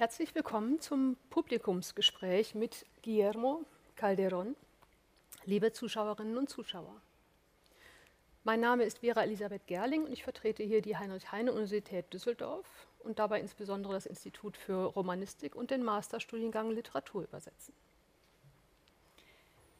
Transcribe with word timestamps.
Herzlich 0.00 0.34
willkommen 0.34 0.80
zum 0.80 1.18
Publikumsgespräch 1.28 2.54
mit 2.54 2.86
Guillermo 3.04 3.66
Calderón, 3.98 4.54
liebe 5.44 5.74
Zuschauerinnen 5.74 6.38
und 6.38 6.48
Zuschauer. 6.48 7.02
Mein 8.42 8.60
Name 8.60 8.84
ist 8.84 9.00
Vera 9.00 9.22
Elisabeth 9.24 9.66
Gerling 9.66 10.04
und 10.04 10.12
ich 10.14 10.24
vertrete 10.24 10.62
hier 10.62 10.80
die 10.80 10.96
Heinrich-Heine-Universität 10.96 12.10
Düsseldorf 12.14 12.66
und 13.00 13.18
dabei 13.18 13.40
insbesondere 13.40 13.92
das 13.92 14.06
Institut 14.06 14.56
für 14.56 14.86
Romanistik 14.86 15.54
und 15.54 15.70
den 15.70 15.82
Masterstudiengang 15.82 16.70
Literatur 16.70 17.24
übersetzen. 17.24 17.74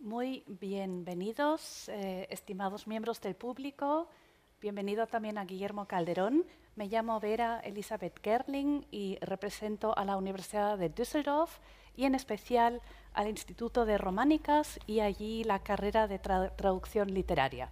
Muy 0.00 0.42
bienvenidos, 0.46 1.88
eh, 1.88 2.26
estimados 2.28 2.86
miembros 2.86 3.22
del 3.22 3.32
público. 3.32 4.06
Bienvenido 4.60 5.06
también 5.06 5.38
a 5.38 5.46
Guillermo 5.46 5.86
Calderón. 5.86 6.44
Me 6.76 6.86
llamo 6.88 7.20
Vera 7.20 7.60
Elizabeth 7.60 8.20
Gerling 8.22 8.86
y 8.90 9.18
represento 9.20 9.96
a 9.96 10.04
la 10.04 10.16
Universidad 10.16 10.78
de 10.78 10.88
Düsseldorf 10.88 11.58
y 11.96 12.04
en 12.04 12.14
especial 12.14 12.80
al 13.12 13.28
Instituto 13.28 13.84
de 13.84 13.98
Románicas 13.98 14.78
y 14.86 15.00
allí 15.00 15.44
la 15.44 15.58
carrera 15.58 16.06
de 16.06 16.18
tra 16.18 16.56
traducción 16.56 17.12
literaria. 17.12 17.70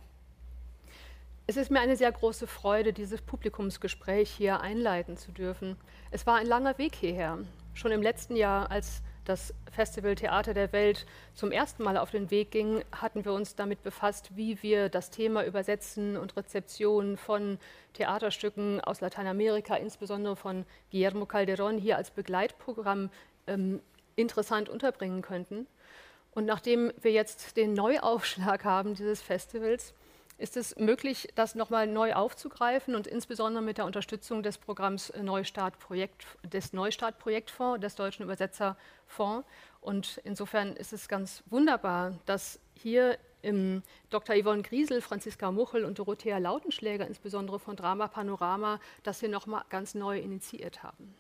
Es 1.46 1.56
ist 1.56 1.70
mir 1.70 1.80
eine 1.80 1.96
sehr 1.96 2.12
große 2.12 2.46
Freude, 2.46 2.92
dieses 2.92 3.22
Publikumsgespräch 3.22 4.28
hier 4.30 4.60
einleiten 4.60 5.16
zu 5.16 5.32
dürfen. 5.32 5.78
Es 6.10 6.26
war 6.26 6.36
ein 6.36 6.46
langer 6.46 6.76
Weg 6.76 6.94
hierher. 6.94 7.38
Schon 7.72 7.90
im 7.90 8.02
letzten 8.02 8.36
Jahr, 8.36 8.70
als 8.70 9.02
das 9.28 9.54
Festival 9.70 10.14
Theater 10.14 10.54
der 10.54 10.72
Welt 10.72 11.06
zum 11.34 11.52
ersten 11.52 11.82
Mal 11.82 11.96
auf 11.96 12.10
den 12.10 12.30
Weg 12.30 12.50
ging, 12.50 12.82
hatten 12.92 13.24
wir 13.24 13.32
uns 13.32 13.54
damit 13.54 13.82
befasst, 13.82 14.36
wie 14.36 14.62
wir 14.62 14.88
das 14.88 15.10
Thema 15.10 15.44
Übersetzen 15.44 16.16
und 16.16 16.36
Rezeption 16.36 17.16
von 17.16 17.58
Theaterstücken 17.92 18.80
aus 18.80 19.00
Lateinamerika, 19.00 19.76
insbesondere 19.76 20.36
von 20.36 20.64
Guillermo 20.90 21.26
Calderón, 21.26 21.78
hier 21.78 21.96
als 21.96 22.10
Begleitprogramm 22.10 23.10
ähm, 23.46 23.80
interessant 24.16 24.68
unterbringen 24.68 25.22
könnten. 25.22 25.66
Und 26.32 26.46
nachdem 26.46 26.92
wir 27.00 27.12
jetzt 27.12 27.56
den 27.56 27.74
Neuaufschlag 27.74 28.64
haben 28.64 28.94
dieses 28.94 29.20
Festivals, 29.20 29.92
ist 30.38 30.56
es 30.56 30.76
möglich, 30.76 31.28
das 31.34 31.54
nochmal 31.56 31.86
neu 31.86 32.14
aufzugreifen 32.14 32.94
und 32.94 33.06
insbesondere 33.06 33.62
mit 33.62 33.78
der 33.78 33.84
Unterstützung 33.84 34.42
des 34.42 34.56
Programms 34.56 35.12
Neustart 35.20 35.78
Projekt, 35.80 36.26
des 36.44 36.72
Neustart 36.72 37.18
Projektfonds, 37.18 37.80
des 37.80 37.96
Deutschen 37.96 38.22
Übersetzerfonds. 38.22 39.46
Und 39.80 40.20
insofern 40.24 40.76
ist 40.76 40.92
es 40.92 41.08
ganz 41.08 41.42
wunderbar, 41.50 42.14
dass 42.24 42.60
hier 42.74 43.18
im 43.42 43.82
Dr. 44.10 44.36
Yvonne 44.40 44.62
Griesel, 44.62 45.00
Franziska 45.00 45.50
Muchel 45.50 45.84
und 45.84 45.98
Dorothea 45.98 46.38
Lautenschläger, 46.38 47.06
insbesondere 47.06 47.58
von 47.58 47.76
Drama 47.76 48.08
Panorama, 48.08 48.80
das 49.02 49.20
hier 49.20 49.28
nochmal 49.28 49.64
ganz 49.70 49.94
neu 49.94 50.18
initiiert 50.18 50.82
haben. 50.82 51.14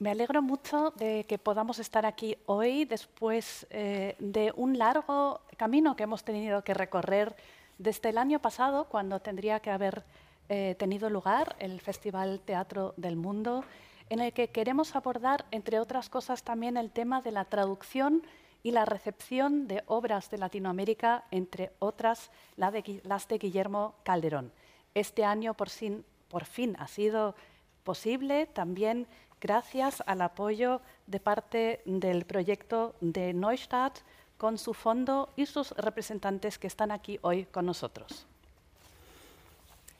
Me 0.00 0.10
alegro 0.10 0.42
mucho 0.42 0.90
de 0.96 1.24
que 1.24 1.38
podamos 1.38 1.78
estar 1.78 2.04
aquí 2.04 2.36
hoy 2.46 2.84
después 2.84 3.64
eh, 3.70 4.16
de 4.18 4.52
un 4.56 4.76
largo 4.76 5.40
camino 5.56 5.94
que 5.94 6.02
hemos 6.02 6.24
tenido 6.24 6.64
que 6.64 6.74
recorrer 6.74 7.36
desde 7.78 8.08
el 8.08 8.18
año 8.18 8.40
pasado, 8.40 8.86
cuando 8.86 9.20
tendría 9.20 9.60
que 9.60 9.70
haber 9.70 10.02
eh, 10.48 10.74
tenido 10.80 11.10
lugar 11.10 11.54
el 11.60 11.80
Festival 11.80 12.40
Teatro 12.40 12.94
del 12.96 13.14
Mundo, 13.14 13.64
en 14.10 14.18
el 14.18 14.32
que 14.32 14.48
queremos 14.48 14.96
abordar, 14.96 15.44
entre 15.52 15.78
otras 15.78 16.08
cosas, 16.08 16.42
también 16.42 16.76
el 16.76 16.90
tema 16.90 17.22
de 17.22 17.30
la 17.30 17.44
traducción 17.44 18.24
y 18.64 18.72
la 18.72 18.84
recepción 18.86 19.68
de 19.68 19.84
obras 19.86 20.28
de 20.28 20.38
Latinoamérica, 20.38 21.24
entre 21.30 21.70
otras 21.78 22.32
las 22.56 23.28
de 23.28 23.38
Guillermo 23.38 23.94
Calderón. 24.02 24.50
Este 24.92 25.24
año 25.24 25.54
por 25.54 25.70
fin 25.70 26.76
ha 26.80 26.88
sido 26.88 27.36
posible 27.84 28.46
también 28.46 29.06
gracias 29.44 30.02
al 30.06 30.22
apoyo 30.22 30.80
de 31.06 31.20
parte 31.20 31.82
del 31.84 32.24
proyecto 32.24 32.94
de 33.02 33.34
Neustadt 33.34 33.98
con 34.38 34.56
su 34.56 34.72
fondo 34.72 35.28
y 35.36 35.44
sus 35.44 35.72
representantes 35.72 36.58
que 36.58 36.66
están 36.66 36.90
aquí 36.90 37.18
hoy 37.20 37.44
con 37.44 37.66
nosotros. 37.66 38.26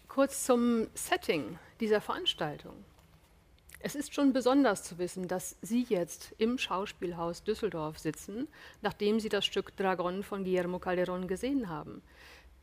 Kurz 0.09 0.47
zum 0.47 0.87
Setting 0.95 1.59
dieser 1.79 2.01
Veranstaltung. 2.01 2.75
Es 3.81 3.95
ist 3.95 4.15
schon 4.15 4.33
besonders 4.33 4.83
zu 4.83 4.97
wissen, 4.97 5.29
dass 5.29 5.57
Sie 5.61 5.85
jetzt 5.91 6.35
im 6.39 6.57
Schauspielhaus 6.57 7.45
Düsseldorf 7.45 7.99
sitzen, 7.99 8.49
nachdem 8.81 9.21
Sie 9.21 9.29
das 9.29 9.45
Stück 9.45 9.77
Dragon 9.77 10.23
von 10.23 10.43
Guillermo 10.45 10.79
Calderón 10.79 11.29
gesehen 11.29 11.69
haben. 11.69 12.01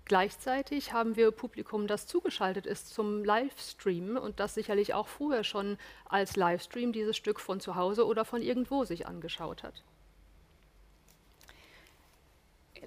Gleichzeitig 0.05 0.93
haben 0.93 1.15
wir 1.15 1.31
Publikum, 1.31 1.87
das 1.87 2.05
zugeschaltet 2.05 2.65
ist 2.65 2.89
zum 2.93 3.23
Livestream 3.23 4.17
und 4.17 4.39
das 4.39 4.53
sicherlich 4.53 4.93
auch 4.93 5.07
früher 5.07 5.43
schon 5.43 5.77
als 6.05 6.35
Livestream 6.35 6.91
dieses 6.91 7.15
Stück 7.15 7.39
von 7.39 7.59
zu 7.59 7.75
Hause 7.75 8.05
oder 8.05 8.25
von 8.25 8.41
irgendwo 8.41 8.83
sich 8.83 9.07
angeschaut 9.07 9.63
hat. 9.63 9.83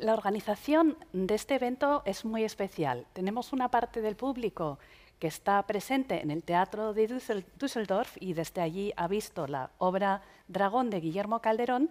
La 0.01 0.15
organización 0.15 0.97
de 1.13 1.37
este 1.37 1.55
evento 1.55 2.03
es 2.05 2.25
muy 2.25 2.43
especial. 2.43 3.07
Tenemos 3.13 3.53
una 3.53 3.71
parte 3.71 4.03
del 4.03 4.17
público 4.17 4.79
que 5.21 5.29
está 5.29 5.63
presente 5.67 6.21
en 6.21 6.33
el 6.33 6.43
Teatro 6.43 6.95
de 6.95 7.07
Düsseldorf 7.07 8.17
y 8.21 8.35
desde 8.35 8.61
allí 8.61 8.93
ha 8.97 9.07
visto 9.07 9.47
la 9.47 9.71
obra 9.79 10.23
Dragón 10.49 10.91
de 10.91 11.01
Guillermo 11.01 11.41
Calderón 11.41 11.91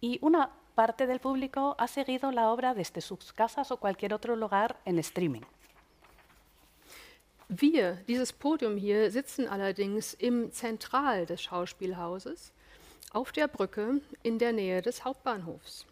y 0.00 0.18
una 0.22 0.52
parte 0.74 1.06
del 1.06 1.20
público 1.20 1.74
ha 1.78 1.86
seguido 1.86 2.30
la 2.30 2.50
obra 2.50 2.74
desde 2.74 3.00
sus 3.00 3.32
casas 3.32 3.70
o 3.70 3.76
cualquier 3.78 4.12
otro 4.12 4.36
lugar 4.36 4.76
en 4.84 4.98
streaming. 4.98 5.44
Wir, 7.48 8.04
dieses 8.06 8.32
Podium 8.32 8.76
hier, 8.76 9.10
sitzen 9.10 9.48
allerdings 9.48 10.14
im 10.14 10.50
Zentral 10.50 11.26
des 11.26 11.42
Schauspielhauses 11.42 12.52
auf 13.12 13.32
der 13.32 13.48
Brücke 13.48 14.00
in 14.22 14.38
der 14.38 14.52
Nähe 14.52 14.82
des 14.82 15.04
Hauptbahnhofs. 15.04 15.86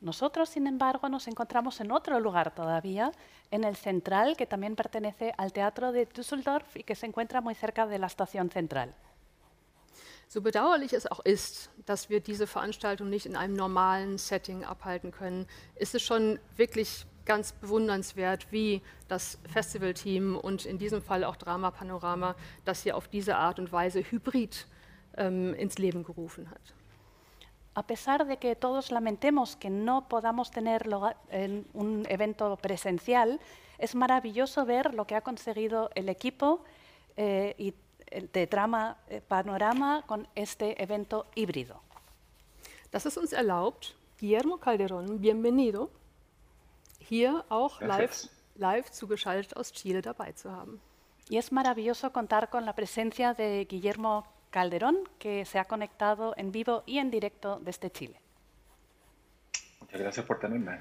Nosotros, 0.00 0.50
sin 0.50 0.66
embargo, 0.66 1.08
nos 1.08 1.26
encontramos 1.26 1.80
en 1.80 1.90
otro 1.90 2.20
lugar 2.20 2.54
todavía, 2.54 3.12
en 3.50 3.64
el 3.64 3.76
central, 3.76 4.36
que 4.36 4.46
también 4.46 4.76
pertenece 4.76 5.32
al 5.38 5.52
Teatro 5.52 5.90
de 5.90 6.06
Düsseldorf 6.06 6.76
y 6.76 6.82
que 6.82 6.94
se 6.94 7.06
encuentra 7.06 7.40
muy 7.40 7.54
cerca 7.54 7.86
de 7.86 7.98
la 7.98 8.06
estación 8.06 8.50
central. 8.50 8.94
So 10.28 10.40
bedauerlich 10.40 10.92
es 10.92 11.06
auch 11.06 11.20
ist, 11.20 11.70
dass 11.86 12.10
wir 12.10 12.20
diese 12.20 12.46
Veranstaltung 12.46 13.08
nicht 13.08 13.26
in 13.26 13.36
einem 13.36 13.54
normalen 13.54 14.18
Setting 14.18 14.64
abhalten 14.64 15.12
können, 15.12 15.46
ist 15.76 15.94
es 15.94 16.02
schon 16.02 16.40
wirklich 16.56 17.06
ganz 17.24 17.52
bewundernswert, 17.52 18.50
wie 18.50 18.82
das 19.08 19.38
Festivalteam 19.52 20.36
und 20.36 20.64
in 20.64 20.78
diesem 20.78 21.02
Fall 21.02 21.24
auch 21.24 21.36
Drama 21.36 21.70
Panorama 21.70 22.34
das 22.64 22.82
hier 22.82 22.96
auf 22.96 23.08
diese 23.08 23.36
Art 23.36 23.58
und 23.58 23.70
Weise 23.72 24.00
hybrid 24.00 24.66
ähm, 25.16 25.54
ins 25.54 25.78
Leben 25.78 26.04
gerufen 26.04 26.50
hat. 26.50 26.60
A 27.74 27.82
pesar 27.82 28.24
de 28.26 28.38
que 28.38 28.56
todos 28.56 28.90
lamentemos 28.90 29.56
que 29.56 29.68
no 29.68 30.08
podamos 30.08 30.50
tener 30.50 30.88
un 31.74 32.06
evento 32.06 32.56
presencial, 32.56 33.38
es 33.76 33.94
maravilloso 33.94 34.64
ver 34.64 34.94
lo 34.94 35.06
que 35.06 35.14
ha 35.14 35.20
conseguido 35.20 35.90
el 35.94 36.08
equipo 36.08 36.64
eh, 37.18 37.54
y 37.58 37.74
de 38.10 38.46
Drama 38.46 38.96
eh, 39.08 39.20
Panorama 39.20 40.02
con 40.06 40.26
este 40.34 40.80
evento 40.82 41.26
híbrido. 41.34 41.80
Das 42.90 43.06
es 43.06 43.16
uns 43.16 43.32
erlaubt, 43.32 43.94
Guillermo 44.18 44.58
Calderón, 44.58 45.20
bienvenido, 45.20 45.90
hier 46.98 47.44
auch 47.48 47.80
live, 47.80 48.28
live 48.56 48.90
zugeschaltet 48.90 49.56
aus 49.56 49.72
Chile 49.72 50.00
dabei 50.02 50.32
zu 50.32 50.50
haben. 50.50 50.80
Y 51.28 51.38
es 51.38 51.50
maravilloso 51.50 52.12
contar 52.12 52.48
con 52.50 52.64
la 52.64 52.74
presencia 52.74 53.34
de 53.34 53.64
Guillermo 53.64 54.24
Calderón, 54.50 55.08
que 55.18 55.44
se 55.44 55.58
ha 55.58 55.64
conectado 55.64 56.34
en 56.36 56.52
vivo 56.52 56.84
y 56.86 56.98
en 56.98 57.10
directo 57.10 57.58
desde 57.60 57.90
Chile. 57.90 58.20
Muchas 59.80 60.00
gracias 60.00 60.26
por 60.26 60.38
tenerme. 60.38 60.80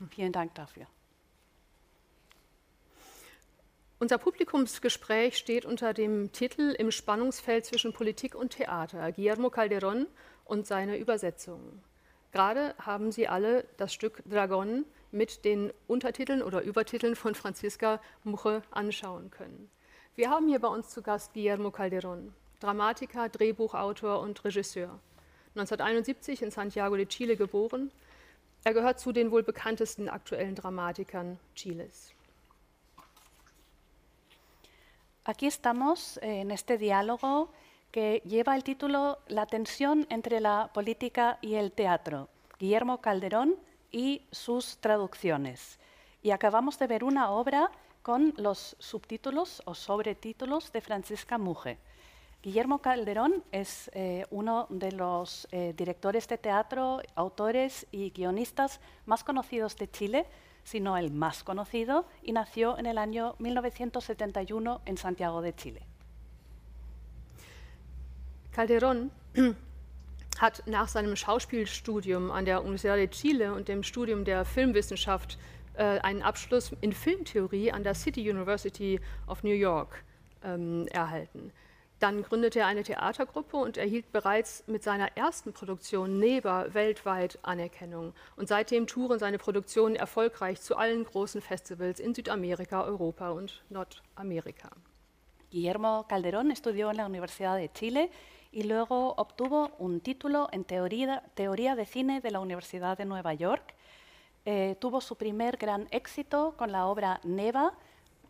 Vielen 0.00 0.32
Dank 0.32 0.54
dafür. 0.54 0.86
Unser 4.00 4.18
Publikumsgespräch 4.18 5.38
steht 5.38 5.64
unter 5.64 5.94
dem 5.94 6.32
Titel 6.32 6.74
Im 6.76 6.90
Spannungsfeld 6.90 7.64
zwischen 7.64 7.92
Politik 7.92 8.34
und 8.34 8.50
Theater, 8.50 9.12
Guillermo 9.12 9.48
Calderón 9.48 10.06
und 10.44 10.66
seine 10.66 10.98
Übersetzungen. 10.98 11.80
Gerade 12.32 12.74
haben 12.78 13.12
Sie 13.12 13.28
alle 13.28 13.64
das 13.76 13.94
Stück 13.94 14.22
Dragon 14.28 14.84
mit 15.12 15.44
den 15.44 15.72
Untertiteln 15.86 16.42
oder 16.42 16.62
Übertiteln 16.62 17.14
von 17.14 17.36
Franziska 17.36 18.00
Muche 18.24 18.62
anschauen 18.72 19.30
können. 19.30 19.70
Wir 20.16 20.28
haben 20.28 20.48
hier 20.48 20.58
bei 20.58 20.68
uns 20.68 20.90
zu 20.90 21.00
Gast 21.00 21.32
Guillermo 21.32 21.68
Calderón, 21.68 22.32
Dramatiker, 22.58 23.28
Drehbuchautor 23.28 24.20
und 24.20 24.44
Regisseur. 24.44 24.98
1971 25.54 26.42
in 26.42 26.50
Santiago 26.50 26.96
de 26.96 27.06
Chile 27.06 27.36
geboren. 27.36 27.92
Er 28.64 28.74
gehört 28.74 28.98
zu 28.98 29.12
den 29.12 29.30
wohl 29.30 29.44
bekanntesten 29.44 30.08
aktuellen 30.08 30.56
Dramatikern 30.56 31.38
Chiles. 31.54 32.12
Aquí 35.26 35.46
estamos 35.46 36.18
eh, 36.18 36.42
en 36.42 36.50
este 36.50 36.76
diálogo 36.76 37.48
que 37.90 38.20
lleva 38.26 38.54
el 38.56 38.62
título 38.62 39.20
La 39.26 39.46
tensión 39.46 40.06
entre 40.10 40.38
la 40.38 40.68
política 40.74 41.38
y 41.40 41.54
el 41.54 41.72
teatro, 41.72 42.28
Guillermo 42.58 43.00
Calderón 43.00 43.56
y 43.90 44.20
sus 44.30 44.76
traducciones. 44.76 45.78
Y 46.22 46.32
acabamos 46.32 46.78
de 46.78 46.88
ver 46.88 47.04
una 47.04 47.30
obra 47.30 47.70
con 48.02 48.34
los 48.36 48.76
subtítulos 48.78 49.62
o 49.64 49.74
sobretítulos 49.74 50.70
de 50.72 50.82
Francisca 50.82 51.38
Muge. 51.38 51.78
Guillermo 52.42 52.80
Calderón 52.80 53.42
es 53.50 53.90
eh, 53.94 54.26
uno 54.30 54.66
de 54.68 54.92
los 54.92 55.48
eh, 55.52 55.72
directores 55.74 56.28
de 56.28 56.36
teatro, 56.36 57.00
autores 57.14 57.86
y 57.90 58.10
guionistas 58.10 58.78
más 59.06 59.24
conocidos 59.24 59.74
de 59.76 59.90
Chile, 59.90 60.26
sino 60.64 60.96
el 60.96 61.12
más 61.12 61.44
conocido, 61.44 62.06
y 62.22 62.32
nació 62.32 62.78
en 62.78 62.86
el 62.86 62.98
año 62.98 63.36
1971 63.38 64.80
en 64.84 64.96
Santiago 64.96 65.40
de 65.42 65.54
Chile. 65.54 65.82
Calderón 68.52 69.10
hat 70.40 70.62
nach 70.66 70.88
seinem 70.88 71.16
Schauspielstudium 71.16 72.30
an 72.30 72.44
der 72.44 72.62
Universidad 72.62 72.96
de 72.96 73.08
Chile 73.08 73.52
und 73.52 73.68
dem 73.68 73.82
Studium 73.82 74.24
der 74.24 74.44
Filmwissenschaft 74.44 75.38
äh, 75.74 75.98
einen 76.00 76.22
Abschluss 76.22 76.72
in 76.80 76.92
Filmtheorie 76.92 77.72
an 77.72 77.82
der 77.82 77.94
City 77.94 78.30
University 78.30 79.00
of 79.26 79.42
New 79.42 79.54
York 79.54 80.04
ähm, 80.44 80.86
erhalten. 80.88 81.52
Dann 82.04 82.22
gründete 82.22 82.58
er 82.58 82.66
eine 82.66 82.82
Theatergruppe 82.82 83.56
und 83.56 83.78
erhielt 83.78 84.12
bereits 84.12 84.62
mit 84.66 84.82
seiner 84.82 85.16
ersten 85.16 85.54
Produktion 85.54 86.18
Neber 86.18 86.74
weltweit 86.74 87.38
Anerkennung. 87.40 88.12
Und 88.36 88.46
seitdem 88.46 88.86
touren 88.86 89.18
seine 89.18 89.38
Produktionen 89.38 89.96
erfolgreich 89.96 90.60
zu 90.60 90.76
allen 90.76 91.04
großen 91.04 91.40
Festivals 91.40 92.00
in 92.00 92.14
Südamerika, 92.14 92.84
Europa 92.84 93.30
und 93.30 93.64
Nordamerika. 93.70 94.68
Guillermo 95.50 96.04
Calderón 96.06 96.50
estudió 96.50 96.90
en 96.90 96.98
la 96.98 97.06
Universidad 97.06 97.56
de 97.56 97.72
Chile 97.72 98.10
y 98.52 98.64
luego 98.64 99.14
obtuvo 99.16 99.70
un 99.78 100.02
título 100.02 100.48
en 100.52 100.64
teoría, 100.64 101.22
teoría 101.32 101.74
de 101.74 101.86
cine 101.86 102.20
de 102.20 102.30
la 102.30 102.40
Universidad 102.40 102.98
de 102.98 103.06
Nueva 103.06 103.32
York. 103.32 103.74
Eh, 104.44 104.76
tuvo 104.78 105.00
su 105.00 105.16
primer 105.16 105.56
gran 105.56 105.88
éxito 105.90 106.52
con 106.58 106.70
la 106.70 106.84
obra 106.84 107.18
Neva, 107.24 107.72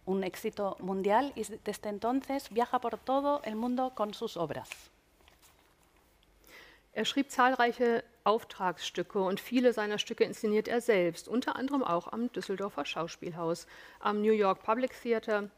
un 0.07 0.23
éxito 0.23 0.77
mundial 0.81 1.33
y 1.35 1.45
desde 1.65 1.89
entonces 1.89 2.51
viaja 2.51 2.81
por 2.81 2.99
todo 2.99 3.41
el 3.45 3.57
mundo 3.57 3.93
con 3.95 4.15
sus 4.15 4.37
obras. 4.37 4.69
Er 6.93 7.07
schrieb 7.07 7.29
zahlreiche 7.31 8.05
Auftragsstücke 8.23 9.21
und 9.21 9.41
viele 9.41 9.73
seiner 9.73 9.99
Stücke 9.99 10.25
inszeniert 10.25 10.69
er 10.69 10.81
selbst, 10.81 11.27
unter 11.27 11.57
anderem 11.57 11.83
auch 11.83 12.13
am 12.13 12.31
Düsseldorfer 12.33 12.85
Schauspielhaus, 12.85 13.67
am 13.99 14.23
New 14.23 14.33
York 14.33 14.63
Public 14.63 14.93
Theater, 15.03 15.51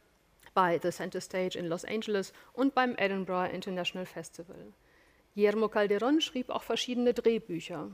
bei 0.54 0.80
The 0.82 0.90
Center 0.90 1.20
Stage 1.20 1.58
in 1.58 1.66
Los 1.66 1.84
Angeles 1.84 2.32
und 2.54 2.74
beim 2.74 2.94
Edinburgh 2.96 3.52
International 3.52 4.06
Festival. 4.06 4.72
Guillermo 5.34 5.66
Calderón 5.66 6.22
schrieb 6.22 6.48
auch 6.48 6.62
verschiedene 6.62 7.12
Drehbücher. 7.12 7.90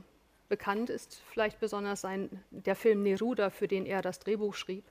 Bekannt 0.47 0.89
ist 0.89 1.21
vielleicht 1.29 1.59
besonders 1.59 1.99
sein, 1.99 2.41
der 2.51 2.77
Film 2.77 3.03
Neruda, 3.03 3.49
für 3.49 3.67
den 3.67 3.85
er 3.85 4.01
das 4.01 4.19
Drehbuch 4.19 4.55
schrieb, 4.55 4.85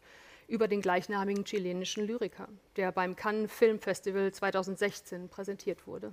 über 0.52 0.69
den 0.69 0.82
gleichnamigen 0.82 1.44
chilenischen 1.44 2.06
Lyriker, 2.06 2.46
der 2.76 2.93
beim 2.93 3.16
Cannes 3.16 3.50
Film 3.50 3.78
Festival 3.78 4.31
2016 4.31 5.31
präsentiert 5.31 5.87
wurde. 5.87 6.12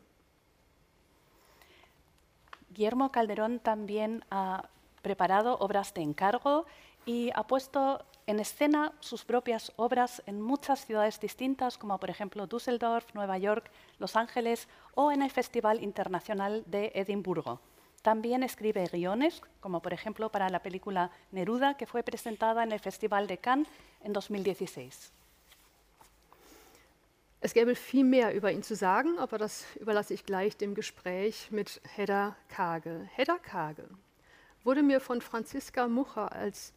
Guillermo 2.74 3.12
Calderón 3.12 3.60
también 3.60 4.24
ha 4.32 4.70
preparado 5.02 5.58
obras 5.60 5.94
de 5.94 6.04
encargo 6.04 6.66
y 7.06 7.32
ha 7.36 7.46
puesto 7.48 8.06
en 8.28 8.40
escena 8.40 8.94
sus 9.02 9.26
propias 9.26 9.74
obras 9.76 10.24
en 10.26 10.40
muchas 10.40 10.86
ciudades 10.86 11.20
distintas, 11.20 11.78
como 11.78 12.00
por 12.00 12.10
ejemplo 12.10 12.48
Düsseldorf, 12.48 13.14
Nueva 13.16 13.38
York, 13.38 13.70
Los 13.98 14.16
Ángeles 14.16 14.70
o 14.96 15.12
en 15.12 15.22
el 15.22 15.32
Festival 15.32 15.84
Internacional 15.84 16.64
de 16.66 16.94
Edimburgo. 16.96 17.60
También 18.02 18.44
escribe 18.44 18.88
guiones, 18.92 19.42
como 19.60 19.82
por 19.82 19.94
ejemplo 19.94 20.30
para 20.30 20.50
la 20.50 20.62
película 20.62 21.12
Neruda, 21.32 21.76
que 21.76 21.86
fue 21.86 22.04
presentada 22.04 22.64
en 22.64 22.72
el 22.72 22.80
Festival 22.80 23.28
de 23.28 23.38
Cannes 23.38 23.68
en 24.02 24.14
2016. 24.14 25.12
Es 27.42 27.54
gäbe 27.54 27.76
viel 27.76 28.04
mehr 28.04 28.36
über 28.36 28.52
ihn 28.52 28.64
zu 28.64 28.76
sagen, 28.76 29.18
aber 29.18 29.38
das 29.38 29.66
überlasse 29.78 30.14
ich 30.14 30.26
gleich 30.26 30.58
dem 30.58 30.76
Gespräch 30.76 31.52
mit 31.52 31.82
Hedda 31.96 32.36
Kage. 32.50 33.10
Hedda 33.16 33.38
Kage 33.38 33.88
wurde 34.66 34.84
mir 34.84 35.00
von 35.00 35.22
Franziska 35.22 35.88
Mucher 35.88 36.34
als 36.34 36.74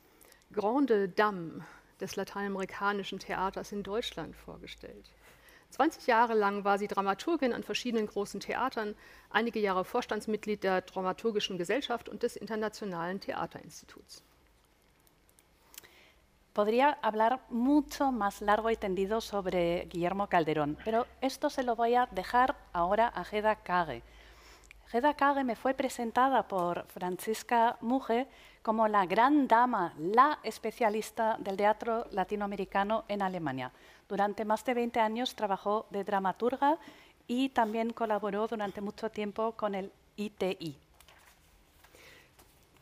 Grande 0.52 1.08
Dame 1.08 1.64
des 2.00 2.14
lateinamerikanischen 2.14 3.18
Theaters 3.18 3.72
in 3.72 3.82
Deutschland 3.82 4.36
vorgestellt. 4.36 5.10
20 5.72 6.06
Jahre 6.06 6.34
lang 6.34 6.64
war 6.64 6.78
sie 6.78 6.86
Dramaturgin 6.86 7.52
an 7.52 7.62
verschiedenen 7.62 8.06
großen 8.06 8.40
Theatern, 8.40 8.94
einige 9.30 9.58
Jahre 9.58 9.84
Vorstandsmitglied 9.84 10.62
der 10.62 10.82
Dramaturgischen 10.82 11.56
Gesellschaft 11.56 12.08
und 12.08 12.22
des 12.22 12.36
Internationalen 12.36 13.20
Theaterinstituts. 13.20 14.22
Podría 16.52 16.98
hablar 17.00 17.40
mucho 17.48 18.12
más 18.12 18.42
largo 18.42 18.68
y 18.68 18.76
tendido 18.76 19.22
sobre 19.22 19.86
Guillermo 19.86 20.26
Calderón, 20.26 20.76
pero 20.84 21.06
esto 21.22 21.48
se 21.48 21.62
lo 21.62 21.74
voy 21.74 21.94
a 21.94 22.06
dejar 22.10 22.54
ahora 22.74 23.08
a 23.08 23.24
Geda 23.24 23.56
Kage. 23.56 24.02
Geda 24.88 25.14
Kage 25.14 25.44
me 25.44 25.56
fue 25.56 25.72
presentada 25.72 26.46
por 26.46 26.84
Francisca 26.88 27.78
Muge 27.80 28.28
como 28.62 28.86
la 28.86 29.06
gran 29.06 29.48
dama, 29.48 29.94
la 29.96 30.38
especialista 30.42 31.38
del 31.40 31.56
teatro 31.56 32.04
latinoamericano 32.10 33.06
en 33.08 33.22
Alemania. 33.22 33.72
Durante 34.12 34.44
más 34.44 34.62
de 34.66 34.74
20 34.74 35.00
años 35.00 35.34
trabajó 35.34 35.86
de 35.88 36.04
dramaturga 36.04 36.76
y 37.26 37.48
también 37.48 37.94
colaboró 37.94 38.46
durante 38.46 38.82
mucho 38.82 39.10
tiempo 39.10 39.52
con 39.52 39.74
el 39.74 39.90
ITI. 40.16 40.76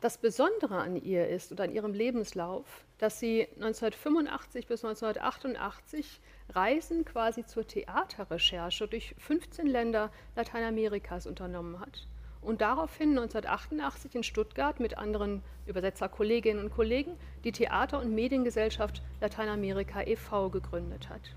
Das 0.00 0.18
Besondere 0.18 0.74
an 0.80 0.96
ihr 0.96 1.28
ist 1.28 1.52
oder 1.52 1.62
an 1.62 1.72
ihrem 1.72 1.94
Lebenslauf, 1.94 2.64
dass 2.98 3.20
sie 3.20 3.46
1985 3.54 4.66
bis 4.66 4.84
1988 4.84 6.20
Reisen 6.48 7.04
quasi 7.04 7.46
zur 7.46 7.64
Theaterrecherche 7.64 8.88
durch 8.88 9.14
15 9.18 9.68
Länder 9.68 10.10
Lateinamerikas 10.34 11.28
unternommen 11.28 11.78
hat 11.78 12.08
und 12.42 12.60
daraufhin 12.60 13.10
1988 13.10 14.14
in 14.14 14.22
Stuttgart 14.22 14.80
mit 14.80 14.96
anderen 14.96 15.42
Übersetzerkolleginnen 15.66 16.64
und 16.64 16.72
Kollegen 16.72 17.16
die 17.44 17.52
Theater- 17.52 18.00
und 18.00 18.14
Mediengesellschaft 18.14 19.02
Lateinamerika 19.20 20.02
e.V. 20.02 20.50
gegründet 20.50 21.08
hat. 21.08 21.36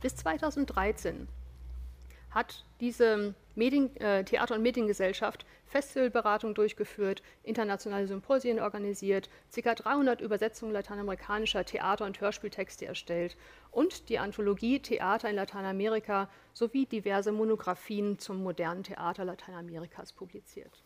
Bis 0.00 0.16
2013 0.16 1.28
hat 2.30 2.64
diese 2.80 3.34
Medien, 3.54 3.94
äh, 3.96 4.24
Theater- 4.24 4.54
und 4.54 4.62
Mediengesellschaft 4.62 5.46
Festivalberatung 5.64 6.54
durchgeführt, 6.54 7.22
internationale 7.42 8.06
Symposien 8.06 8.60
organisiert, 8.60 9.28
ca. 9.54 9.74
300 9.74 10.20
Übersetzungen 10.20 10.72
lateinamerikanischer 10.72 11.64
Theater- 11.64 12.04
und 12.04 12.20
Hörspieltexte 12.20 12.86
erstellt 12.86 13.36
und 13.76 14.08
die 14.08 14.18
Anthologie 14.18 14.80
Theater 14.80 15.28
in 15.28 15.36
Lateinamerika 15.36 16.30
sowie 16.54 16.86
diverse 16.86 17.30
Monographien 17.30 18.18
zum 18.18 18.42
modernen 18.42 18.82
Theater 18.82 19.26
Lateinamerikas 19.26 20.14
publiziert. 20.14 20.82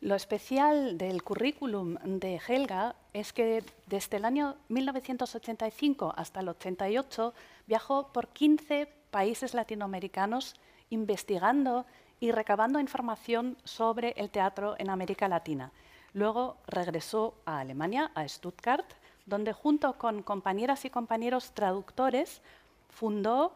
Lo 0.00 0.14
especial 0.14 0.96
del 0.96 1.22
currículum 1.22 1.98
de 2.20 2.40
Helga 2.46 2.94
es 3.12 3.34
que 3.34 3.62
desde 3.86 4.16
el 4.16 4.24
año 4.24 4.56
1985 4.68 6.14
hasta 6.16 6.40
el 6.40 6.48
88 6.48 7.34
viajó 7.66 8.12
por 8.14 8.28
15 8.28 8.88
países 9.10 9.52
latinoamericanos 9.52 10.54
investigando 10.88 11.84
y 12.18 12.30
recabando 12.30 12.80
información 12.80 13.58
sobre 13.64 14.12
el 14.12 14.30
teatro 14.30 14.74
en 14.78 14.88
América 14.88 15.28
Latina. 15.28 15.70
Luego 16.14 16.56
regresó 16.66 17.34
a 17.44 17.58
Alemania, 17.58 18.10
a 18.14 18.26
Stuttgart, 18.26 18.86
donde 19.28 19.52
junto 19.52 19.94
con 19.94 20.22
compañeras 20.22 20.84
y 20.84 20.90
compañeros 20.90 21.52
traductores 21.52 22.40
fundó 22.88 23.52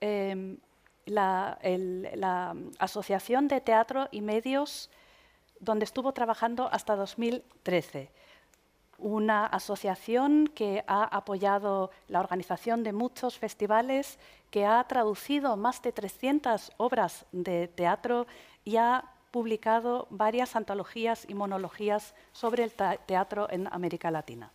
eh, 0.00 0.56
la, 1.06 1.58
la, 2.14 2.56
Asociación 2.78 3.48
de 3.48 3.60
Teatro 3.60 4.08
y 4.10 4.20
Medios, 4.20 4.90
donde 5.60 5.84
estuvo 5.84 6.12
trabajando 6.12 6.68
hasta 6.72 6.96
2013 6.96 8.10
una 8.98 9.46
asociación 9.46 10.46
que 10.46 10.84
ha 10.86 11.04
apoyado 11.04 11.90
la 12.08 12.20
organización 12.20 12.84
de 12.84 12.92
muchos 12.92 13.38
festivales, 13.38 14.18
que 14.50 14.66
ha 14.66 14.82
traducido 14.84 15.56
más 15.56 15.82
de 15.82 15.92
300 15.92 16.72
obras 16.76 17.26
de 17.32 17.68
teatro 17.68 18.26
y 18.64 18.76
ha 18.76 19.04
publicado 19.30 20.06
varias 20.10 20.54
antologías 20.54 21.26
y 21.28 21.34
monologías 21.34 22.14
sobre 22.32 22.62
el 22.64 22.72
teatro 23.06 23.48
en 23.50 23.66
América 23.72 24.10
Latina. 24.12 24.52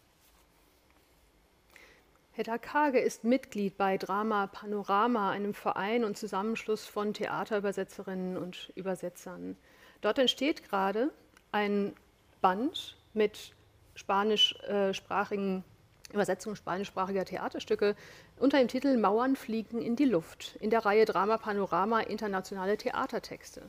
Hedda 2.39 2.57
Kage 2.57 2.99
ist 2.99 3.25
Mitglied 3.25 3.75
bei 3.75 3.97
Drama 3.97 4.47
Panorama, 4.47 5.29
einem 5.29 5.53
Verein 5.53 6.05
und 6.05 6.17
Zusammenschluss 6.17 6.85
von 6.85 7.13
Theaterübersetzerinnen 7.13 8.37
und 8.37 8.71
Übersetzern. 8.75 9.57
Dort 9.99 10.19
entsteht 10.19 10.63
gerade 10.63 11.11
ein 11.51 11.91
Band 12.39 12.95
mit 13.13 13.51
spanischsprachigen 13.93 15.65
Übersetzungen 16.13 16.55
spanischsprachiger 16.55 17.25
Theaterstücke 17.25 17.97
unter 18.39 18.57
dem 18.57 18.69
Titel 18.69 18.95
Mauern 18.95 19.35
fliegen 19.35 19.81
in 19.81 19.97
die 19.97 20.05
Luft 20.05 20.55
in 20.61 20.69
der 20.69 20.85
Reihe 20.85 21.03
Drama 21.03 21.37
Panorama 21.37 21.99
Internationale 21.99 22.77
Theatertexte. 22.77 23.63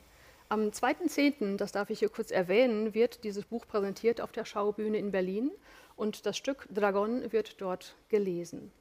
Am 0.49 0.69
2.10., 0.69 1.57
das 1.57 1.73
darf 1.73 1.91
ich 1.91 1.99
hier 1.99 2.09
kurz 2.09 2.31
erwähnen, 2.31 2.95
wird 2.95 3.25
dieses 3.25 3.45
Buch 3.45 3.67
präsentiert 3.67 4.21
auf 4.21 4.31
der 4.31 4.45
Schaubühne 4.45 4.99
in 4.99 5.11
Berlin 5.11 5.50
und 6.00 6.25
das 6.25 6.38
Stück 6.38 6.66
Dragon 6.71 7.30
wird 7.30 7.61
dort 7.61 7.95
gelesen. 8.09 8.73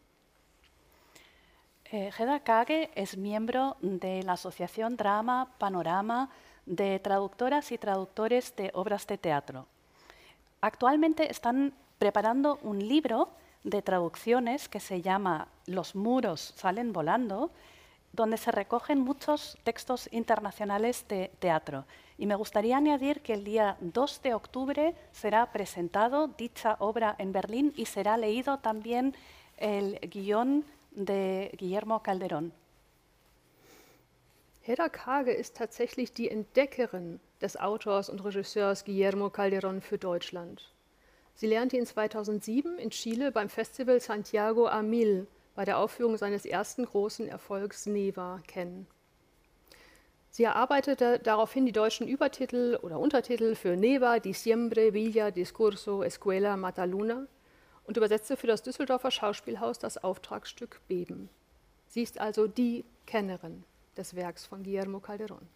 Eh, 1.91 2.11
Heda 2.17 2.39
Kage 2.39 2.89
es 2.95 3.17
miembro 3.17 3.75
de 3.81 4.23
la 4.23 4.33
Asociación 4.33 4.95
Drama 4.95 5.51
Panorama 5.57 6.29
de 6.65 6.97
traductoras 6.99 7.71
y 7.73 7.77
traductores 7.77 8.55
de 8.55 8.71
obras 8.73 9.05
de 9.05 9.17
teatro. 9.17 9.65
Actualmente 10.61 11.29
están 11.29 11.73
preparando 11.97 12.57
un 12.63 12.79
libro 12.79 13.29
de 13.63 13.81
traducciones 13.81 14.69
que 14.69 14.79
se 14.79 15.01
llama 15.01 15.49
Los 15.65 15.95
muros 15.95 16.53
salen 16.55 16.93
volando, 16.93 17.51
donde 18.13 18.38
se 18.38 18.51
recogen 18.51 19.01
muchos 19.01 19.57
textos 19.65 20.07
internacionales 20.13 21.05
de 21.09 21.31
teatro. 21.39 21.83
Y 22.19 22.25
me 22.25 22.35
gustaría 22.35 22.75
añadir 22.75 23.21
que 23.21 23.33
el 23.33 23.45
día 23.45 23.77
2 23.79 24.21
de 24.23 24.33
octubre 24.33 24.93
será 25.13 25.53
presentado 25.53 26.27
dicha 26.27 26.75
obra 26.79 27.15
en 27.17 27.31
Berlín 27.31 27.71
y 27.77 27.85
será 27.85 28.17
leído 28.17 28.57
también 28.59 29.15
el 29.55 29.97
guión 30.01 30.65
de 30.91 31.49
Guillermo 31.57 32.03
Calderón. 32.03 32.51
Hedda 34.63 34.89
Kage 34.89 35.31
ist 35.31 35.55
tatsächlich 35.55 36.11
die 36.11 36.29
Entdeckerin 36.29 37.21
des 37.39 37.55
Autors 37.55 38.09
und 38.09 38.19
Regisseurs 38.25 38.83
Guillermo 38.83 39.29
Calderón 39.29 39.79
für 39.79 39.97
Deutschland. 39.97 40.61
Sie 41.35 41.47
lernte 41.47 41.77
ihn 41.77 41.85
2007 41.85 42.79
in 42.79 42.89
Chile 42.89 43.31
beim 43.31 43.47
Festival 43.47 44.01
Santiago 44.01 44.67
a 44.67 44.81
Mil 44.81 45.25
bei 45.55 45.63
der 45.63 45.77
Aufführung 45.77 46.17
seines 46.17 46.45
ersten 46.45 46.83
großen 46.85 47.29
Erfolgs 47.29 47.85
Neva 47.85 48.41
kennen. 48.45 48.88
Sie 50.29 50.43
erarbeitete 50.43 51.19
daraufhin 51.19 51.65
die 51.65 51.71
deutschen 51.71 52.07
Übertitel 52.07 52.77
oder 52.81 53.00
Untertitel 53.00 53.55
für 53.55 53.75
Neva, 53.75 54.19
Diciembre, 54.19 54.93
Villa, 54.93 55.31
Discurso, 55.31 56.03
Escuela, 56.03 56.55
Mataluna 56.55 57.25
und 57.86 57.98
übersetzte 57.98 58.38
für 58.38 58.48
das 58.48 58.62
Düsseldorfer 58.62 59.09
Schauspielhaus 59.09 59.79
das 59.79 59.98
Auftragsstück 59.98 60.81
Beben. 60.88 61.29
Sie 61.88 62.03
ist 62.03 62.19
also 62.19 62.48
die 62.48 62.86
Kennerin 63.07 63.63
des 63.98 64.15
Werks 64.15 64.45
von 64.45 64.63
Guillermo 64.63 65.00
Calderón. 65.00 65.48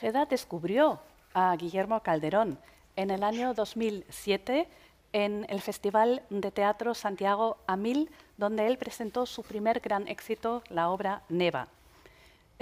Heda 0.00 0.24
descubrió 0.24 1.00
a 1.34 1.56
Guillermo 1.56 2.00
Calderón 2.00 2.56
en 2.94 3.10
el 3.10 3.22
año 3.22 3.52
2007 3.54 4.68
en 5.12 5.44
el 5.48 5.60
Festival 5.60 6.22
de 6.30 6.50
Teatro 6.52 6.94
Santiago 6.94 7.56
Amil, 7.66 8.08
donde 8.36 8.66
él 8.66 8.78
presentó 8.78 9.26
su 9.26 9.42
primer 9.42 9.80
gran 9.80 10.06
éxito, 10.06 10.62
la 10.68 10.90
obra 10.90 11.22
Neva. 11.28 11.66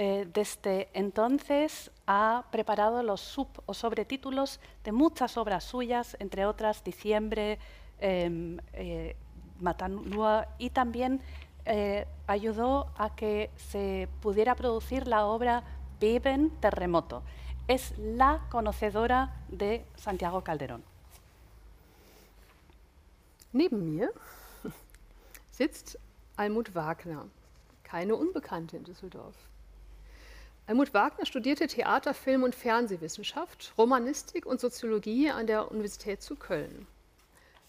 Eh, 0.01 0.27
desde 0.33 0.87
entonces 0.93 1.91
ha 2.07 2.45
preparado 2.51 3.03
los 3.03 3.19
sub 3.19 3.49
o 3.65 3.73
sobretítulos 3.73 4.61
de 4.85 4.93
muchas 4.93 5.35
obras 5.35 5.65
suyas, 5.65 6.15
entre 6.19 6.45
otras 6.45 6.83
Diciembre, 6.83 7.59
eh, 7.99 8.57
eh, 8.73 9.15
Matanúa, 9.59 10.47
y 10.57 10.69
también 10.69 11.21
eh, 11.65 12.07
ayudó 12.27 12.87
a 12.97 13.15
que 13.15 13.51
se 13.57 14.07
pudiera 14.21 14.55
producir 14.55 15.07
la 15.07 15.25
obra 15.25 15.63
Beben 15.99 16.49
Terremoto. 16.61 17.21
Es 17.67 17.93
la 17.97 18.47
conocedora 18.49 19.43
de 19.49 19.85
Santiago 19.95 20.43
Calderón. 20.43 20.83
Neben 23.51 23.95
mir 23.95 24.13
sitzt 25.51 25.97
Almut 26.37 26.73
Wagner, 26.73 27.25
keine 27.83 28.15
Unbekannte 28.15 28.77
in 28.77 28.83
Düsseldorf. 28.83 29.35
Almut 30.69 30.93
Wagner 30.93 31.25
studierte 31.25 31.65
Theater, 31.65 32.13
Film 32.13 32.43
und 32.43 32.53
Fernsehwissenschaft, 32.53 33.73
Romanistik 33.75 34.45
und 34.45 34.61
Soziologie 34.61 35.31
an 35.31 35.47
der 35.47 35.71
Universität 35.71 36.21
zu 36.21 36.35
Köln. 36.35 36.85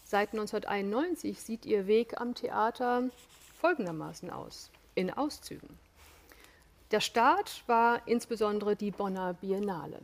Seit 0.03 0.33
1991 0.33 1.41
sieht 1.41 1.65
ihr 1.65 1.87
Weg 1.87 2.21
am 2.21 2.35
Theater 2.35 3.09
folgendermaßen 3.59 4.29
aus, 4.29 4.69
in 4.93 5.09
Auszügen. 5.09 5.79
Der 6.91 6.99
Start 6.99 7.63
war 7.65 8.07
insbesondere 8.07 8.75
die 8.75 8.91
Bonner 8.91 9.33
Biennale. 9.33 9.99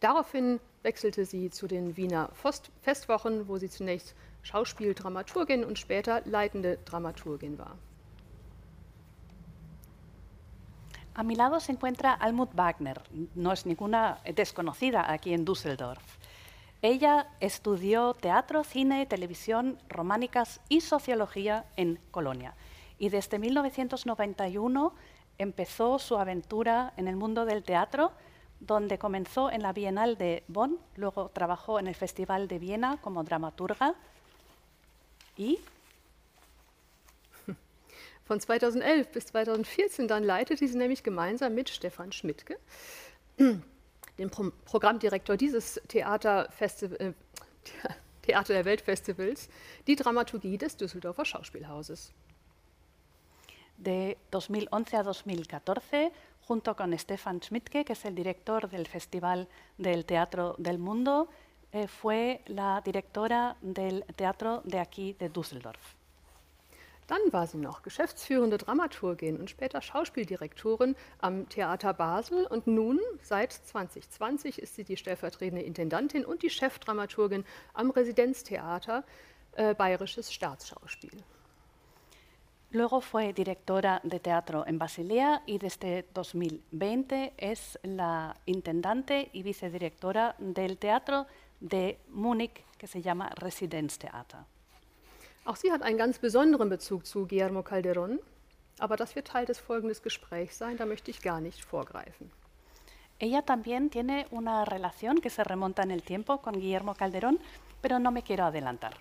Daraufhin 0.00 0.60
wechselte 0.82 1.24
sie 1.24 1.48
zu 1.48 1.66
den 1.66 1.96
Wiener 1.96 2.28
Festwochen, 2.82 3.48
wo 3.48 3.56
sie 3.56 3.70
zunächst 3.70 4.14
Schauspieldramaturgin 4.42 5.64
und 5.64 5.78
später 5.78 6.20
leitende 6.26 6.76
Dramaturgin 6.84 7.56
war. 7.56 7.78
A 11.14 11.22
mi 11.22 11.34
lado 11.34 11.60
se 11.60 11.72
encuentra 11.72 12.12
Almut 12.12 12.54
Wagner, 12.54 13.02
no 13.34 13.52
es 13.52 13.66
ninguna 13.66 14.18
desconocida 14.34 15.10
aquí 15.12 15.34
en 15.34 15.44
Düsseldorf. 15.44 16.02
Ella 16.82 17.26
estudió 17.40 18.14
teatro, 18.14 18.64
cine, 18.64 19.04
televisión, 19.04 19.78
románicas 19.88 20.60
y 20.68 20.80
sociología 20.80 21.66
en 21.76 21.98
Colonia. 22.10 22.54
Y 22.98 23.10
desde 23.10 23.38
1991 23.38 24.94
empezó 25.36 25.98
su 25.98 26.16
aventura 26.16 26.92
en 26.96 27.08
el 27.08 27.16
mundo 27.16 27.44
del 27.44 27.64
teatro, 27.64 28.12
donde 28.60 28.98
comenzó 28.98 29.50
en 29.50 29.62
la 29.62 29.72
Bienal 29.72 30.16
de 30.16 30.44
Bonn, 30.48 30.78
luego 30.96 31.30
trabajó 31.30 31.78
en 31.78 31.86
el 31.86 31.94
Festival 31.94 32.46
de 32.46 32.58
Viena 32.58 32.98
como 32.98 33.24
dramaturga 33.24 33.94
y 35.36 35.58
Von 38.30 38.38
2011 38.38 39.08
bis 39.08 39.26
2014 39.26 40.06
dann 40.06 40.22
leitete 40.22 40.68
sie 40.68 40.78
nämlich 40.78 41.02
gemeinsam 41.02 41.52
mit 41.52 41.68
Stefan 41.68 42.12
Schmidtke, 42.12 42.60
dem 43.38 44.30
Pro 44.30 44.52
Programmdirektor 44.66 45.36
dieses 45.36 45.80
Theaterfestival, 45.88 46.96
äh, 47.00 47.12
Theater 48.22 48.52
der 48.54 48.64
Weltfestivals, 48.66 49.48
die 49.88 49.96
Dramaturgie 49.96 50.56
des 50.58 50.76
Düsseldorfer 50.76 51.24
Schauspielhauses. 51.24 52.12
De 53.76 54.16
2011 54.30 54.94
a 54.94 55.02
2014, 55.02 56.12
junto 56.46 56.76
con 56.76 56.96
Stefan 56.96 57.42
Schmidtke, 57.42 57.84
que 57.84 57.94
es 57.94 58.04
el 58.04 58.14
director 58.14 58.68
del 58.68 58.86
Festival 58.86 59.48
del 59.76 60.04
Teatro 60.04 60.54
del 60.56 60.78
Mundo, 60.78 61.28
eh, 61.72 61.88
fue 61.88 62.42
la 62.46 62.80
directora 62.80 63.56
del 63.60 64.04
teatro 64.14 64.62
de 64.64 64.78
aquí, 64.78 65.16
de 65.18 65.28
Düsseldorf. 65.30 65.99
Dann 67.10 67.32
war 67.32 67.48
sie 67.48 67.58
noch 67.58 67.82
geschäftsführende 67.82 68.56
Dramaturgin 68.56 69.36
und 69.36 69.50
später 69.50 69.82
Schauspieldirektorin 69.82 70.94
am 71.18 71.48
Theater 71.48 71.92
Basel 71.92 72.46
und 72.46 72.68
nun, 72.68 73.00
seit 73.20 73.52
2020, 73.52 74.62
ist 74.62 74.76
sie 74.76 74.84
die 74.84 74.96
stellvertretende 74.96 75.60
Intendantin 75.60 76.24
und 76.24 76.44
die 76.44 76.50
Chefdramaturgin 76.50 77.44
am 77.74 77.90
Residenztheater 77.90 79.02
äh, 79.56 79.74
Bayerisches 79.74 80.32
Staatsschauspiel. 80.32 81.24
Luego 82.70 83.00
fue 83.00 83.32
directora 83.32 84.00
de 84.04 84.20
teatro 84.20 84.64
en 84.64 84.78
Basilea 84.78 85.42
y 85.46 85.58
desde 85.58 86.04
2020 86.14 87.32
es 87.36 87.76
la 87.82 88.36
intendante 88.44 89.30
y 89.32 89.42
vicedirectora 89.42 90.36
del 90.38 90.78
teatro 90.78 91.26
de 91.58 91.98
Múnich, 92.10 92.64
que 92.78 92.86
se 92.86 93.02
llama 93.02 93.30
Residenztheater. 93.30 94.46
Auch 95.50 95.56
sie 95.56 95.72
hat 95.72 95.82
einen 95.82 95.98
ganz 95.98 96.20
besonderen 96.20 96.68
Bezug 96.68 97.04
zu 97.04 97.26
Guillermo 97.26 97.64
Calderón, 97.64 98.20
aber 98.78 98.94
das 98.94 99.16
wird 99.16 99.26
Teil 99.26 99.46
des 99.46 99.58
folgenden 99.58 100.00
Gesprächs 100.00 100.56
sein, 100.56 100.76
da 100.76 100.86
möchte 100.86 101.10
ich 101.10 101.22
gar 101.22 101.40
nicht 101.40 101.64
vorgreifen. 101.64 102.30
Ella 103.18 103.42
también 103.42 103.90
tiene 103.90 104.26
una 104.30 104.64
relación 104.64 105.20
que 105.20 105.28
se 105.28 105.42
remonta 105.42 105.82
en 105.82 105.90
el 105.90 106.04
tiempo 106.04 106.40
con 106.40 106.54
Guillermo 106.54 106.94
Calderón, 106.94 107.40
pero 107.82 107.98
no 107.98 108.12
me 108.12 108.22
quiero 108.22 108.44
adelantar. 108.44 108.94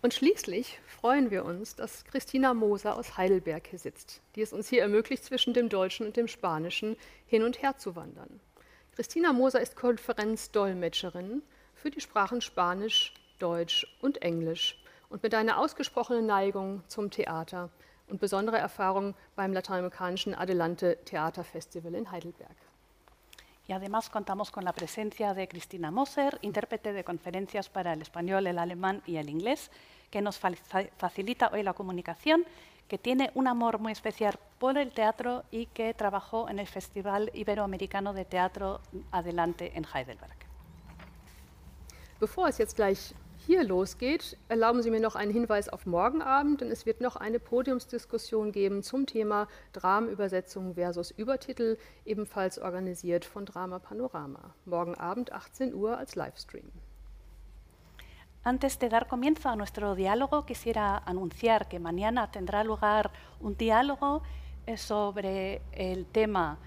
Und 0.00 0.14
schließlich 0.14 0.78
freuen 0.86 1.32
wir 1.32 1.44
uns, 1.44 1.74
dass 1.74 2.04
Christina 2.04 2.54
Moser 2.54 2.96
aus 2.96 3.16
Heidelberg 3.16 3.66
hier 3.66 3.80
sitzt, 3.80 4.20
die 4.36 4.42
es 4.42 4.52
uns 4.52 4.68
hier 4.68 4.82
ermöglicht, 4.82 5.24
zwischen 5.24 5.54
dem 5.54 5.68
Deutschen 5.68 6.06
und 6.06 6.16
dem 6.16 6.28
Spanischen 6.28 6.96
hin 7.26 7.42
und 7.42 7.60
her 7.60 7.76
zu 7.76 7.96
wandern. 7.96 8.38
Christina 8.94 9.32
Moser 9.32 9.60
ist 9.60 9.74
Konferenzdolmetscherin 9.74 11.42
für 11.74 11.90
die 11.90 12.00
Sprachen 12.00 12.40
Spanisch, 12.40 13.12
Deutsch 13.40 13.88
und 14.00 14.22
Englisch 14.22 14.78
und 15.12 15.22
mit 15.22 15.34
einer 15.34 15.58
ausgesprochenen 15.58 16.24
Neigung 16.24 16.82
zum 16.88 17.10
Theater 17.10 17.68
und 18.08 18.18
besondere 18.18 18.56
Erfahrung 18.56 19.14
beim 19.36 19.52
lateinamerikanischen 19.52 20.34
Adelante 20.34 20.96
Theaterfestival 21.04 21.94
in 21.94 22.10
Heidelberg. 22.10 22.56
Y 23.68 23.72
además 23.74 24.08
contamos 24.08 24.50
con 24.50 24.64
la 24.64 24.72
presencia 24.72 25.34
de 25.34 25.46
Cristina 25.46 25.90
Moser, 25.90 26.38
intérprete 26.40 26.94
de 26.94 27.04
conferencias 27.04 27.68
para 27.68 27.92
el 27.92 28.00
español, 28.00 28.46
el 28.46 28.58
alemán 28.58 29.02
y 29.06 29.16
el 29.16 29.28
inglés, 29.28 29.70
que 30.10 30.22
nos 30.22 30.38
facilita 30.38 31.50
hoy 31.52 31.62
la 31.62 31.74
comunicación, 31.74 32.44
que 32.88 32.98
tiene 32.98 33.30
un 33.34 33.46
amor 33.46 33.78
muy 33.78 33.92
especial 33.92 34.38
por 34.58 34.78
el 34.78 34.92
teatro 34.92 35.44
y 35.50 35.66
que 35.66 35.92
trabajó 35.94 36.48
en 36.48 36.58
el 36.58 36.66
Festival 36.66 37.30
Iberoamericano 37.34 38.14
de 38.14 38.24
Teatro 38.24 38.80
Adelante 39.10 39.72
en 39.74 39.84
Heidelberg. 39.84 40.36
Bevor 42.18 42.48
es 42.48 42.58
jetzt 42.58 42.76
gleich 42.76 43.14
hier 43.46 43.64
losgeht, 43.64 44.36
erlauben 44.48 44.82
Sie 44.82 44.90
mir 44.90 45.00
noch 45.00 45.16
einen 45.16 45.32
Hinweis 45.32 45.68
auf 45.68 45.86
morgen 45.86 46.22
Abend, 46.22 46.60
denn 46.60 46.70
es 46.70 46.86
wird 46.86 47.00
noch 47.00 47.16
eine 47.16 47.40
Podiumsdiskussion 47.40 48.52
geben 48.52 48.82
zum 48.82 49.06
Thema 49.06 49.48
Dramenübersetzung 49.72 50.74
versus 50.74 51.10
Übertitel, 51.10 51.76
ebenfalls 52.04 52.58
organisiert 52.58 53.24
von 53.24 53.44
Drama 53.44 53.78
Panorama. 53.78 54.54
Morgen 54.64 54.94
Abend 54.94 55.32
18 55.32 55.74
Uhr 55.74 55.98
als 55.98 56.14
Livestream. 56.14 56.70
Antes 58.44 58.78
de 58.78 58.88
dar 58.88 59.06
comienzo 59.06 59.48
a 59.48 59.56
nuestro 59.56 59.94
diálogo, 59.94 60.44
quisiera 60.44 60.98
anunciar 60.98 61.68
que 61.68 61.78
mañana 61.78 62.30
tendrá 62.30 62.64
lugar 62.64 63.10
un 63.40 63.56
diálogo 63.56 64.22
eh, 64.66 64.76
sobre 64.76 65.62
el 65.72 66.06
tema 66.06 66.58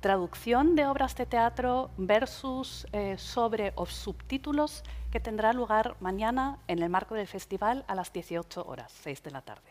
traducción 0.00 0.76
de 0.76 0.86
obras 0.86 1.14
de 1.14 1.26
teatro 1.26 1.90
versus 1.96 2.86
eh, 2.92 3.16
sobre 3.18 3.72
o 3.76 3.86
subtítulos 3.86 4.82
que 5.12 5.20
tendrá 5.20 5.52
lugar 5.52 5.96
mañana 6.00 6.58
en 6.68 6.82
el 6.82 6.88
marco 6.88 7.14
del 7.14 7.26
festival 7.26 7.84
a 7.86 7.94
las 7.94 8.12
18 8.12 8.66
horas, 8.66 8.92
6 8.92 9.22
de 9.22 9.30
la 9.30 9.42
tarde. 9.42 9.70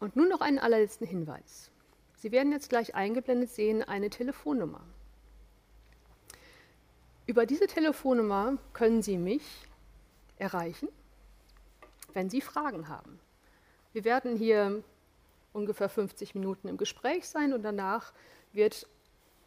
Und 0.00 0.14
nun 0.14 0.28
noch 0.28 0.42
einen 0.42 0.58
allerletzten 0.58 1.06
Hinweis. 1.06 1.70
Sie 2.16 2.30
werden 2.30 2.52
jetzt 2.52 2.68
gleich 2.68 2.94
eingeblendet 2.94 3.50
sehen 3.50 3.82
eine 3.82 4.10
Telefonnummer. 4.10 4.82
Über 7.26 7.46
diese 7.46 7.66
Telefonnummer 7.66 8.58
können 8.72 9.02
Sie 9.02 9.18
mich 9.18 9.42
erreichen, 10.38 10.88
wenn 12.12 12.30
Sie 12.30 12.40
Fragen 12.40 12.88
haben. 12.88 13.20
Wir 13.92 14.04
werden 14.04 14.36
hier 14.36 14.82
ungefähr 15.52 15.88
50 15.88 16.34
Minuten 16.34 16.68
im 16.68 16.76
Gespräch 16.76 17.28
sein 17.28 17.52
und 17.52 17.62
danach 17.62 18.12
wird, 18.52 18.86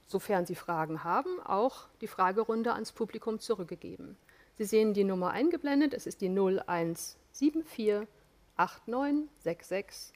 sofern 0.08 0.46
Sie 0.46 0.56
Fragen 0.56 1.04
haben, 1.04 1.40
auch 1.42 1.88
die 2.02 2.08
Fragerunde 2.08 2.74
ans 2.74 2.92
Publikum 2.92 3.40
zurückgegeben. 3.40 4.18
Sie 4.58 4.66
sehen 4.66 4.94
die 4.94 5.04
Nummer 5.04 5.32
eingeblendet, 5.32 5.94
es 5.94 6.06
ist 6.06 6.22
die 6.22 6.30
0174 6.30 8.08
8966 8.58 10.14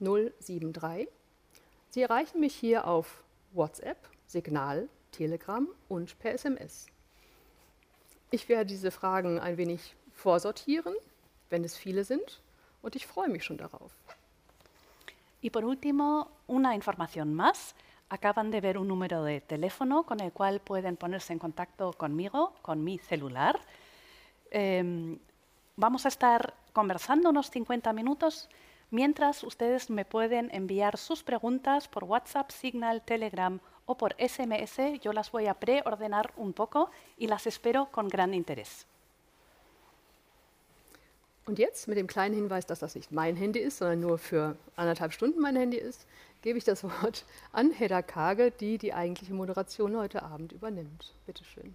073. 0.00 1.08
Sie 1.90 2.02
erreichen 2.02 2.40
mich 2.40 2.54
hier 2.54 2.86
auf 2.86 3.22
WhatsApp, 3.52 3.98
Signal, 4.26 4.88
Telegram 5.12 5.66
und 5.88 6.18
per 6.18 6.32
SMS. 6.32 6.86
Ich 8.30 8.48
werde 8.48 8.66
diese 8.66 8.90
Fragen 8.90 9.40
ein 9.40 9.56
wenig 9.56 9.96
vorsortieren, 10.12 10.94
wenn 11.48 11.64
es 11.64 11.76
viele 11.76 12.04
sind, 12.04 12.40
und 12.82 12.96
ich 12.96 13.06
freue 13.06 13.28
mich 13.28 13.44
schon 13.44 13.58
darauf. 13.58 13.92
Y 15.40 15.50
por 15.50 15.64
último, 15.64 16.30
una 16.46 16.74
información 16.74 17.34
más. 17.34 17.74
Acaban 18.08 18.50
de 18.50 18.60
ver 18.60 18.76
un 18.76 18.88
número 18.88 19.22
de 19.22 19.40
teléfono 19.40 20.02
con 20.02 20.20
el 20.20 20.32
cual 20.32 20.60
pueden 20.60 20.96
ponerse 20.96 21.32
en 21.32 21.38
contacto 21.38 21.92
conmigo, 21.92 22.54
con 22.62 22.82
mi 22.82 22.98
celular. 22.98 23.60
Eh, 24.50 25.16
vamos 25.76 26.04
a 26.04 26.08
estar 26.08 26.54
conversando 26.72 27.30
unos 27.30 27.50
50 27.50 27.92
minutos 27.92 28.48
mientras 28.90 29.44
ustedes 29.44 29.90
me 29.90 30.04
pueden 30.04 30.50
enviar 30.52 30.96
sus 30.98 31.22
preguntas 31.22 31.88
por 31.88 32.04
WhatsApp, 32.04 32.50
Signal, 32.50 33.02
Telegram 33.02 33.60
o 33.86 33.96
por 33.96 34.14
SMS. 34.18 35.00
Yo 35.00 35.12
las 35.12 35.30
voy 35.30 35.46
a 35.46 35.54
preordenar 35.54 36.32
un 36.36 36.52
poco 36.52 36.90
y 37.16 37.28
las 37.28 37.46
espero 37.46 37.86
con 37.90 38.08
gran 38.08 38.34
interés. 38.34 38.86
Und 41.50 41.58
jetzt 41.58 41.88
mit 41.88 41.98
dem 41.98 42.06
kleinen 42.06 42.36
Hinweis, 42.36 42.64
dass 42.64 42.78
das 42.78 42.94
nicht 42.94 43.10
mein 43.10 43.34
Handy 43.34 43.58
ist, 43.58 43.78
sondern 43.78 43.98
nur 43.98 44.18
für 44.18 44.56
anderthalb 44.76 45.12
Stunden 45.12 45.40
mein 45.40 45.56
Handy 45.56 45.78
ist, 45.78 46.06
gebe 46.42 46.56
ich 46.58 46.62
das 46.62 46.84
Wort 47.02 47.24
an 47.50 47.72
Hedda 47.72 48.02
Kage, 48.02 48.52
die 48.52 48.78
die 48.78 48.94
eigentliche 48.94 49.34
Moderation 49.34 49.96
heute 49.96 50.22
Abend 50.22 50.52
übernimmt. 50.52 51.12
Bitte 51.26 51.42
schön. 51.42 51.74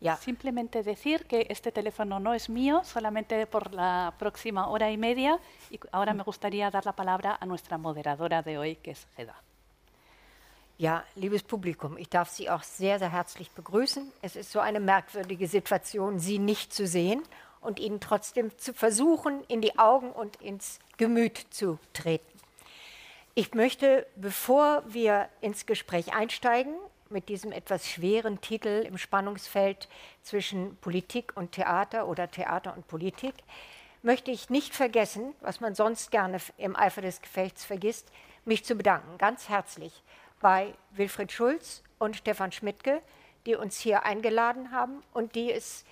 Ja. 0.00 0.16
Simplemente 0.16 0.82
decir 0.82 1.24
que 1.24 1.48
este 1.50 1.70
teléfono 1.70 2.18
no 2.18 2.32
es 2.32 2.48
mío, 2.48 2.80
solamente 2.82 3.46
por 3.46 3.74
la 3.74 4.14
próxima 4.18 4.68
hora 4.68 4.90
y 4.90 4.96
media. 4.96 5.38
Y 5.70 5.78
ahora 5.92 6.14
me 6.14 6.22
gustaría 6.22 6.70
dar 6.70 6.86
la 6.86 6.96
palabra 6.96 7.36
a 7.38 7.44
nuestra 7.44 7.76
moderadora 7.76 8.40
de 8.40 8.56
hoy, 8.56 8.76
que 8.76 8.92
es 8.92 9.06
Hedda. 9.18 9.36
Ja, 10.78 11.04
liebes 11.14 11.42
Publikum, 11.42 11.98
ich 11.98 12.08
darf 12.08 12.30
Sie 12.30 12.48
auch 12.48 12.62
sehr, 12.62 12.98
sehr 12.98 13.12
herzlich 13.12 13.50
begrüßen. 13.50 14.10
Es 14.22 14.34
ist 14.34 14.50
so 14.50 14.60
eine 14.60 14.80
merkwürdige 14.80 15.46
Situation, 15.46 16.18
Sie 16.18 16.38
nicht 16.38 16.72
zu 16.72 16.86
sehen 16.86 17.22
und 17.62 17.80
ihnen 17.80 18.00
trotzdem 18.00 18.56
zu 18.58 18.74
versuchen, 18.74 19.42
in 19.48 19.60
die 19.60 19.78
Augen 19.78 20.12
und 20.12 20.36
ins 20.42 20.78
Gemüt 20.98 21.38
zu 21.50 21.78
treten. 21.92 22.26
Ich 23.34 23.54
möchte, 23.54 24.06
bevor 24.16 24.82
wir 24.86 25.28
ins 25.40 25.64
Gespräch 25.64 26.12
einsteigen, 26.12 26.74
mit 27.08 27.28
diesem 27.28 27.52
etwas 27.52 27.88
schweren 27.88 28.40
Titel 28.40 28.84
im 28.86 28.98
Spannungsfeld 28.98 29.88
zwischen 30.22 30.76
Politik 30.76 31.32
und 31.34 31.52
Theater 31.52 32.08
oder 32.08 32.30
Theater 32.30 32.74
und 32.76 32.88
Politik, 32.88 33.34
möchte 34.02 34.30
ich 34.30 34.50
nicht 34.50 34.74
vergessen, 34.74 35.34
was 35.40 35.60
man 35.60 35.74
sonst 35.74 36.10
gerne 36.10 36.38
im 36.58 36.76
Eifer 36.76 37.02
des 37.02 37.22
Gefechts 37.22 37.64
vergisst, 37.64 38.10
mich 38.44 38.64
zu 38.64 38.74
bedanken, 38.74 39.16
ganz 39.18 39.48
herzlich 39.48 40.02
bei 40.40 40.74
Wilfried 40.90 41.30
Schulz 41.30 41.82
und 41.98 42.16
Stefan 42.16 42.50
Schmidtke, 42.50 43.00
die 43.46 43.54
uns 43.54 43.78
hier 43.78 44.04
eingeladen 44.04 44.72
haben 44.72 45.02
und 45.12 45.36
die 45.36 45.52
es 45.52 45.84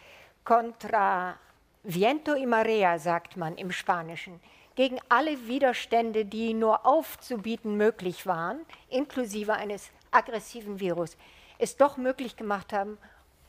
contra 0.44 1.38
Viento 1.82 2.34
y 2.34 2.46
marea, 2.46 2.98
sagt 2.98 3.38
man 3.38 3.56
im 3.56 3.72
Spanischen, 3.72 4.38
gegen 4.74 4.98
alle 5.08 5.46
Widerstände, 5.48 6.26
die 6.26 6.52
nur 6.52 6.84
aufzubieten 6.84 7.76
möglich 7.76 8.26
waren, 8.26 8.60
inklusive 8.90 9.54
eines 9.54 9.90
aggressiven 10.10 10.78
Virus, 10.78 11.16
es 11.58 11.76
doch 11.76 11.96
möglich 11.96 12.36
gemacht 12.36 12.72
haben, 12.72 12.98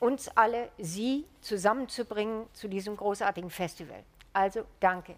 uns 0.00 0.28
alle, 0.34 0.70
Sie 0.78 1.26
zusammenzubringen 1.42 2.46
zu 2.54 2.68
diesem 2.68 2.96
großartigen 2.96 3.50
Festival. 3.50 4.02
Also 4.32 4.64
danke. 4.80 5.14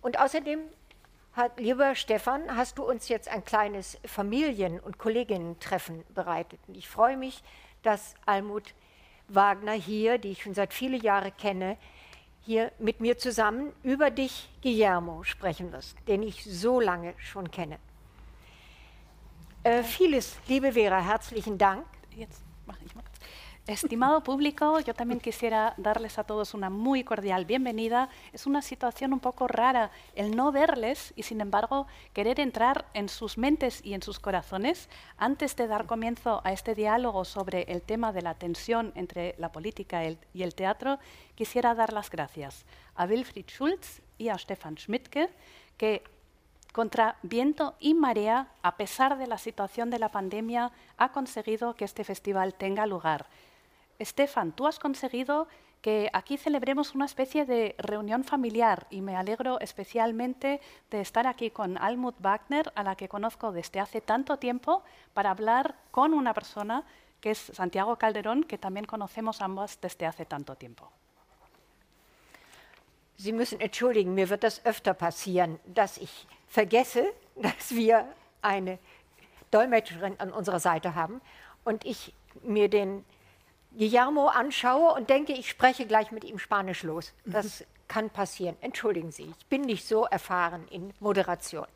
Und 0.00 0.18
außerdem, 0.18 0.60
hat, 1.32 1.60
lieber 1.60 1.94
Stefan, 1.94 2.56
hast 2.56 2.78
du 2.78 2.84
uns 2.84 3.08
jetzt 3.08 3.28
ein 3.28 3.44
kleines 3.44 3.98
Familien- 4.06 4.80
und 4.80 4.98
Kolleginnen-Treffen 4.98 6.04
bereitet. 6.14 6.60
Und 6.66 6.76
ich 6.76 6.88
freue 6.88 7.16
mich, 7.16 7.42
dass 7.82 8.14
Almut 8.24 8.72
Wagner 9.28 9.72
hier, 9.72 10.18
die 10.18 10.30
ich 10.30 10.42
schon 10.42 10.54
seit 10.54 10.72
vielen 10.72 11.00
Jahren 11.00 11.36
kenne, 11.36 11.76
hier 12.46 12.70
mit 12.78 13.00
mir 13.00 13.18
zusammen 13.18 13.72
über 13.82 14.10
dich, 14.10 14.48
Guillermo, 14.62 15.24
sprechen 15.24 15.72
wirst, 15.72 15.96
den 16.06 16.22
ich 16.22 16.44
so 16.44 16.80
lange 16.80 17.14
schon 17.18 17.50
kenne. 17.50 17.78
Äh, 19.64 19.82
vieles, 19.82 20.36
liebe 20.46 20.72
Vera, 20.72 21.00
herzlichen 21.00 21.58
Dank. 21.58 21.84
Jetzt 22.14 22.42
mache 22.64 22.78
ich 22.86 22.94
mal. 22.94 23.05
Estimado 23.66 24.22
público, 24.22 24.78
yo 24.78 24.94
también 24.94 25.18
quisiera 25.18 25.74
darles 25.76 26.20
a 26.20 26.24
todos 26.24 26.54
una 26.54 26.70
muy 26.70 27.02
cordial 27.02 27.46
bienvenida. 27.46 28.08
Es 28.32 28.46
una 28.46 28.62
situación 28.62 29.12
un 29.12 29.18
poco 29.18 29.48
rara 29.48 29.90
el 30.14 30.36
no 30.36 30.52
verles 30.52 31.12
y, 31.16 31.24
sin 31.24 31.40
embargo, 31.40 31.88
querer 32.12 32.38
entrar 32.38 32.86
en 32.94 33.08
sus 33.08 33.38
mentes 33.38 33.84
y 33.84 33.94
en 33.94 34.02
sus 34.02 34.20
corazones. 34.20 34.88
Antes 35.16 35.56
de 35.56 35.66
dar 35.66 35.86
comienzo 35.86 36.42
a 36.44 36.52
este 36.52 36.76
diálogo 36.76 37.24
sobre 37.24 37.62
el 37.62 37.82
tema 37.82 38.12
de 38.12 38.22
la 38.22 38.34
tensión 38.34 38.92
entre 38.94 39.34
la 39.36 39.50
política 39.50 40.02
y 40.04 40.42
el 40.44 40.54
teatro, 40.54 41.00
quisiera 41.34 41.74
dar 41.74 41.92
las 41.92 42.08
gracias 42.08 42.66
a 42.94 43.04
Wilfried 43.04 43.46
Schulz 43.46 44.00
y 44.16 44.28
a 44.28 44.38
Stefan 44.38 44.76
Schmidtke, 44.76 45.28
que 45.76 46.04
contra 46.72 47.16
viento 47.22 47.74
y 47.80 47.94
marea, 47.94 48.46
a 48.62 48.76
pesar 48.76 49.18
de 49.18 49.26
la 49.26 49.38
situación 49.38 49.90
de 49.90 49.98
la 49.98 50.10
pandemia, 50.10 50.70
ha 50.98 51.10
conseguido 51.10 51.74
que 51.74 51.84
este 51.84 52.04
festival 52.04 52.54
tenga 52.54 52.86
lugar. 52.86 53.26
Estefan, 53.98 54.52
tú 54.52 54.66
has 54.66 54.78
conseguido 54.78 55.48
que 55.80 56.10
aquí 56.12 56.36
celebremos 56.36 56.94
una 56.94 57.04
especie 57.04 57.46
de 57.46 57.74
reunión 57.78 58.24
familiar 58.24 58.86
y 58.90 59.02
me 59.02 59.16
alegro 59.16 59.60
especialmente 59.60 60.60
de 60.90 61.00
estar 61.00 61.26
aquí 61.26 61.50
con 61.50 61.78
Almut 61.78 62.16
Wagner, 62.18 62.72
a 62.74 62.82
la 62.82 62.96
que 62.96 63.08
conozco 63.08 63.52
desde 63.52 63.80
hace 63.80 64.00
tanto 64.00 64.38
tiempo, 64.38 64.82
para 65.14 65.30
hablar 65.30 65.76
con 65.90 66.12
una 66.12 66.34
persona 66.34 66.84
que 67.20 67.30
es 67.30 67.38
Santiago 67.38 67.96
Calderón, 67.96 68.44
que 68.44 68.58
también 68.58 68.86
conocemos 68.86 69.40
ambas 69.40 69.80
desde 69.80 70.06
hace 70.06 70.24
tanto 70.24 70.56
tiempo. 70.56 70.90
Sie 73.18 73.32
müssen 73.32 73.60
entschuldigen, 73.60 74.14
mir 74.14 74.28
wird 74.28 74.42
das 74.42 74.60
öfter 74.66 74.92
passieren, 74.92 75.58
dass 75.64 75.96
ich 75.96 76.26
vergesse, 76.48 77.14
dass 77.36 77.70
wir 77.74 78.06
eine 78.42 78.78
Dolmetscherin 79.50 80.16
an 80.18 80.32
unserer 80.32 80.60
Seite 80.60 80.94
haben 80.94 81.20
und 81.64 81.84
ich 81.86 82.12
mir 82.42 82.68
den 82.68 83.04
Guillermo 83.76 84.28
anschaue 84.28 84.94
und 84.94 85.10
denke, 85.10 85.32
ich 85.32 85.48
spreche 85.48 85.86
gleich 85.86 86.10
mit 86.10 86.24
ihm 86.24 86.38
Spanisch 86.38 86.82
los. 86.82 87.12
Das 87.24 87.64
kann 87.88 88.10
passieren. 88.10 88.56
Entschuldigen 88.60 89.12
Sie, 89.12 89.32
ich 89.38 89.46
bin 89.46 89.62
nicht 89.62 89.86
so 89.86 90.04
erfahren 90.04 90.66
in 90.70 90.92
Moderation. 91.00 91.66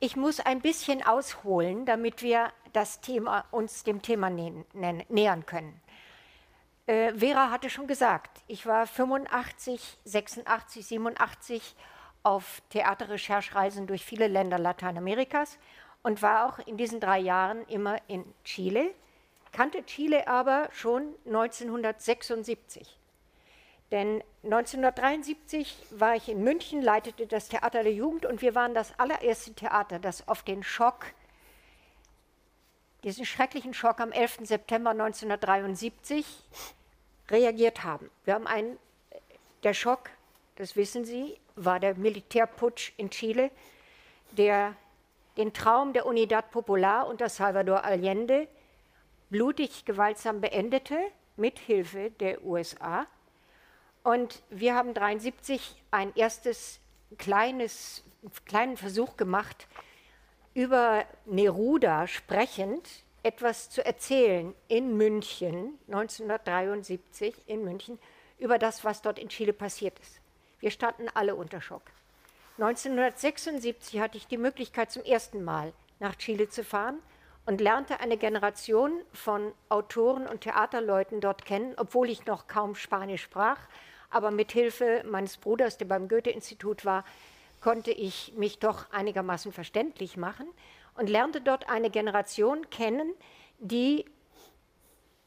Ich 0.00 0.16
muss 0.16 0.40
ein 0.40 0.60
bisschen 0.60 1.04
ausholen, 1.04 1.86
damit 1.86 2.22
wir 2.22 2.52
das 2.72 3.00
Thema, 3.00 3.44
uns 3.50 3.84
dem 3.84 4.02
Thema 4.02 4.30
nähern 4.30 5.46
können. 5.46 5.80
Äh, 6.86 7.14
Vera 7.14 7.50
hatte 7.50 7.70
schon 7.70 7.86
gesagt, 7.86 8.42
ich 8.46 8.66
war 8.66 8.86
85, 8.86 9.98
86, 10.04 10.86
87 10.86 11.76
auf 12.22 12.60
Theaterrecherchereisen 12.70 13.86
durch 13.86 14.04
viele 14.04 14.26
Länder 14.28 14.58
Lateinamerikas 14.58 15.58
und 16.02 16.20
war 16.20 16.46
auch 16.46 16.58
in 16.66 16.76
diesen 16.76 17.00
drei 17.00 17.18
Jahren 17.18 17.64
immer 17.68 17.96
in 18.08 18.24
Chile, 18.44 18.94
kannte 19.54 19.84
Chile 19.86 20.28
aber 20.28 20.68
schon 20.72 21.14
1976. 21.26 22.98
Denn 23.90 24.22
1973 24.42 25.86
war 25.90 26.16
ich 26.16 26.28
in 26.28 26.42
München, 26.42 26.82
leitete 26.82 27.26
das 27.26 27.48
Theater 27.48 27.82
der 27.84 27.92
Jugend 27.92 28.26
und 28.26 28.42
wir 28.42 28.54
waren 28.54 28.74
das 28.74 28.98
allererste 28.98 29.54
Theater, 29.54 29.98
das 29.98 30.26
auf 30.26 30.42
den 30.42 30.62
Schock, 30.62 31.06
diesen 33.04 33.24
schrecklichen 33.24 33.72
Schock 33.72 34.00
am 34.00 34.10
11. 34.10 34.40
September 34.42 34.90
1973 34.90 36.26
reagiert 37.30 37.84
haben. 37.84 38.10
Wir 38.24 38.34
haben 38.34 38.46
einen, 38.46 38.78
der 39.62 39.74
Schock, 39.74 40.10
das 40.56 40.74
wissen 40.74 41.04
Sie, 41.04 41.38
war 41.54 41.78
der 41.78 41.94
Militärputsch 41.94 42.92
in 42.96 43.10
Chile, 43.10 43.50
der 44.32 44.74
den 45.36 45.52
Traum 45.52 45.92
der 45.92 46.06
Unidad 46.06 46.50
Popular 46.50 47.06
unter 47.06 47.28
Salvador 47.28 47.84
Allende 47.84 48.48
blutig 49.30 49.84
gewaltsam 49.84 50.40
beendete, 50.40 50.98
mit 51.36 51.58
Hilfe 51.58 52.10
der 52.10 52.44
USA. 52.44 53.06
Und 54.02 54.42
wir 54.50 54.74
haben 54.74 54.90
1973 54.90 55.82
ein 55.90 56.14
erstes 56.14 56.80
kleines, 57.18 58.04
kleinen 58.44 58.76
Versuch 58.76 59.16
gemacht, 59.16 59.66
über 60.52 61.04
Neruda 61.24 62.06
sprechend 62.06 62.88
etwas 63.22 63.70
zu 63.70 63.84
erzählen 63.84 64.54
in 64.68 64.96
München, 64.96 65.78
1973 65.88 67.34
in 67.46 67.64
München, 67.64 67.98
über 68.38 68.58
das, 68.58 68.84
was 68.84 69.02
dort 69.02 69.18
in 69.18 69.30
Chile 69.30 69.52
passiert 69.52 69.98
ist. 69.98 70.20
Wir 70.60 70.70
standen 70.70 71.08
alle 71.14 71.34
unter 71.34 71.60
Schock. 71.60 71.82
1976 72.58 73.98
hatte 73.98 74.16
ich 74.16 74.26
die 74.26 74.38
Möglichkeit, 74.38 74.92
zum 74.92 75.02
ersten 75.02 75.42
Mal 75.42 75.72
nach 75.98 76.14
Chile 76.16 76.48
zu 76.48 76.62
fahren 76.62 76.98
und 77.46 77.60
lernte 77.60 78.00
eine 78.00 78.16
Generation 78.16 79.02
von 79.12 79.52
Autoren 79.68 80.26
und 80.26 80.42
Theaterleuten 80.42 81.20
dort 81.20 81.44
kennen, 81.44 81.74
obwohl 81.76 82.08
ich 82.08 82.26
noch 82.26 82.46
kaum 82.46 82.74
Spanisch 82.74 83.22
sprach. 83.22 83.58
Aber 84.10 84.30
mit 84.30 84.52
Hilfe 84.52 85.02
meines 85.06 85.36
Bruders, 85.36 85.76
der 85.76 85.86
beim 85.86 86.08
Goethe-Institut 86.08 86.84
war, 86.84 87.04
konnte 87.60 87.90
ich 87.90 88.32
mich 88.36 88.58
doch 88.58 88.90
einigermaßen 88.92 89.52
verständlich 89.52 90.16
machen 90.16 90.46
und 90.96 91.10
lernte 91.10 91.40
dort 91.40 91.68
eine 91.68 91.90
Generation 91.90 92.68
kennen, 92.70 93.12
die 93.58 94.04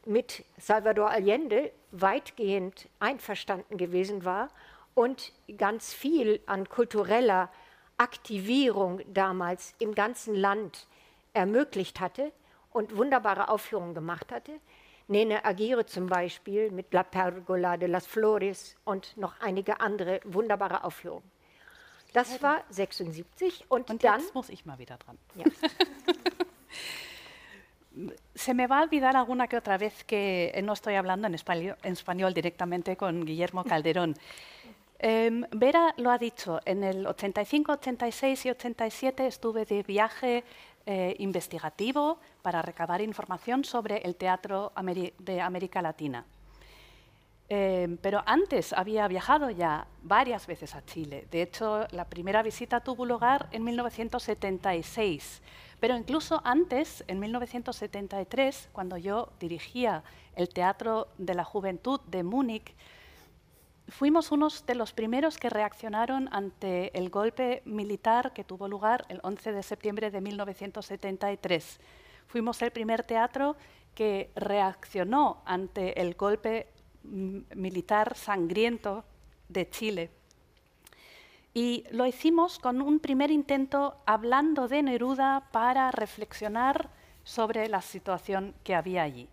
mit 0.04 0.44
Salvador 0.56 1.10
Allende 1.10 1.70
weitgehend 1.90 2.88
einverstanden 2.98 3.76
gewesen 3.76 4.24
war 4.24 4.48
und 4.94 5.32
ganz 5.56 5.92
viel 5.92 6.40
an 6.46 6.68
kultureller 6.68 7.50
Aktivierung 7.98 9.00
damals 9.12 9.74
im 9.78 9.94
ganzen 9.94 10.34
Land 10.34 10.86
ermöglicht 11.38 12.00
hatte 12.00 12.32
und 12.70 12.96
wunderbare 12.96 13.48
Aufführungen 13.48 13.94
gemacht 13.94 14.30
hatte. 14.32 14.60
Nene 15.06 15.44
Aguirre 15.44 15.86
zum 15.86 16.06
Beispiel 16.06 16.70
mit 16.70 16.92
La 16.92 17.02
Pergola 17.02 17.76
de 17.78 17.88
las 17.88 18.06
Flores 18.06 18.76
und 18.84 19.16
noch 19.16 19.40
einige 19.40 19.80
andere 19.80 20.20
wunderbare 20.24 20.84
Aufführungen. 20.84 21.30
Das 22.12 22.42
war 22.42 22.62
76 22.70 23.64
und, 23.68 23.90
Und 23.90 24.04
dann 24.04 24.20
jetzt 24.20 24.34
muss 24.34 24.48
ich 24.48 24.66
mal 24.66 24.78
wieder 24.78 24.96
dran. 24.96 25.18
Ja. 25.34 25.44
Se 28.34 28.54
me 28.54 28.68
va 28.68 28.78
a 28.78 28.82
olvidar 28.82 29.16
alguna 29.16 29.48
que 29.48 29.56
otra 29.56 29.76
vez 29.76 30.04
que 30.04 30.52
no 30.62 30.72
estoy 30.72 30.94
hablando 30.94 31.26
en 31.26 31.34
español, 31.34 31.76
en 31.82 31.94
español 31.94 32.32
directamente 32.32 32.96
con 32.96 33.24
Guillermo 33.24 33.64
Calderón. 33.64 34.14
Em, 35.00 35.44
Vera 35.52 35.94
lo 35.96 36.10
ha 36.10 36.18
dicho, 36.18 36.58
en 36.64 36.82
el 36.82 37.06
85, 37.06 37.72
86 37.72 38.46
y 38.46 38.50
87 38.50 39.26
estuve 39.28 39.64
de 39.64 39.84
viaje 39.84 40.42
eh, 40.90 41.14
investigativo 41.18 42.18
para 42.40 42.62
recabar 42.62 43.02
información 43.02 43.62
sobre 43.62 43.98
el 43.98 44.16
teatro 44.16 44.72
de 45.18 45.38
América 45.42 45.82
Latina. 45.82 46.24
Eh, 47.50 47.98
pero 48.00 48.22
antes 48.24 48.72
había 48.72 49.06
viajado 49.06 49.50
ya 49.50 49.86
varias 50.02 50.46
veces 50.46 50.74
a 50.74 50.82
Chile. 50.86 51.26
De 51.30 51.42
hecho, 51.42 51.86
la 51.90 52.06
primera 52.06 52.42
visita 52.42 52.80
tuvo 52.80 53.04
lugar 53.04 53.50
en 53.52 53.64
1976. 53.64 55.42
Pero 55.78 55.94
incluso 55.94 56.40
antes, 56.42 57.04
en 57.06 57.20
1973, 57.20 58.70
cuando 58.72 58.96
yo 58.96 59.28
dirigía 59.38 60.02
el 60.36 60.48
Teatro 60.48 61.08
de 61.18 61.34
la 61.34 61.44
Juventud 61.44 62.00
de 62.06 62.22
Múnich, 62.22 62.74
fuimos 63.88 64.32
unos 64.32 64.66
de 64.66 64.74
los 64.74 64.92
primeros 64.92 65.38
que 65.38 65.50
reaccionaron 65.50 66.28
ante 66.32 66.96
el 66.96 67.10
golpe 67.10 67.62
militar 67.64 68.32
que 68.32 68.44
tuvo 68.44 68.68
lugar 68.68 69.06
el 69.08 69.20
11 69.22 69.52
de 69.52 69.62
septiembre 69.62 70.10
de 70.10 70.20
1973. 70.20 71.80
Fuimos 72.26 72.60
el 72.62 72.70
primer 72.70 73.04
teatro 73.04 73.56
que 73.94 74.30
reaccionó 74.36 75.42
ante 75.44 76.00
el 76.00 76.14
golpe 76.14 76.68
mm, 77.02 77.38
militar 77.56 78.16
sangriento 78.16 79.04
de 79.48 79.68
Chile. 79.70 80.10
Y 81.54 81.84
lo 81.90 82.06
hicimos 82.06 82.58
con 82.58 82.82
un 82.82 83.00
primer 83.00 83.30
intento 83.30 83.96
hablando 84.06 84.68
de 84.68 84.82
Neruda 84.82 85.48
para 85.50 85.90
reflexionar 85.90 86.90
sobre 87.24 87.68
la 87.68 87.82
situación 87.82 88.54
que 88.62 88.74
había 88.74 89.02
allí. 89.02 89.28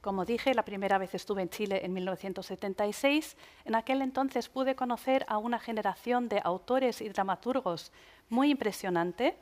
Como 0.00 0.24
dije, 0.24 0.54
la 0.54 0.64
primera 0.64 0.96
vez 0.96 1.14
estuve 1.14 1.42
en 1.42 1.50
Chile 1.50 1.84
en 1.84 1.92
1976. 1.92 3.36
En 3.64 3.74
aquel 3.74 4.00
entonces 4.00 4.48
pude 4.48 4.76
conocer 4.76 5.26
a 5.28 5.38
una 5.38 5.58
generación 5.58 6.28
de 6.28 6.40
autores 6.44 7.00
y 7.00 7.08
dramaturgos 7.08 7.92
muy 8.28 8.50
impresionante. 8.50 9.36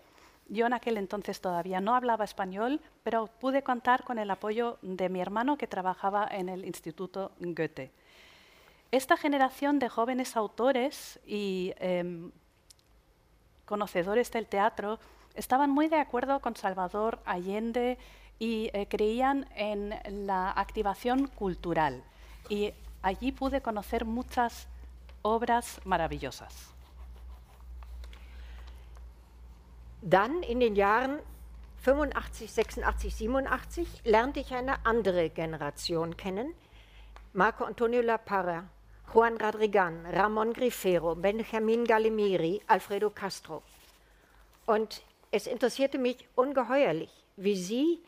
Yo 0.49 0.67
en 0.67 0.73
aquel 0.73 0.97
entonces 0.97 1.41
todavía 1.41 1.81
no 1.81 1.95
hablaba 1.95 2.25
español, 2.25 2.81
pero 3.03 3.27
pude 3.27 3.63
contar 3.63 4.05
con 4.05 4.19
el 4.19 4.31
apoyo 4.31 4.79
de 4.81 5.09
mi 5.09 5.21
hermano 5.21 5.59
que 5.59 5.67
trabajaba 5.67 6.27
en 6.31 6.49
el 6.49 6.65
Instituto 6.65 7.33
Goethe. 7.39 7.91
Esta 8.93 9.17
generación 9.17 9.79
de 9.79 9.89
jóvenes 9.89 10.37
autores 10.37 11.21
y 11.27 11.75
em, 11.79 12.31
conocedores 13.67 14.31
del 14.31 14.47
teatro 14.47 15.01
estaban 15.35 15.71
muy 15.71 15.89
de 15.89 15.97
acuerdo 15.97 16.41
con 16.41 16.57
Salvador 16.57 17.19
Allende 17.27 17.99
y 18.39 18.71
eh, 18.73 18.87
creían 18.89 19.47
en 19.55 19.95
la 20.27 20.51
activación 20.51 21.29
cultural. 21.29 22.03
Y 22.49 22.73
allí 23.03 23.33
pude 23.33 23.61
conocer 23.61 24.05
muchas 24.05 24.69
obras 25.23 25.81
maravillosas. 25.85 26.73
Dann 30.03 30.43
in 30.43 30.61
den 30.61 30.77
Jahren 30.77 31.21
85, 31.83 32.51
86, 32.53 33.15
87 33.15 33.87
lernte 34.05 34.41
ich 34.41 34.53
eine 34.53 34.85
andere 34.85 35.31
Generation 35.31 36.17
kennen. 36.17 36.55
Marco 37.33 37.65
Antonio 37.65 38.03
La 38.03 38.19
Parra, 38.19 38.65
Juan 39.13 39.37
Radrigan, 39.37 40.07
Ramon 40.07 40.53
Grifero, 40.53 41.15
Benjamin 41.15 41.85
Gallimiri, 41.85 42.63
Alfredo 42.67 43.11
Castro. 43.11 43.63
Und 44.67 45.03
es 45.31 45.47
interessierte 45.47 45.99
mich 45.99 46.29
ungeheuerlich, 46.35 47.11
wie 47.37 47.57
sie 47.57 48.01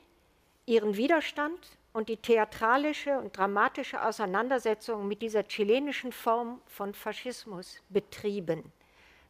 ihren 0.68 0.96
Widerstand 0.96 1.58
und 1.94 2.08
die 2.10 2.18
theatralische 2.18 3.18
und 3.18 3.36
dramatische 3.36 4.04
Auseinandersetzung 4.04 5.08
mit 5.08 5.22
dieser 5.22 5.42
chilenischen 5.48 6.12
Form 6.12 6.60
von 6.66 6.94
Faschismus 6.94 7.82
betrieben. 7.88 8.70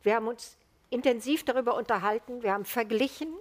Wir 0.02 0.16
haben 0.16 0.26
uns 0.26 0.58
intensiv 0.90 1.44
darüber 1.44 1.76
unterhalten, 1.76 2.42
wir 2.42 2.52
haben 2.52 2.64
verglichen 2.64 3.32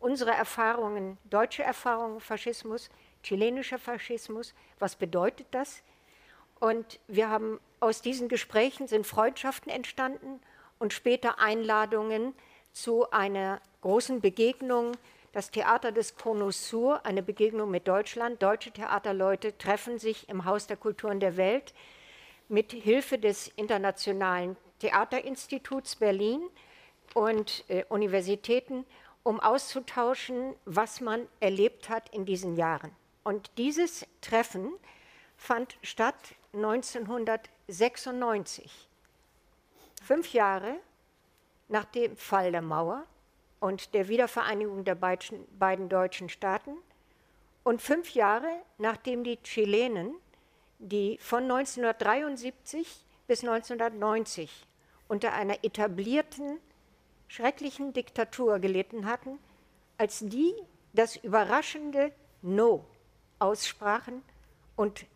unsere 0.00 0.32
Erfahrungen, 0.32 1.16
deutsche 1.30 1.62
Erfahrungen, 1.62 2.20
Faschismus, 2.20 2.90
chilenischer 3.22 3.78
Faschismus, 3.78 4.52
was 4.78 4.96
bedeutet 4.96 5.46
das? 5.52 5.82
Und 6.60 6.98
wir 7.06 7.30
haben 7.30 7.60
aus 7.80 8.02
diesen 8.02 8.28
Gesprächen 8.28 8.88
sind 8.88 9.06
Freundschaften 9.06 9.70
entstanden 9.70 10.40
und 10.78 10.92
später 10.92 11.38
Einladungen 11.38 12.34
zu 12.72 13.10
einer 13.12 13.60
großen 13.80 14.20
Begegnung, 14.20 14.92
das 15.34 15.50
Theater 15.50 15.92
des 15.92 16.16
Cono 16.16 16.50
Sur, 16.52 17.04
eine 17.04 17.22
Begegnung 17.22 17.70
mit 17.70 17.86
Deutschland. 17.88 18.40
Deutsche 18.40 18.70
Theaterleute 18.70 19.58
treffen 19.58 19.98
sich 19.98 20.28
im 20.28 20.44
Haus 20.44 20.68
der 20.68 20.76
Kulturen 20.76 21.18
der 21.18 21.36
Welt 21.36 21.74
mit 22.48 22.70
Hilfe 22.70 23.18
des 23.18 23.48
Internationalen 23.48 24.56
Theaterinstituts 24.78 25.96
Berlin 25.96 26.40
und 27.14 27.64
äh, 27.66 27.84
Universitäten, 27.88 28.86
um 29.24 29.40
auszutauschen, 29.40 30.54
was 30.66 31.00
man 31.00 31.26
erlebt 31.40 31.88
hat 31.88 32.10
in 32.10 32.24
diesen 32.24 32.54
Jahren. 32.54 32.92
Und 33.24 33.50
dieses 33.58 34.06
Treffen 34.20 34.72
fand 35.36 35.76
statt 35.82 36.36
1996, 36.52 38.70
fünf 40.00 40.32
Jahre 40.32 40.76
nach 41.68 41.86
dem 41.86 42.16
Fall 42.16 42.52
der 42.52 42.62
Mauer 42.62 43.04
und 43.60 43.94
der 43.94 44.08
Wiedervereinigung 44.08 44.84
der 44.84 44.94
beiden 44.94 45.88
deutschen 45.88 46.28
Staaten 46.28 46.76
und 47.62 47.80
fünf 47.80 48.14
Jahre 48.14 48.48
nachdem 48.78 49.24
die 49.24 49.38
Chilenen, 49.42 50.14
die 50.78 51.18
von 51.18 51.44
1973 51.44 53.04
bis 53.26 53.42
1990 53.42 54.66
unter 55.08 55.32
einer 55.32 55.64
etablierten, 55.64 56.58
schrecklichen 57.28 57.92
Diktatur 57.92 58.58
gelitten 58.58 59.06
hatten, 59.06 59.38
als 59.96 60.20
die 60.20 60.54
das 60.92 61.16
überraschende 61.16 62.12
No 62.42 62.84
aussprachen 63.38 64.22
und 64.76 65.06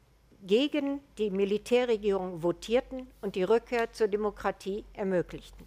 gegen 0.42 1.00
die 1.18 1.30
Militärregierung 1.30 2.40
votierten 2.40 3.08
und 3.20 3.34
die 3.34 3.42
Rückkehr 3.42 3.92
zur 3.92 4.08
Demokratie 4.08 4.84
ermöglichten. 4.94 5.66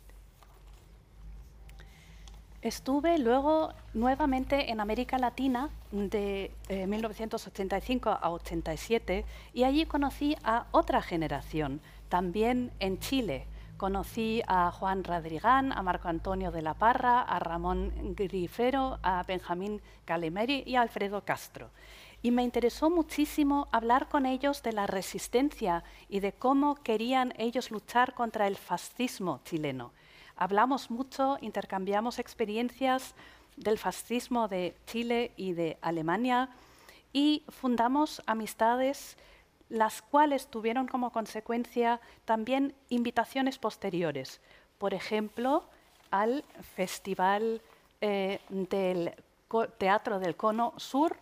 Estuve 2.61 3.17
luego 3.17 3.73
nuevamente 3.95 4.69
en 4.69 4.81
América 4.81 5.17
Latina 5.17 5.71
de 5.91 6.51
eh, 6.69 6.85
1985 6.85 8.11
a 8.11 8.29
87 8.29 9.25
y 9.51 9.63
allí 9.63 9.87
conocí 9.87 10.35
a 10.43 10.67
otra 10.69 11.01
generación, 11.01 11.81
también 12.07 12.71
en 12.79 12.99
Chile. 12.99 13.47
Conocí 13.77 14.43
a 14.45 14.71
Juan 14.71 15.03
Radrigán, 15.03 15.71
a 15.71 15.81
Marco 15.81 16.07
Antonio 16.07 16.51
de 16.51 16.61
la 16.61 16.75
Parra, 16.75 17.21
a 17.21 17.39
Ramón 17.39 18.13
Grifero, 18.15 18.99
a 19.01 19.23
Benjamín 19.23 19.81
Calimeri 20.05 20.61
y 20.63 20.75
a 20.75 20.81
Alfredo 20.81 21.25
Castro. 21.25 21.71
Y 22.21 22.29
me 22.29 22.43
interesó 22.43 22.91
muchísimo 22.91 23.69
hablar 23.71 24.07
con 24.07 24.27
ellos 24.27 24.61
de 24.61 24.73
la 24.73 24.85
resistencia 24.85 25.83
y 26.09 26.19
de 26.19 26.33
cómo 26.33 26.75
querían 26.75 27.33
ellos 27.39 27.71
luchar 27.71 28.13
contra 28.13 28.45
el 28.45 28.55
fascismo 28.55 29.39
chileno. 29.45 29.93
Hablamos 30.41 30.89
mucho, 30.89 31.37
intercambiamos 31.39 32.17
experiencias 32.17 33.13
del 33.57 33.77
fascismo 33.77 34.47
de 34.47 34.75
Chile 34.87 35.33
y 35.37 35.53
de 35.53 35.77
Alemania 35.83 36.49
y 37.13 37.43
fundamos 37.47 38.23
amistades 38.25 39.17
las 39.69 40.01
cuales 40.01 40.47
tuvieron 40.47 40.87
como 40.87 41.11
consecuencia 41.11 42.01
también 42.25 42.73
invitaciones 42.89 43.59
posteriores, 43.59 44.41
por 44.79 44.95
ejemplo, 44.95 45.63
al 46.09 46.43
Festival 46.75 47.61
eh, 48.01 48.39
del 48.49 49.13
Teatro 49.77 50.17
del 50.17 50.35
Cono 50.35 50.73
Sur, 50.77 51.17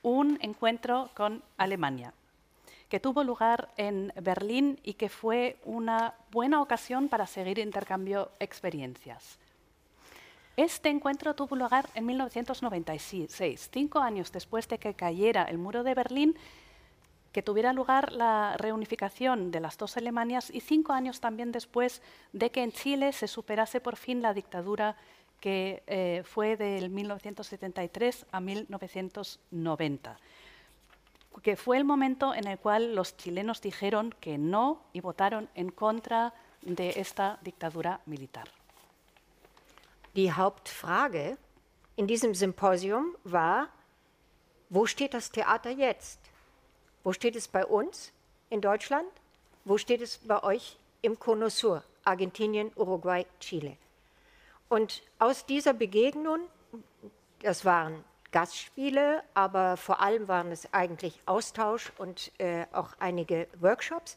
un 0.00 0.38
encuentro 0.40 1.10
con 1.12 1.42
Alemania, 1.58 2.14
que 2.92 3.00
tuvo 3.00 3.24
lugar 3.24 3.70
en 3.78 4.12
Berlín 4.20 4.78
y 4.82 4.92
que 4.92 5.08
fue 5.08 5.56
una 5.64 6.12
buena 6.30 6.60
ocasión 6.60 7.08
para 7.08 7.26
seguir 7.26 7.58
intercambio 7.58 8.30
experiencias. 8.38 9.38
Este 10.58 10.90
encuentro 10.90 11.34
tuvo 11.34 11.56
lugar 11.56 11.88
en 11.94 12.04
1996, 12.04 13.70
cinco 13.72 14.00
años 14.00 14.30
después 14.30 14.68
de 14.68 14.76
que 14.76 14.92
cayera 14.92 15.44
el 15.44 15.56
muro 15.56 15.84
de 15.84 15.94
Berlín 15.94 16.36
que 17.32 17.40
tuviera 17.40 17.72
lugar 17.72 18.12
la 18.12 18.58
reunificación 18.58 19.50
de 19.50 19.60
las 19.60 19.78
dos 19.78 19.96
Alemanias 19.96 20.50
y 20.52 20.60
cinco 20.60 20.92
años 20.92 21.18
también 21.18 21.50
después 21.50 22.02
de 22.34 22.50
que 22.50 22.62
en 22.62 22.72
Chile 22.72 23.14
se 23.14 23.26
superase 23.26 23.80
por 23.80 23.96
fin 23.96 24.20
la 24.20 24.34
dictadura 24.34 24.96
que 25.40 25.82
eh, 25.86 26.24
fue 26.26 26.58
del 26.58 26.90
1973 26.90 28.26
a 28.30 28.40
1990, 28.42 30.18
que 31.42 31.56
fue 31.56 31.78
el 31.78 31.84
momento 31.84 32.34
en 32.34 32.46
el 32.46 32.58
cual 32.58 32.94
los 32.94 33.16
chilenos 33.16 33.60
dijeron 33.60 34.14
que 34.20 34.38
no 34.38 34.82
y 34.92 35.00
votaron 35.00 35.48
en 35.54 35.70
contra 35.70 36.34
de 36.62 36.90
esta 37.00 37.38
dictadura 37.42 38.00
militar. 38.06 38.48
Die 40.14 40.30
Hauptfrage 40.30 41.38
in 41.96 42.06
diesem 42.06 42.34
Symposium 42.34 43.16
war, 43.24 43.68
wo 44.68 44.86
steht 44.86 45.14
das 45.14 45.30
Theater 45.30 45.70
jetzt? 45.70 46.18
Wo 47.04 47.12
steht 47.12 47.36
es 47.36 47.48
bei 47.48 47.64
uns 47.64 48.12
in 48.50 48.60
Deutschland? 48.60 49.08
Wo 49.64 49.78
steht 49.78 50.02
es 50.02 50.18
bei 50.18 50.42
euch 50.42 50.76
im 51.02 51.18
Cono 51.18 51.48
Sur, 51.48 51.82
Argentinien, 52.04 52.70
Uruguay, 52.76 53.26
Chile? 53.40 53.76
Und 54.68 55.02
aus 55.18 55.44
dieser 55.44 55.74
Begegnung, 55.74 56.40
das 57.40 57.64
waren 57.64 58.04
Gastspiele, 58.32 59.22
aber 59.34 59.76
vor 59.76 60.00
allem 60.00 60.26
waren 60.26 60.50
es 60.50 60.72
eigentlich 60.72 61.20
Austausch 61.26 61.92
und 61.98 62.32
äh, 62.38 62.66
auch 62.72 62.90
einige 62.98 63.46
Workshops, 63.60 64.16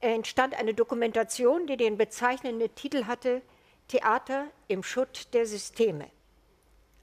entstand 0.00 0.54
eine 0.54 0.74
Dokumentation, 0.74 1.66
die 1.66 1.76
den 1.76 1.96
bezeichnenden 1.96 2.74
Titel 2.74 3.04
hatte 3.04 3.42
Theater 3.88 4.46
im 4.68 4.82
Schutt 4.82 5.34
der 5.34 5.46
Systeme. 5.46 6.08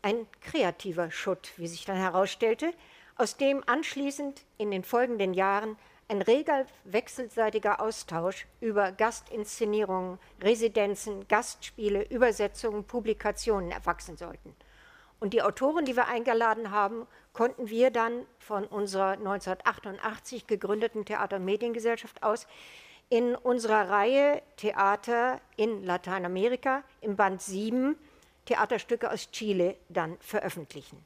Ein 0.01 0.25
kreativer 0.41 1.11
Schutt, 1.11 1.51
wie 1.57 1.67
sich 1.67 1.85
dann 1.85 1.97
herausstellte, 1.97 2.73
aus 3.17 3.37
dem 3.37 3.63
anschließend 3.67 4.41
in 4.57 4.71
den 4.71 4.83
folgenden 4.83 5.33
Jahren 5.33 5.77
ein 6.07 6.21
reger 6.21 6.65
wechselseitiger 6.83 7.79
Austausch 7.79 8.45
über 8.59 8.91
Gastinszenierungen, 8.91 10.19
Residenzen, 10.41 11.27
Gastspiele, 11.27 12.03
Übersetzungen, 12.09 12.83
Publikationen 12.83 13.71
erwachsen 13.71 14.17
sollten. 14.17 14.55
Und 15.21 15.34
die 15.34 15.43
Autoren, 15.43 15.86
die 15.86 15.95
wir 15.95 16.07
eingeladen 16.07 16.71
haben, 16.71 17.05
konnten 17.31 17.69
wir 17.69 17.91
dann 17.91 18.25
von 18.39 18.65
unserer 18.65 19.12
1988 19.12 20.47
gegründeten 20.47 21.05
Theater- 21.05 21.36
und 21.36 21.45
Mediengesellschaft 21.45 22.23
aus 22.23 22.47
in 23.10 23.36
unserer 23.36 23.88
Reihe 23.88 24.41
Theater 24.57 25.39
in 25.57 25.84
Lateinamerika 25.84 26.84
im 27.01 27.15
Band 27.17 27.39
7 27.39 27.95
Theaterstücke 28.45 29.12
aus 29.12 29.29
Chile 29.29 29.77
dann 29.89 30.17
veröffentlichen. 30.21 31.05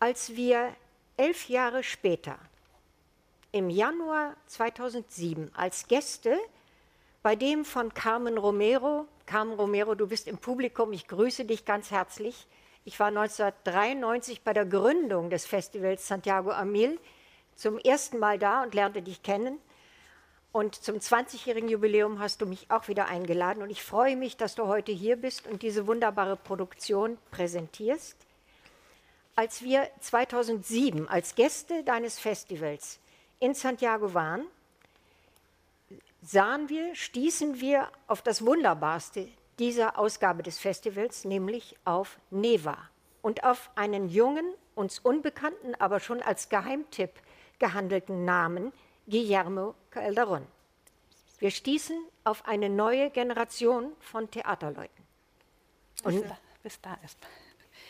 Als 0.00 0.34
wir 0.34 0.74
elf 1.18 1.50
Jahre 1.50 1.82
später, 1.82 2.38
im 3.52 3.68
Januar 3.68 4.34
2007, 4.46 5.50
als 5.54 5.88
Gäste 5.88 6.38
bei 7.22 7.36
dem 7.36 7.66
von 7.66 7.92
Carmen 7.92 8.38
Romero, 8.38 9.06
Carmen 9.26 9.54
Romero, 9.54 9.94
du 9.94 10.06
bist 10.06 10.28
im 10.28 10.38
Publikum, 10.38 10.92
ich 10.92 11.08
grüße 11.08 11.44
dich 11.44 11.64
ganz 11.64 11.90
herzlich. 11.90 12.46
Ich 12.84 12.98
war 13.00 13.08
1993 13.08 14.42
bei 14.42 14.52
der 14.52 14.64
Gründung 14.64 15.30
des 15.30 15.44
Festivals 15.44 16.06
Santiago 16.06 16.52
Amil 16.52 16.98
zum 17.56 17.78
ersten 17.78 18.18
Mal 18.18 18.38
da 18.38 18.62
und 18.62 18.74
lernte 18.74 19.02
dich 19.02 19.22
kennen. 19.22 19.58
Und 20.52 20.74
zum 20.74 20.96
20-jährigen 20.96 21.68
Jubiläum 21.68 22.20
hast 22.20 22.40
du 22.40 22.46
mich 22.46 22.70
auch 22.70 22.88
wieder 22.88 23.08
eingeladen. 23.08 23.62
Und 23.62 23.70
ich 23.70 23.82
freue 23.82 24.16
mich, 24.16 24.36
dass 24.36 24.54
du 24.54 24.66
heute 24.66 24.92
hier 24.92 25.16
bist 25.16 25.46
und 25.46 25.62
diese 25.62 25.86
wunderbare 25.86 26.36
Produktion 26.36 27.18
präsentierst 27.30 28.16
als 29.36 29.62
wir 29.62 29.88
2007 30.00 31.08
als 31.08 31.34
Gäste 31.34 31.84
deines 31.84 32.18
Festivals 32.18 32.98
in 33.38 33.54
Santiago 33.54 34.14
waren, 34.14 34.46
sahen 36.26 36.68
wir, 36.68 36.94
stießen 36.94 37.60
wir 37.60 37.88
auf 38.08 38.20
das 38.20 38.44
Wunderbarste 38.44 39.28
dieser 39.58 39.98
Ausgabe 39.98 40.42
des 40.42 40.58
Festivals, 40.58 41.24
nämlich 41.24 41.76
auf 41.84 42.18
Neva 42.30 42.76
und 43.22 43.44
auf 43.44 43.70
einen 43.76 44.08
jungen, 44.08 44.46
uns 44.74 44.98
unbekannten, 44.98 45.74
aber 45.76 46.00
schon 46.00 46.20
als 46.20 46.48
Geheimtipp 46.48 47.10
gehandelten 47.58 48.24
Namen, 48.24 48.72
Guillermo 49.06 49.74
Calderón. 49.90 50.42
Wir 51.38 51.50
stießen 51.50 51.96
auf 52.24 52.46
eine 52.46 52.68
neue 52.68 53.10
Generation 53.10 53.92
von 54.00 54.30
Theaterleuten. 54.30 55.04
Und 56.02 56.24
bis 56.62 56.80
da 56.80 56.98
ist. 57.04 57.18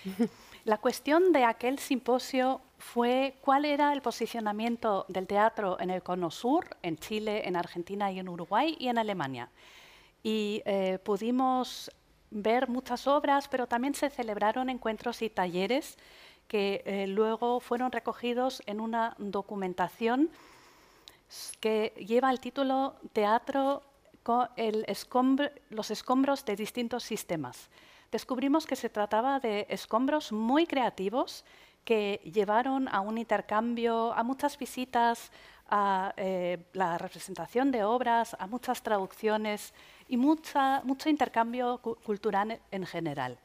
La 0.65 0.77
cuestión 0.79 1.33
de 1.33 1.45
aquel 1.45 1.79
simposio 1.79 2.61
fue 2.79 3.37
cuál 3.41 3.65
era 3.65 3.93
el 3.93 4.03
posicionamiento 4.03 5.07
del 5.09 5.27
teatro 5.27 5.79
en 5.81 5.91
el 5.91 6.03
Cono 6.03 6.31
Sur, 6.31 6.77
en 6.83 6.99
Chile, 6.99 7.47
en 7.47 7.57
Argentina 7.57 8.11
y 8.13 8.19
en 8.19 8.29
Uruguay 8.29 8.77
y 8.79 8.89
en 8.89 8.99
Alemania. 8.99 9.51
Y 10.23 10.63
eh, 10.65 10.99
pudimos 11.03 11.91
ver 12.31 12.69
muchas 12.69 13.07
obras, 13.07 13.49
pero 13.49 13.67
también 13.67 13.95
se 13.95 14.11
celebraron 14.11 14.69
encuentros 14.69 15.23
y 15.23 15.31
talleres 15.31 15.97
que 16.49 16.83
eh, 16.85 17.07
luego 17.07 17.61
fueron 17.61 17.93
recogidos 17.93 18.63
en 18.67 18.81
una 18.81 19.15
documentación 19.19 20.31
que 21.61 21.93
lleva 21.99 22.31
el 22.31 22.41
título 22.41 22.97
Teatro 23.13 23.83
con 24.23 24.49
los 25.71 25.91
escombros 25.91 26.45
de 26.45 26.57
distintos 26.57 27.05
sistemas 27.05 27.69
descubrimos 28.11 28.67
que 28.67 28.77
se 28.77 28.89
trataba 28.89 29.41
de 29.41 29.67
escombros 29.69 30.33
muy 30.33 30.67
creativos 30.67 31.45
que 31.87 32.21
llevaron 32.25 32.89
a 32.89 33.01
un 33.01 33.17
intercambio, 33.17 34.13
a 34.13 34.23
muchas 34.25 34.59
visitas, 34.59 35.31
a 35.71 36.13
eh, 36.17 36.59
la 36.73 36.99
representación 36.99 37.71
de 37.71 37.85
obras, 37.85 38.37
a 38.39 38.47
muchas 38.47 38.83
traducciones 38.83 39.73
y 40.09 40.17
mucho 40.17 41.09
intercambio 41.09 41.79
cultural 41.79 42.61
en 42.71 42.85
general. 42.87 43.39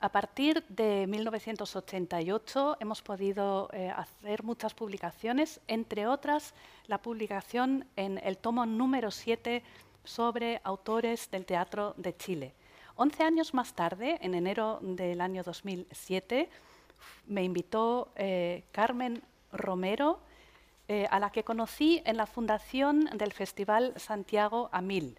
A 0.00 0.10
partir 0.10 0.64
de 0.68 1.06
1988 1.06 2.76
hemos 2.78 3.00
podido 3.00 3.70
eh, 3.72 3.88
hacer 3.88 4.42
muchas 4.42 4.74
publicaciones, 4.74 5.60
entre 5.66 6.06
otras 6.06 6.54
la 6.88 7.00
publicación 7.00 7.86
en 7.96 8.18
el 8.18 8.36
tomo 8.36 8.66
número 8.66 9.10
7 9.10 9.62
sobre 10.04 10.60
autores 10.62 11.30
del 11.30 11.46
teatro 11.46 11.94
de 11.96 12.14
Chile. 12.16 12.52
Once 12.96 13.22
años 13.22 13.54
más 13.54 13.72
tarde, 13.72 14.18
en 14.20 14.34
enero 14.34 14.78
del 14.82 15.22
año 15.22 15.42
2007, 15.42 16.50
me 17.26 17.42
invitó 17.42 18.12
eh, 18.16 18.64
Carmen 18.72 19.22
Romero, 19.52 20.20
eh, 20.88 21.06
a 21.10 21.20
la 21.20 21.30
que 21.30 21.44
conocí 21.44 22.02
en 22.04 22.16
la 22.16 22.26
fundación 22.26 23.04
del 23.14 23.32
Festival 23.32 23.94
Santiago 23.96 24.68
Amil. 24.72 25.18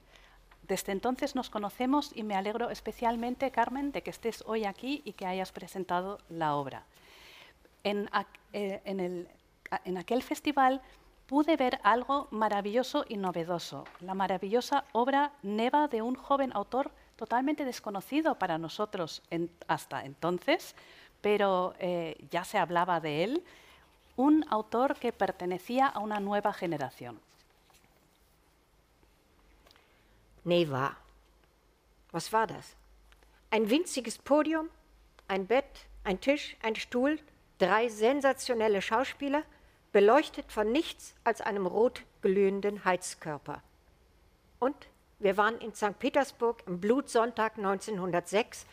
Desde 0.68 0.92
entonces 0.92 1.36
nos 1.36 1.50
conocemos 1.50 2.12
y 2.16 2.24
me 2.24 2.36
alegro 2.36 2.70
especialmente, 2.70 3.52
Carmen, 3.52 3.92
de 3.92 4.02
que 4.02 4.10
estés 4.10 4.44
hoy 4.46 4.66
aquí 4.66 5.02
y 5.06 5.14
que 5.14 5.26
hayas 5.26 5.52
presentado 5.52 6.20
la 6.30 6.56
obra. 6.56 6.86
en, 7.84 8.10
eh, 8.54 8.82
en, 8.86 9.00
el, 9.00 9.28
en 9.84 9.98
aquel 9.98 10.22
festival 10.22 10.82
pude 11.26 11.58
ver 11.58 11.80
algo 11.84 12.28
maravilloso 12.32 13.06
y 13.08 13.18
novedoso, 13.18 13.86
la 14.00 14.14
maravillosa 14.14 14.86
obra 14.92 15.32
Neva 15.42 15.88
de 15.88 16.02
un 16.02 16.16
joven 16.16 16.52
autor 16.54 16.92
totalmente 17.16 17.66
desconocido 17.66 18.36
para 18.36 18.58
nosotros 18.58 19.22
hasta 19.68 20.06
entonces, 20.06 20.76
pero 21.24 21.74
eh, 21.80 22.18
ya 22.30 22.44
se 22.44 22.58
hablaba 22.60 23.00
de 23.00 23.24
él, 23.24 23.44
un 24.18 24.46
autor 24.50 24.96
que 24.96 25.14
pertenecía 25.14 25.88
a 25.88 26.00
una 26.00 26.20
nueva 26.20 26.52
generación. 26.52 27.20
Neva. 30.44 30.98
Was 32.12 32.32
war 32.34 32.46
das? 32.46 32.76
Ein 33.50 33.70
winziges 33.70 34.18
Podium, 34.18 34.70
ein 35.30 35.48
Bett, 35.48 35.88
ein 36.04 36.20
Tisch, 36.20 36.58
ein 36.62 36.76
Stuhl, 36.76 37.20
drei 37.58 37.88
sensationelle 37.88 38.82
Schauspieler, 38.82 39.44
beleuchtet 39.94 40.52
von 40.52 40.74
nichts 40.74 41.16
als 41.24 41.40
einem 41.40 41.66
rot 41.66 42.04
glühenden 42.22 42.84
Heizkörper. 42.84 43.64
Und 44.60 44.76
wir 45.20 45.38
waren 45.38 45.58
in 45.60 45.74
St. 45.74 45.98
Petersburg 46.00 46.64
am 46.68 46.82
Blutsonntag 46.82 47.58
1906, 47.58 48.66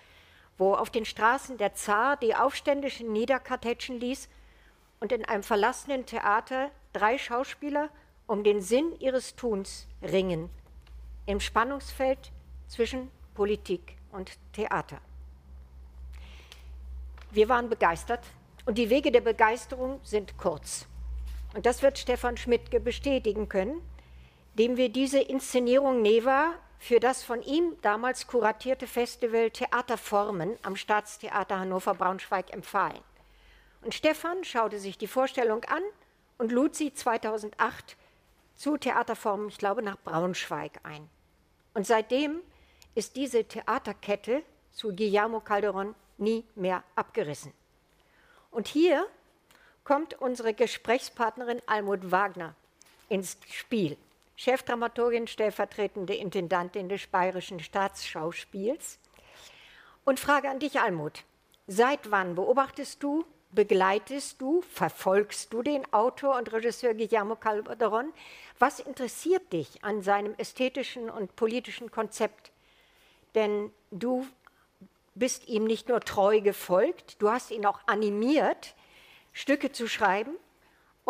wo 0.60 0.74
auf 0.74 0.90
den 0.90 1.06
Straßen 1.06 1.56
der 1.56 1.72
Zar 1.72 2.18
die 2.18 2.36
Aufständischen 2.36 3.10
niederkartätschen 3.12 3.98
ließ 3.98 4.28
und 5.00 5.10
in 5.10 5.24
einem 5.24 5.42
verlassenen 5.42 6.04
Theater 6.04 6.70
drei 6.92 7.16
Schauspieler 7.16 7.88
um 8.26 8.44
den 8.44 8.60
Sinn 8.60 8.94
ihres 9.00 9.34
Tuns 9.36 9.88
ringen, 10.02 10.50
im 11.24 11.40
Spannungsfeld 11.40 12.30
zwischen 12.68 13.10
Politik 13.34 13.96
und 14.12 14.32
Theater. 14.52 15.00
Wir 17.30 17.48
waren 17.48 17.70
begeistert 17.70 18.24
und 18.66 18.76
die 18.76 18.90
Wege 18.90 19.10
der 19.10 19.22
Begeisterung 19.22 19.98
sind 20.02 20.36
kurz. 20.36 20.86
Und 21.54 21.64
das 21.64 21.80
wird 21.80 21.98
Stefan 21.98 22.36
Schmidtke 22.36 22.80
bestätigen 22.80 23.48
können, 23.48 23.80
dem 24.58 24.76
wir 24.76 24.90
diese 24.90 25.20
Inszenierung 25.20 26.02
Neva 26.02 26.52
für 26.80 26.98
das 26.98 27.22
von 27.22 27.42
ihm 27.42 27.76
damals 27.82 28.26
kuratierte 28.26 28.86
Festival 28.86 29.50
Theaterformen 29.50 30.56
am 30.62 30.76
Staatstheater 30.76 31.60
Hannover-Braunschweig 31.60 32.54
empfahlen. 32.54 33.02
Und 33.82 33.94
Stefan 33.94 34.42
schaute 34.44 34.78
sich 34.78 34.96
die 34.96 35.06
Vorstellung 35.06 35.62
an 35.64 35.82
und 36.38 36.50
lud 36.50 36.74
sie 36.74 36.92
2008 36.94 37.96
zu 38.56 38.78
Theaterformen, 38.78 39.50
ich 39.50 39.58
glaube, 39.58 39.82
nach 39.82 39.98
Braunschweig 39.98 40.80
ein. 40.82 41.08
Und 41.74 41.86
seitdem 41.86 42.40
ist 42.94 43.14
diese 43.14 43.44
Theaterkette 43.44 44.42
zu 44.72 44.88
Guillermo 44.96 45.40
Calderon 45.40 45.94
nie 46.16 46.46
mehr 46.54 46.82
abgerissen. 46.96 47.52
Und 48.50 48.68
hier 48.68 49.06
kommt 49.84 50.14
unsere 50.14 50.54
Gesprächspartnerin 50.54 51.60
Almut 51.66 52.10
Wagner 52.10 52.54
ins 53.10 53.36
Spiel, 53.50 53.98
Chefdramaturgin, 54.40 55.26
stellvertretende 55.26 56.14
Intendantin 56.14 56.88
des 56.88 57.06
Bayerischen 57.06 57.60
Staatsschauspiels. 57.60 58.98
Und 60.06 60.18
Frage 60.18 60.48
an 60.48 60.58
dich, 60.58 60.80
Almut. 60.80 61.24
Seit 61.66 62.10
wann 62.10 62.36
beobachtest 62.36 63.02
du, 63.02 63.26
begleitest 63.52 64.40
du, 64.40 64.62
verfolgst 64.62 65.52
du 65.52 65.62
den 65.62 65.92
Autor 65.92 66.38
und 66.38 66.50
Regisseur 66.54 66.94
Guillermo 66.94 67.36
Calderon? 67.36 68.14
Was 68.58 68.80
interessiert 68.80 69.52
dich 69.52 69.84
an 69.84 70.00
seinem 70.00 70.34
ästhetischen 70.38 71.10
und 71.10 71.36
politischen 71.36 71.90
Konzept? 71.90 72.50
Denn 73.34 73.70
du 73.90 74.26
bist 75.14 75.48
ihm 75.48 75.64
nicht 75.64 75.90
nur 75.90 76.00
treu 76.00 76.40
gefolgt, 76.40 77.20
du 77.20 77.30
hast 77.30 77.50
ihn 77.50 77.66
auch 77.66 77.80
animiert, 77.86 78.74
Stücke 79.34 79.70
zu 79.70 79.86
schreiben. 79.86 80.34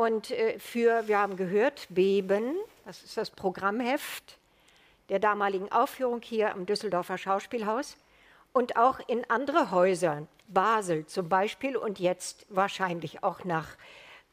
Und 0.01 0.31
äh, 0.31 0.59
für, 0.59 1.09
wir 1.09 1.19
haben 1.19 1.37
gehört, 1.37 1.87
Beben, 1.91 2.57
das 2.87 3.03
ist 3.03 3.19
das 3.19 3.29
Programmheft 3.29 4.39
der 5.11 5.19
damaligen 5.19 5.71
Aufführung 5.71 6.23
hier 6.23 6.55
am 6.55 6.65
Düsseldorfer 6.65 7.19
Schauspielhaus 7.19 7.99
und 8.55 8.77
auch 8.77 8.99
in 9.09 9.29
andere 9.29 9.73
Häuser, 9.73 10.27
Basel 10.49 11.05
zum 11.05 11.29
Beispiel 11.29 11.77
und 11.77 11.99
jetzt 11.99 12.47
wahrscheinlich 12.49 13.23
auch 13.23 13.45
nach, 13.45 13.77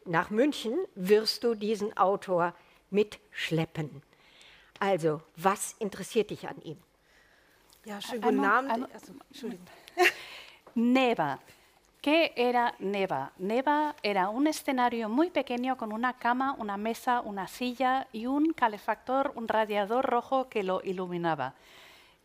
nach 0.05 0.29
München, 0.29 0.77
wirst 0.95 1.43
du 1.43 1.53
diesen 1.53 1.97
Autor 1.97 2.53
mitschleppen. 2.89 4.01
Also, 4.79 5.21
was 5.35 5.75
interessiert 5.79 6.29
dich 6.29 6.47
an 6.47 6.61
ihm? 6.61 6.77
Ja, 7.83 7.99
schönen 7.99 8.21
guten 8.21 8.45
Abend. 8.45 8.87
Also, 8.93 9.11
Entschuldigung. 9.29 9.67
Neva. 10.75 11.39
¿Qué 12.07 12.31
era 12.37 12.73
Neva? 12.79 13.33
Neva 13.37 13.93
era 14.01 14.29
un 14.29 14.47
escenario 14.47 15.09
muy 15.09 15.29
pequeño 15.29 15.75
con 15.75 15.91
una 15.91 16.13
cama, 16.13 16.55
una 16.57 16.77
mesa, 16.77 17.19
una 17.19 17.49
silla 17.49 18.07
y 18.13 18.27
un 18.27 18.53
calefactor, 18.53 19.33
un 19.35 19.49
radiador 19.49 20.05
rojo 20.05 20.47
que 20.47 20.63
lo 20.63 20.79
iluminaba. 20.85 21.53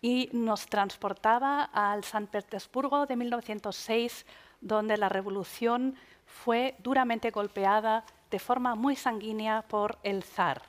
Y 0.00 0.28
nos 0.32 0.66
transportaba 0.66 1.64
al 1.64 2.04
San 2.04 2.28
Petersburgo 2.28 3.06
de 3.06 3.16
1906, 3.16 4.24
donde 4.60 4.96
la 4.96 5.08
revolución 5.08 5.96
fue 6.26 6.76
duramente 6.78 7.32
golpeada 7.32 8.04
de 8.30 8.38
forma 8.38 8.76
muy 8.76 8.94
sanguínea 8.94 9.62
por 9.62 9.98
el 10.04 10.22
zar. 10.22 10.62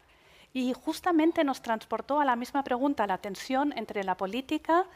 Y 0.53 0.73
justamente 0.73 1.43
nos 1.43 1.61
transportó 1.61 2.19
a 2.19 2.25
la 2.25 2.35
misma 2.35 2.63
pregunta, 2.63 3.05
la 3.05 3.19
tensión 3.19 3.77
entre 3.77 4.03
la 4.03 4.17
política 4.17 4.87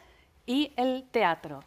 y 0.48 0.74
el 0.76 1.04
teatro. 1.12 1.64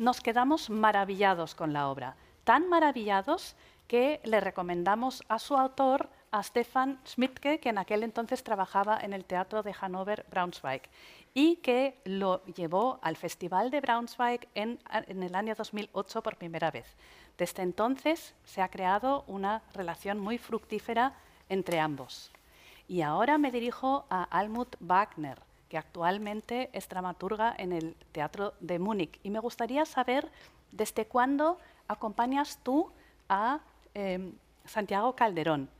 Nos 0.00 0.22
quedamos 0.22 0.70
maravillados 0.70 1.54
con 1.54 1.74
la 1.74 1.90
obra, 1.90 2.16
tan 2.44 2.70
maravillados 2.70 3.54
que 3.86 4.22
le 4.24 4.40
recomendamos 4.40 5.22
a 5.28 5.38
su 5.38 5.58
autor, 5.58 6.08
a 6.30 6.42
Stefan 6.42 6.98
Schmidtke, 7.04 7.60
que 7.60 7.68
en 7.68 7.76
aquel 7.76 8.02
entonces 8.02 8.42
trabajaba 8.42 8.98
en 9.02 9.12
el 9.12 9.26
Teatro 9.26 9.62
de 9.62 9.74
Hannover 9.74 10.24
Braunschweig 10.30 10.88
y 11.34 11.56
que 11.56 12.00
lo 12.04 12.42
llevó 12.46 12.98
al 13.02 13.16
Festival 13.16 13.70
de 13.70 13.82
Braunschweig 13.82 14.48
en, 14.54 14.78
en, 15.06 15.22
el 15.22 15.34
año 15.34 15.54
2008 15.54 16.22
por 16.22 16.38
primera 16.38 16.70
vez. 16.70 16.86
Desde 17.36 17.62
entonces 17.62 18.34
se 18.42 18.62
ha 18.62 18.70
creado 18.70 19.24
una 19.26 19.60
relación 19.74 20.18
muy 20.18 20.38
fructífera 20.38 21.12
entre 21.50 21.78
ambos. 21.78 22.30
Y 22.88 23.02
ahora 23.02 23.36
me 23.36 23.50
dirijo 23.50 24.06
a 24.08 24.22
Almut 24.22 24.76
Wagner, 24.80 25.42
que 25.70 25.78
actualmente 25.78 26.68
es 26.74 26.88
dramaturga 26.88 27.54
en 27.56 27.72
el 27.72 27.94
Teatro 28.12 28.52
de 28.60 28.78
Múnich. 28.78 29.18
Y 29.22 29.30
me 29.30 29.38
gustaría 29.38 29.86
saber 29.86 30.30
desde 30.72 31.06
cuándo 31.06 31.58
acompañas 31.88 32.58
tú 32.62 32.90
a 33.28 33.60
eh, 33.94 34.32
Santiago 34.66 35.14
Calderón 35.14 35.70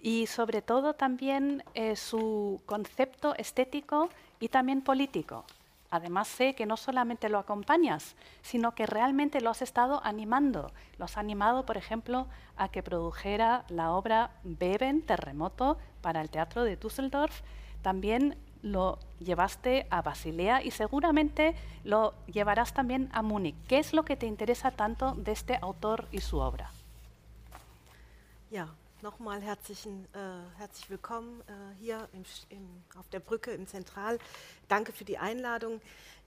y 0.00 0.26
sobre 0.26 0.62
todo 0.62 0.94
también 0.94 1.64
eh, 1.74 1.96
su 1.96 2.60
concepto 2.66 3.34
estético 3.36 4.10
y 4.38 4.48
también 4.48 4.82
político. 4.82 5.44
Además 5.90 6.28
sé 6.28 6.54
que 6.54 6.66
no 6.66 6.76
solamente 6.76 7.28
lo 7.28 7.38
acompañas, 7.38 8.14
sino 8.42 8.74
que 8.74 8.84
realmente 8.84 9.40
lo 9.40 9.50
has 9.50 9.62
estado 9.62 10.00
animando. 10.04 10.72
Lo 10.98 11.04
has 11.06 11.16
animado, 11.16 11.64
por 11.64 11.76
ejemplo, 11.76 12.26
a 12.56 12.68
que 12.68 12.82
produjera 12.82 13.64
la 13.68 13.92
obra 13.92 14.30
Beben, 14.42 15.02
Terremoto, 15.02 15.78
para 16.00 16.20
el 16.20 16.30
Teatro 16.30 16.64
de 16.64 16.76
Düsseldorf. 16.76 17.42
También 17.80 18.36
lo 18.64 18.98
llevaste 19.20 19.86
a 19.90 20.00
Basilea 20.00 20.62
y 20.62 20.70
seguramente 20.70 21.54
lo 21.84 22.14
llevarás 22.26 22.72
también 22.72 23.10
a 23.12 23.22
Múnich. 23.22 23.54
¿Qué 23.68 23.78
es 23.78 23.92
lo 23.92 24.04
que 24.04 24.16
te 24.16 24.26
interesa 24.26 24.70
tanto 24.70 25.12
de 25.12 25.32
este 25.32 25.56
autor 25.60 26.08
y 26.10 26.20
su 26.20 26.38
obra? 26.38 26.70
Ja, 28.50 28.68
nochmal 29.02 29.42
herzlichen, 29.42 30.08
äh, 30.14 30.58
herzlich 30.58 30.88
willkommen 30.88 31.42
äh, 31.42 31.52
hier 31.78 32.08
im, 32.14 32.24
im, 32.48 32.66
auf 32.96 33.06
der 33.10 33.20
Brücke 33.20 33.50
im 33.50 33.66
Zentral. 33.66 34.18
Danke 34.66 34.92
für 34.92 35.04
die 35.04 35.18
Einladung. 35.18 35.80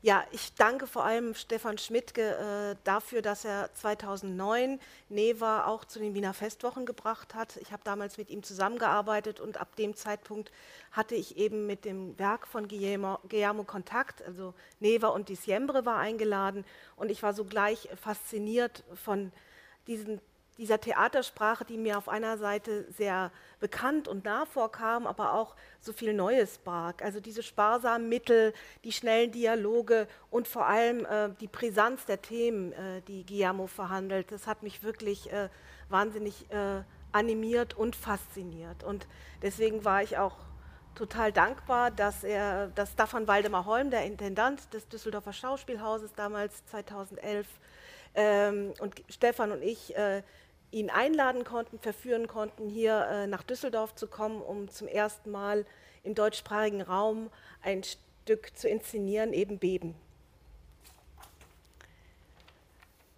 Ja, 0.04 0.24
ich 0.32 0.54
danke 0.54 0.86
vor 0.86 1.06
allem 1.06 1.34
Stefan 1.34 1.80
Schmidtke 1.80 2.22
äh, 2.22 2.76
dafür, 2.84 3.24
dass 3.24 3.44
er 3.46 3.74
2009 3.74 4.80
Neva 5.10 5.66
auch 5.66 5.86
zu 5.86 5.98
den 5.98 6.14
Wiener 6.14 6.36
Festwochen 6.36 6.86
gebracht 6.86 7.34
hat. 7.34 7.58
Ich 7.58 7.72
habe 7.72 7.82
damals 7.84 8.20
mit 8.20 8.30
ihm 8.30 8.44
zusammengearbeitet 8.44 9.40
und 9.40 9.60
ab 9.60 9.76
dem 9.76 9.96
Zeitpunkt 9.96 10.52
hatte 10.92 11.16
ich 11.16 11.38
eben 11.38 11.66
mit 11.66 11.84
dem 11.84 12.18
Werk 12.20 12.46
von 12.46 12.68
Guillermo, 12.68 13.18
Guillermo 13.28 13.64
Kontakt, 13.64 14.22
also 14.22 14.54
Neva 14.80 15.08
und 15.08 15.30
Diciembre 15.30 15.84
war 15.88 15.98
eingeladen 15.98 16.64
und 16.96 17.10
ich 17.10 17.24
war 17.24 17.34
sogleich 17.34 17.90
fasziniert 18.00 18.84
von 18.94 19.32
diesen 19.88 20.22
dieser 20.58 20.80
Theatersprache, 20.80 21.66
die 21.66 21.78
mir 21.78 21.98
auf 21.98 22.10
einer 22.10 22.38
Seite 22.38 22.86
sehr 22.92 23.32
bekannt 23.60 24.08
und 24.08 24.26
nah 24.26 24.46
vorkam, 24.46 25.08
aber 25.08 25.34
auch 25.34 25.56
so 25.80 25.94
viel 25.94 26.14
Neues 26.14 26.58
barg. 26.58 27.04
Also 27.04 27.20
diese 27.20 27.44
sparsamen 27.44 28.10
Mittel, 28.10 28.54
die 28.84 28.92
schnellen 28.92 29.32
Dialoge 29.32 30.08
und 30.32 30.48
vor 30.48 30.66
allem 30.66 31.06
äh, 31.06 31.30
die 31.40 31.48
Brisanz 31.48 32.06
der 32.06 32.22
Themen, 32.22 32.74
äh, 32.74 33.02
die 33.08 33.26
Guillermo 33.26 33.68
verhandelt, 33.68 34.32
das 34.32 34.48
hat 34.48 34.64
mich 34.64 34.84
wirklich 34.84 35.32
äh, 35.32 35.50
wahnsinnig 35.90 36.50
äh, 36.52 36.82
animiert 37.12 37.76
und 37.76 37.96
fasziniert. 37.96 38.84
Und 38.84 39.08
deswegen 39.42 39.86
war 39.86 40.04
ich 40.04 40.18
auch 40.18 40.36
total 40.96 41.32
dankbar, 41.32 41.92
dass 41.92 42.24
er, 42.24 42.68
dass 42.70 42.94
Staffan 42.94 43.28
Waldemar 43.28 43.66
Holm, 43.66 43.92
der 43.92 44.06
Intendant 44.06 44.74
des 44.74 44.88
Düsseldorfer 44.88 45.34
Schauspielhauses 45.34 46.14
damals 46.14 46.66
2011, 46.66 47.48
ähm, 48.16 48.74
und 48.80 48.96
Stefan 49.10 49.52
und 49.52 49.62
ich 49.62 49.96
äh, 49.96 50.24
ihn 50.72 50.90
einladen 50.90 51.44
konnten, 51.44 51.80
verführen 51.80 52.28
konnten, 52.28 52.70
hier 52.70 53.08
äh, 53.10 53.28
nach 53.28 53.44
Düsseldorf 53.44 53.96
zu 53.96 54.08
kommen, 54.08 54.42
um 54.42 54.70
zum 54.70 54.88
ersten 54.88 55.32
Mal 55.32 55.66
im 56.04 56.16
deutschsprachigen 56.16 56.82
Raum 56.82 57.30
ein 57.62 57.84
Stück 57.84 58.56
zu 58.56 58.68
inszenieren, 58.68 59.34
eben 59.34 59.60
Beben. 59.60 59.96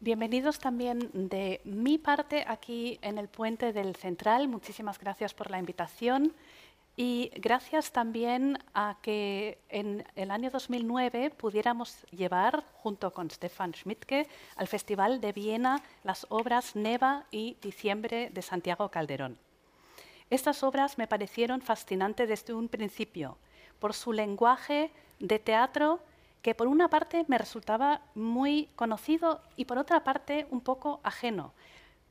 Bienvenidos 0.02 0.60
también 0.60 1.10
de 1.14 1.60
mi 1.66 1.98
parte 1.98 2.46
aquí 2.48 2.98
en 3.02 3.18
el 3.18 3.28
puente 3.28 3.74
del 3.74 3.98
Central. 3.98 4.48
Muchísimas 4.48 4.98
gracias 4.98 5.34
por 5.34 5.50
la 5.52 5.60
invitación. 5.60 6.32
Y 7.02 7.32
gracias 7.36 7.94
también 7.94 8.60
a 8.74 8.98
que 9.02 9.58
en 9.70 10.06
el 10.16 10.32
año 10.32 10.50
2009 10.50 11.30
pudiéramos 11.30 12.04
llevar, 12.12 12.66
junto 12.74 13.14
con 13.14 13.32
Stefan 13.32 13.72
Schmidtke, 13.72 14.28
al 14.58 14.68
Festival 14.68 15.22
de 15.22 15.32
Viena 15.32 15.82
las 16.04 16.28
obras 16.28 16.76
Neva 16.76 17.24
y 17.32 17.56
Diciembre 17.62 18.32
de 18.34 18.42
Santiago 18.42 18.90
Calderón. 18.90 19.38
Estas 20.30 20.62
obras 20.62 20.98
me 20.98 21.08
parecieron 21.08 21.62
fascinantes 21.62 22.28
desde 22.28 22.54
un 22.54 22.68
principio, 22.68 23.38
por 23.80 23.94
su 23.94 24.12
lenguaje 24.12 24.92
de 25.20 25.40
teatro 25.40 26.02
que 26.42 26.54
por 26.54 26.68
una 26.68 26.90
parte 26.90 27.24
me 27.30 27.38
resultaba 27.38 28.02
muy 28.14 28.68
conocido 28.76 29.42
y 29.56 29.64
por 29.64 29.78
otra 29.78 30.04
parte 30.04 30.48
un 30.52 30.60
poco 30.60 31.00
ajeno, 31.04 31.54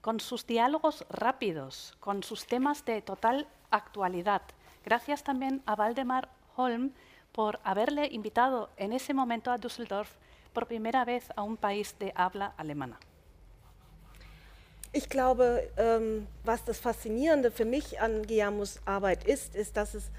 con 0.01 0.18
sus 0.18 0.47
diálogos 0.47 1.05
rápidos, 1.11 1.95
con 2.01 2.22
sus 2.22 2.47
temas 2.47 2.86
de 2.86 3.03
total 3.03 3.49
actualidad 3.70 4.41
Gracias 4.85 5.22
también 5.22 5.62
a 5.66 5.74
Waldemar 5.74 6.29
Holm 6.57 6.93
por 7.33 7.61
haberle 7.64 8.07
invitado 8.07 8.70
en 8.76 8.93
ese 8.93 9.14
momento 9.14 9.51
a 9.51 9.59
Düsseldorf 9.59 10.11
por 10.53 10.66
primera 10.66 11.05
vez 11.05 11.29
a 11.37 11.43
un 11.43 11.57
país 11.57 11.95
de 11.99 12.12
habla 12.16 12.53
alemana. 12.57 12.99
Ich 14.93 15.09
glaube, 15.11 15.70
ähm, 15.76 16.26
was 16.45 16.64
das 16.64 16.81
Faszinierende 16.81 17.51
für 17.51 17.66
mich 17.66 18.01
an 18.01 18.26
Guillermos 18.26 18.81
Arbeit 18.87 19.24
ist, 19.24 19.55
ist, 19.55 19.76
dass 19.76 19.95
es 19.95 20.11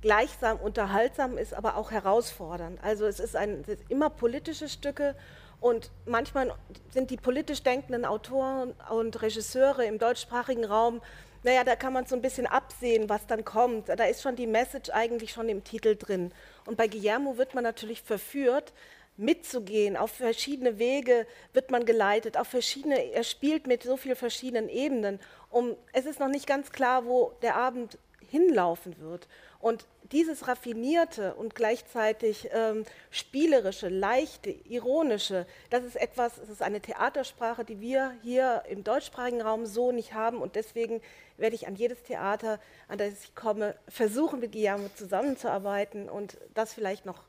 gleichsam 0.00 0.58
unterhaltsam 0.58 1.36
ist, 1.36 1.52
aber 1.52 1.76
auch 1.76 1.90
herausfordernd. 1.90 2.78
Also 2.82 3.06
es 3.06 3.18
ist, 3.18 3.34
ein, 3.34 3.62
es 3.62 3.80
ist 3.80 3.90
immer 3.90 4.10
politische 4.10 4.68
Stücke 4.68 5.16
und 5.60 5.90
manchmal 6.04 6.54
sind 6.90 7.10
die 7.10 7.16
politisch 7.16 7.62
denkenden 7.62 8.04
Autoren 8.04 8.74
und 8.90 9.20
Regisseure 9.20 9.84
im 9.84 9.98
deutschsprachigen 9.98 10.64
Raum 10.64 11.00
naja, 11.44 11.62
da 11.62 11.76
kann 11.76 11.92
man 11.92 12.06
so 12.06 12.16
ein 12.16 12.22
bisschen 12.22 12.46
absehen, 12.46 13.08
was 13.08 13.26
dann 13.26 13.44
kommt. 13.44 13.88
Da 13.90 14.04
ist 14.04 14.22
schon 14.22 14.34
die 14.34 14.46
Message 14.46 14.90
eigentlich 14.90 15.32
schon 15.32 15.48
im 15.48 15.62
Titel 15.62 15.94
drin. 15.94 16.32
Und 16.66 16.76
bei 16.76 16.88
Guillermo 16.88 17.36
wird 17.36 17.54
man 17.54 17.62
natürlich 17.62 18.02
verführt, 18.02 18.72
mitzugehen. 19.18 19.96
Auf 19.96 20.10
verschiedene 20.10 20.78
Wege 20.78 21.26
wird 21.52 21.70
man 21.70 21.84
geleitet, 21.84 22.36
auf 22.38 22.48
verschiedene, 22.48 23.12
er 23.12 23.24
spielt 23.24 23.66
mit 23.66 23.82
so 23.82 23.96
vielen 23.96 24.16
verschiedenen 24.16 24.68
Ebenen. 24.68 25.20
Um, 25.50 25.76
es 25.92 26.06
ist 26.06 26.18
noch 26.18 26.28
nicht 26.28 26.46
ganz 26.46 26.72
klar, 26.72 27.04
wo 27.04 27.32
der 27.42 27.56
Abend 27.56 27.98
hinlaufen 28.30 28.98
wird. 28.98 29.28
Und 29.64 29.86
dieses 30.12 30.46
raffinierte 30.46 31.34
und 31.36 31.54
gleichzeitig 31.54 32.50
ähm, 32.52 32.84
spielerische, 33.10 33.88
leichte, 33.88 34.50
ironische, 34.50 35.46
das 35.70 35.84
ist 35.84 35.96
etwas, 35.96 36.36
es 36.36 36.50
ist 36.50 36.60
eine 36.60 36.82
Theatersprache, 36.82 37.64
die 37.64 37.80
wir 37.80 38.14
hier 38.22 38.64
im 38.68 38.84
deutschsprachigen 38.84 39.40
Raum 39.40 39.64
so 39.64 39.90
nicht 39.90 40.12
haben. 40.12 40.42
Und 40.42 40.54
deswegen 40.56 41.00
werde 41.38 41.56
ich 41.56 41.66
an 41.66 41.76
jedes 41.76 42.02
Theater, 42.02 42.60
an 42.88 42.98
das 42.98 43.24
ich 43.24 43.34
komme, 43.34 43.74
versuchen, 43.88 44.40
mit 44.40 44.52
Guillermo 44.52 44.90
zusammenzuarbeiten. 44.94 46.10
Und 46.10 46.36
das 46.52 46.74
vielleicht 46.74 47.06
noch 47.06 47.24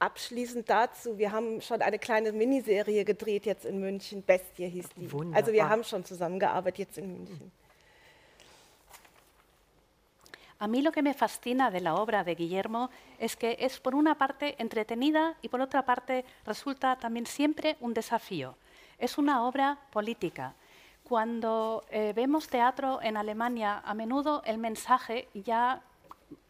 abschließend 0.00 0.68
dazu. 0.68 1.16
Wir 1.16 1.32
haben 1.32 1.62
schon 1.62 1.80
eine 1.80 1.98
kleine 1.98 2.32
Miniserie 2.32 3.06
gedreht 3.06 3.46
jetzt 3.46 3.64
in 3.64 3.80
München. 3.80 4.22
Bestie 4.22 4.68
hieß 4.68 4.90
die. 4.98 5.10
Wunderbar. 5.10 5.38
Also 5.40 5.54
wir 5.54 5.70
haben 5.70 5.84
schon 5.84 6.04
zusammengearbeitet 6.04 6.78
jetzt 6.78 6.98
in 6.98 7.10
München. 7.10 7.52
A 10.60 10.68
mí 10.68 10.82
lo 10.82 10.92
que 10.92 11.00
me 11.00 11.14
fascina 11.14 11.70
de 11.70 11.80
la 11.80 11.94
obra 11.94 12.22
de 12.22 12.34
Guillermo 12.34 12.90
es 13.18 13.34
que 13.34 13.56
es 13.60 13.80
por 13.80 13.94
una 13.94 14.16
parte 14.16 14.56
entretenida 14.58 15.34
y 15.40 15.48
por 15.48 15.62
otra 15.62 15.86
parte 15.86 16.26
resulta 16.44 16.96
también 16.96 17.24
siempre 17.24 17.78
un 17.80 17.94
desafío. 17.94 18.56
Es 18.98 19.16
una 19.16 19.42
obra 19.44 19.78
política. 19.90 20.54
Cuando 21.02 21.84
eh, 21.90 22.12
vemos 22.14 22.46
teatro 22.46 23.00
en 23.00 23.16
Alemania, 23.16 23.78
a 23.82 23.94
menudo 23.94 24.42
el 24.44 24.58
mensaje 24.58 25.28
ya 25.32 25.80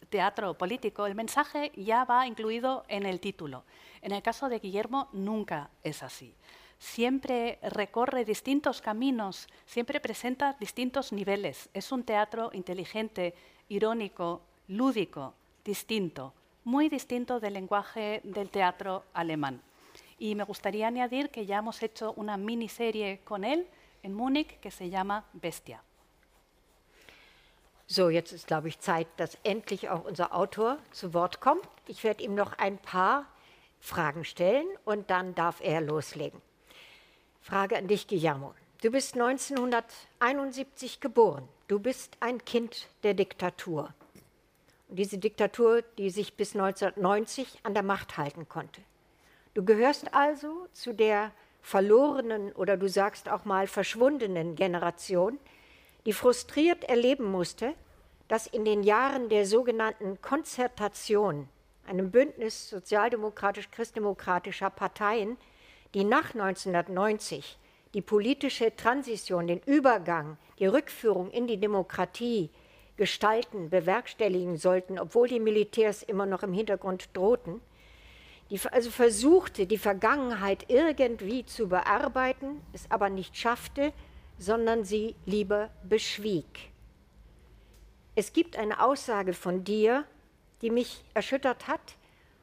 teatro 0.09 0.55
político, 0.55 1.07
el 1.07 1.15
mensaje 1.15 1.71
ya 1.77 2.05
va 2.05 2.27
incluido 2.27 2.85
en 2.89 3.07
el 3.07 3.21
título. 3.21 3.63
En 4.03 4.11
el 4.11 4.23
caso 4.23 4.49
de 4.49 4.59
Guillermo 4.59 5.09
nunca 5.13 5.71
es 5.85 6.03
así. 6.03 6.35
Siempre 6.81 7.61
recorre 7.63 8.25
distintos 8.25 8.81
caminos, 8.81 9.47
siempre 9.67 10.01
presenta 10.01 10.57
distintos 10.59 11.13
niveles. 11.13 11.69
Es 11.75 11.93
un 11.93 12.03
teatro 12.03 12.51
inteligente, 12.53 13.35
irónico, 13.71 14.43
lúdico, 14.69 15.33
distinto, 15.65 16.35
muy 16.65 16.91
distinto 16.91 17.41
del 17.41 17.55
lenguaje 17.55 18.21
del 18.25 18.51
teatro 18.51 19.05
alemán. 19.15 19.63
Y 20.19 20.35
me 20.35 20.45
gustaría 20.45 20.87
añadir 20.87 21.31
que 21.31 21.47
ya 21.47 21.59
hemos 21.59 21.83
hecho 21.83 22.13
una 22.13 22.37
miniserie 22.37 23.21
con 23.25 23.45
él 23.45 23.67
en 24.03 24.13
Múnich 24.13 24.61
que 24.61 24.71
se 24.71 24.91
llama 24.91 25.25
Bestia. 25.33 25.83
So, 27.87 28.09
jetzt 28.09 28.33
ist, 28.33 28.47
glaube 28.47 28.69
ich, 28.69 28.79
Zeit, 28.79 29.09
dass 29.17 29.37
endlich 29.43 29.89
auch 29.89 30.05
unser 30.05 30.33
Autor 30.33 30.79
zu 30.93 31.13
Wort 31.13 31.41
kommt. 31.41 31.67
Ich 31.89 32.05
werde 32.05 32.23
ihm 32.23 32.37
noch 32.37 32.53
ein 32.59 32.79
paar 32.79 33.27
Fragen 33.81 34.25
stellen 34.25 34.67
und 34.85 35.11
dann 35.11 35.35
darf 35.35 35.61
er 35.61 35.81
loslegen. 35.81 36.41
Frage 37.41 37.77
an 37.77 37.89
dich, 37.89 38.07
Guillermo. 38.07 38.55
Du 38.83 38.91
bist 38.93 39.15
1971 39.15 41.01
geboren. 41.01 41.49
Du 41.71 41.79
bist 41.79 42.17
ein 42.19 42.45
Kind 42.45 42.89
der 43.05 43.15
Diktatur. 43.15 43.95
Und 44.89 44.99
diese 44.99 45.19
Diktatur, 45.19 45.83
die 45.99 46.11
sich 46.11 46.35
bis 46.35 46.57
1990 46.57 47.61
an 47.63 47.75
der 47.75 47.85
Macht 47.85 48.19
halten 48.19 48.49
konnte. 48.49 48.81
Du 49.55 49.65
gehörst 49.65 50.13
also 50.13 50.67
zu 50.73 50.93
der 50.93 51.31
verlorenen 51.63 52.51
oder 52.55 52.77
du 52.77 52.89
sagst 52.89 53.29
auch 53.29 53.45
mal 53.45 53.69
verschwundenen 53.69 54.57
Generation, 54.57 55.39
die 56.07 56.13
frustriert 56.13 56.83
erleben 56.83 57.31
musste, 57.31 57.75
dass 58.27 58.49
in 58.49 58.65
den 58.65 58.83
Jahren 58.83 59.29
der 59.29 59.47
sogenannten 59.47 60.21
Konzertation, 60.21 61.49
einem 61.87 62.11
Bündnis 62.11 62.69
sozialdemokratisch-christdemokratischer 62.71 64.71
Parteien, 64.71 65.37
die 65.95 66.03
nach 66.03 66.35
1990 66.35 67.61
die 67.95 68.03
politische 68.03 68.75
Transition, 68.75 69.47
den 69.47 69.61
Übergang, 69.67 70.39
die 70.59 70.67
Rückführung 70.67 71.31
in 71.31 71.47
die 71.47 71.59
Demokratie 71.59 72.51
gestalten, 72.97 73.71
bewerkstelligen 73.71 74.57
sollten, 74.57 74.99
obwohl 74.99 75.29
die 75.29 75.41
Militärs 75.41 76.03
immer 76.03 76.27
noch 76.27 76.43
im 76.43 76.53
Hintergrund 76.53 77.09
drohten, 77.15 77.61
die 78.51 78.61
also 78.71 78.91
versuchte, 78.91 79.67
die 79.67 79.79
Vergangenheit 79.79 80.67
irgendwie 80.69 81.47
zu 81.47 81.69
bearbeiten, 81.69 82.61
es 82.73 82.91
aber 82.91 83.09
nicht 83.09 83.37
schaffte, 83.37 83.93
sondern 84.39 84.85
sie 84.85 85.15
lieber 85.25 85.71
beschwieg. 85.89 86.71
Es 88.17 88.33
gibt 88.33 88.59
eine 88.59 88.83
Aussage 88.83 89.33
von 89.33 89.65
dir, 89.65 90.05
die 90.63 90.71
mich 90.71 91.05
erschüttert 91.15 91.69
hat 91.69 91.97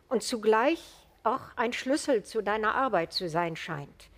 und 0.10 0.24
zugleich 0.24 0.82
auch 1.24 1.42
ein 1.56 1.74
Schlüssel 1.74 2.24
zu 2.24 2.42
deiner 2.42 2.74
Arbeit 2.74 3.14
zu 3.14 3.30
sein 3.30 3.56
scheint. 3.56 4.10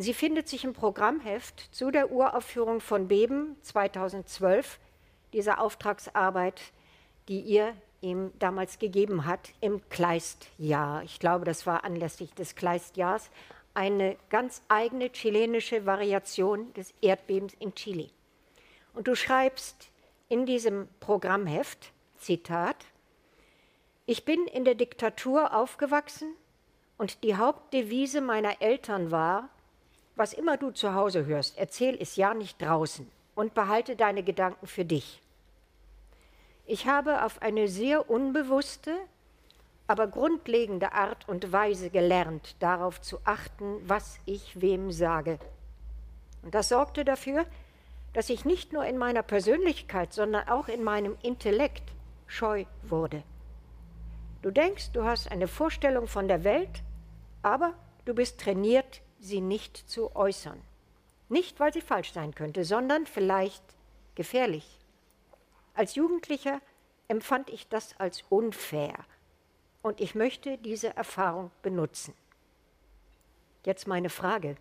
Sie 0.00 0.14
findet 0.14 0.48
sich 0.48 0.62
im 0.62 0.74
Programmheft 0.74 1.74
zu 1.74 1.90
der 1.90 2.12
Uraufführung 2.12 2.80
von 2.80 3.08
Beben 3.08 3.56
2012, 3.62 4.78
dieser 5.32 5.60
Auftragsarbeit, 5.60 6.62
die 7.26 7.40
ihr 7.40 7.74
ihm 8.00 8.30
damals 8.38 8.78
gegeben 8.78 9.26
hat 9.26 9.50
im 9.60 9.82
Kleistjahr. 9.88 11.02
Ich 11.02 11.18
glaube, 11.18 11.44
das 11.44 11.66
war 11.66 11.82
anlässlich 11.82 12.32
des 12.32 12.54
Kleistjahrs 12.54 13.28
eine 13.74 14.16
ganz 14.30 14.62
eigene 14.68 15.10
chilenische 15.10 15.84
Variation 15.84 16.72
des 16.74 16.94
Erdbebens 17.00 17.54
in 17.58 17.74
Chile. 17.74 18.08
Und 18.94 19.08
du 19.08 19.16
schreibst 19.16 19.90
in 20.28 20.46
diesem 20.46 20.86
Programmheft, 21.00 21.90
Zitat, 22.18 22.76
ich 24.06 24.24
bin 24.24 24.46
in 24.46 24.64
der 24.64 24.76
Diktatur 24.76 25.56
aufgewachsen 25.56 26.34
und 26.98 27.24
die 27.24 27.34
Hauptdevise 27.34 28.20
meiner 28.20 28.62
Eltern 28.62 29.10
war, 29.10 29.48
was 30.18 30.32
immer 30.32 30.56
du 30.56 30.70
zu 30.72 30.94
Hause 30.94 31.26
hörst, 31.26 31.56
erzähl 31.56 31.96
es 32.00 32.16
ja 32.16 32.34
nicht 32.34 32.60
draußen 32.60 33.08
und 33.34 33.54
behalte 33.54 33.94
deine 33.94 34.24
Gedanken 34.24 34.66
für 34.66 34.84
dich. 34.84 35.22
Ich 36.66 36.86
habe 36.86 37.24
auf 37.24 37.40
eine 37.40 37.68
sehr 37.68 38.10
unbewusste, 38.10 38.94
aber 39.86 40.08
grundlegende 40.08 40.92
Art 40.92 41.28
und 41.28 41.52
Weise 41.52 41.88
gelernt, 41.88 42.56
darauf 42.58 43.00
zu 43.00 43.20
achten, 43.24 43.80
was 43.88 44.18
ich 44.26 44.60
wem 44.60 44.90
sage. 44.90 45.38
Und 46.42 46.54
das 46.54 46.68
sorgte 46.68 47.04
dafür, 47.04 47.46
dass 48.12 48.28
ich 48.28 48.44
nicht 48.44 48.72
nur 48.72 48.84
in 48.84 48.98
meiner 48.98 49.22
Persönlichkeit, 49.22 50.12
sondern 50.12 50.48
auch 50.48 50.68
in 50.68 50.82
meinem 50.82 51.16
Intellekt 51.22 51.84
scheu 52.26 52.64
wurde. 52.82 53.22
Du 54.42 54.50
denkst, 54.50 54.90
du 54.92 55.04
hast 55.04 55.30
eine 55.30 55.48
Vorstellung 55.48 56.06
von 56.06 56.28
der 56.28 56.44
Welt, 56.44 56.82
aber 57.42 57.72
du 58.04 58.14
bist 58.14 58.40
trainiert, 58.40 59.00
sie 59.20 59.40
nicht 59.40 59.88
zu 59.88 60.14
äußern. 60.14 60.60
Nicht, 61.28 61.60
weil 61.60 61.72
sie 61.72 61.80
falsch 61.80 62.12
sein 62.12 62.34
könnte, 62.34 62.64
sondern 62.64 63.06
vielleicht 63.06 63.62
gefährlich. 64.14 64.78
Als 65.74 65.94
Jugendlicher 65.94 66.60
empfand 67.08 67.50
ich 67.50 67.68
das 67.68 67.98
als 67.98 68.24
unfair 68.30 68.94
und 69.82 70.00
ich 70.00 70.14
möchte 70.14 70.58
diese 70.58 70.96
Erfahrung 70.96 71.50
benutzen. 71.62 72.14
Jetzt 73.64 73.86
meine 73.86 74.10
Frage. 74.10 74.56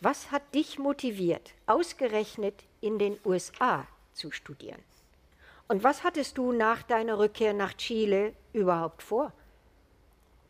Was 0.00 0.30
hat 0.30 0.54
dich 0.54 0.78
motiviert, 0.78 1.54
ausgerechnet 1.66 2.64
in 2.80 2.98
den 2.98 3.18
USA 3.24 3.86
zu 4.12 4.30
studieren? 4.30 4.82
Und 5.68 5.84
was 5.84 6.04
hattest 6.04 6.36
du 6.36 6.52
nach 6.52 6.82
deiner 6.82 7.18
Rückkehr 7.18 7.54
nach 7.54 7.74
Chile 7.74 8.34
überhaupt 8.52 9.02
vor? 9.02 9.32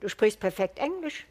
Du 0.01 0.09
sprichst 0.09 0.41
perfekt 0.41 0.79
Englisch, 0.79 1.27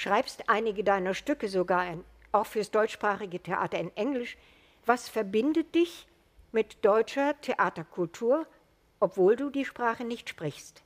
schreibst 0.00 0.48
einige 0.48 0.82
deiner 0.82 1.12
Stücke 1.12 1.48
sogar 1.48 1.86
in, 1.92 2.04
auch 2.32 2.46
fürs 2.46 2.70
deutschsprachige 2.70 3.38
Theater 3.38 3.78
in 3.78 3.94
Englisch. 3.96 4.38
Was 4.86 5.10
verbindet 5.10 5.74
dich 5.74 6.06
mit 6.52 6.82
deutscher 6.82 7.38
Theaterkultur, 7.42 8.46
obwohl 8.98 9.36
du 9.36 9.50
die 9.50 9.66
Sprache 9.66 10.04
nicht 10.04 10.28
sprichst? 10.30 10.82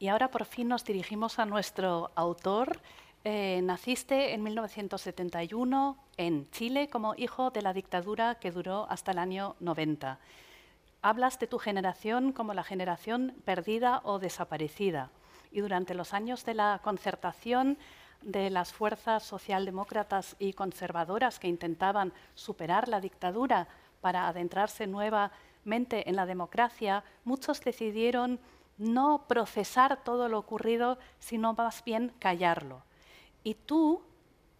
Y 0.00 0.08
ahora 0.08 0.28
por 0.28 0.44
fin 0.44 0.68
nos 0.68 0.84
dirigimos 0.84 1.38
a 1.38 1.46
nuestro 1.46 2.10
autor. 2.14 2.78
Eh, 3.24 3.60
naciste 3.62 4.32
en 4.32 4.42
1971 4.44 5.96
en 6.16 6.50
Chile 6.52 6.88
como 6.88 7.14
hijo 7.16 7.50
de 7.50 7.62
la 7.62 7.72
dictadura 7.72 8.36
que 8.36 8.52
duró 8.52 8.86
hasta 8.88 9.10
el 9.10 9.18
año 9.18 9.56
90. 9.58 10.18
Hablas 11.00 11.38
de 11.38 11.46
tu 11.46 11.58
generación 11.58 12.32
como 12.32 12.54
la 12.54 12.64
generación 12.64 13.34
perdida 13.44 14.00
o 14.04 14.18
desaparecida. 14.18 15.10
Y 15.52 15.60
durante 15.60 15.94
los 15.94 16.12
años 16.12 16.44
de 16.44 16.54
la 16.54 16.80
concertación 16.82 17.78
de 18.22 18.50
las 18.50 18.72
fuerzas 18.72 19.22
socialdemócratas 19.22 20.34
y 20.40 20.52
conservadoras 20.52 21.38
que 21.38 21.46
intentaban 21.46 22.12
superar 22.34 22.88
la 22.88 23.00
dictadura 23.00 23.68
para 24.00 24.26
adentrarse 24.26 24.86
nuevamente 24.86 26.08
en 26.08 26.16
la 26.16 26.26
democracia, 26.26 27.04
muchos 27.24 27.60
decidieron 27.62 28.40
no 28.76 29.24
procesar 29.28 30.02
todo 30.02 30.28
lo 30.28 30.38
ocurrido, 30.38 30.98
sino 31.20 31.54
más 31.54 31.84
bien 31.84 32.12
callarlo. 32.18 32.82
Y 33.44 33.54
tú 33.54 34.02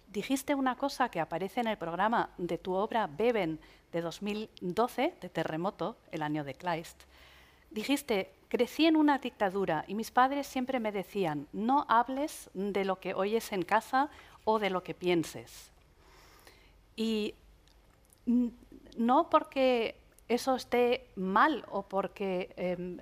dijiste 0.08 0.54
una 0.54 0.76
cosa 0.76 1.10
que 1.10 1.20
aparece 1.20 1.60
en 1.60 1.68
el 1.68 1.78
programa 1.78 2.30
de 2.38 2.58
tu 2.58 2.74
obra 2.74 3.06
Beben 3.06 3.60
de 3.92 4.00
2012, 4.00 5.14
de 5.20 5.28
Terremoto, 5.28 5.96
el 6.12 6.22
año 6.22 6.44
de 6.44 6.54
Kleist. 6.54 7.02
Dijiste, 7.70 8.32
crecí 8.48 8.86
en 8.86 8.96
una 8.96 9.18
dictadura 9.18 9.84
y 9.86 9.94
mis 9.94 10.10
padres 10.10 10.46
siempre 10.46 10.80
me 10.80 10.92
decían, 10.92 11.46
no 11.52 11.86
hables 11.88 12.50
de 12.54 12.84
lo 12.84 12.98
que 12.98 13.14
oyes 13.14 13.52
en 13.52 13.62
casa 13.62 14.10
o 14.44 14.58
de 14.58 14.70
lo 14.70 14.82
que 14.82 14.94
pienses. 14.94 15.70
Y 16.96 17.34
no 18.96 19.30
porque 19.30 19.94
eso 20.28 20.56
esté 20.56 21.08
mal 21.16 21.64
o 21.70 21.82
porque 21.82 22.52
em, 22.56 22.98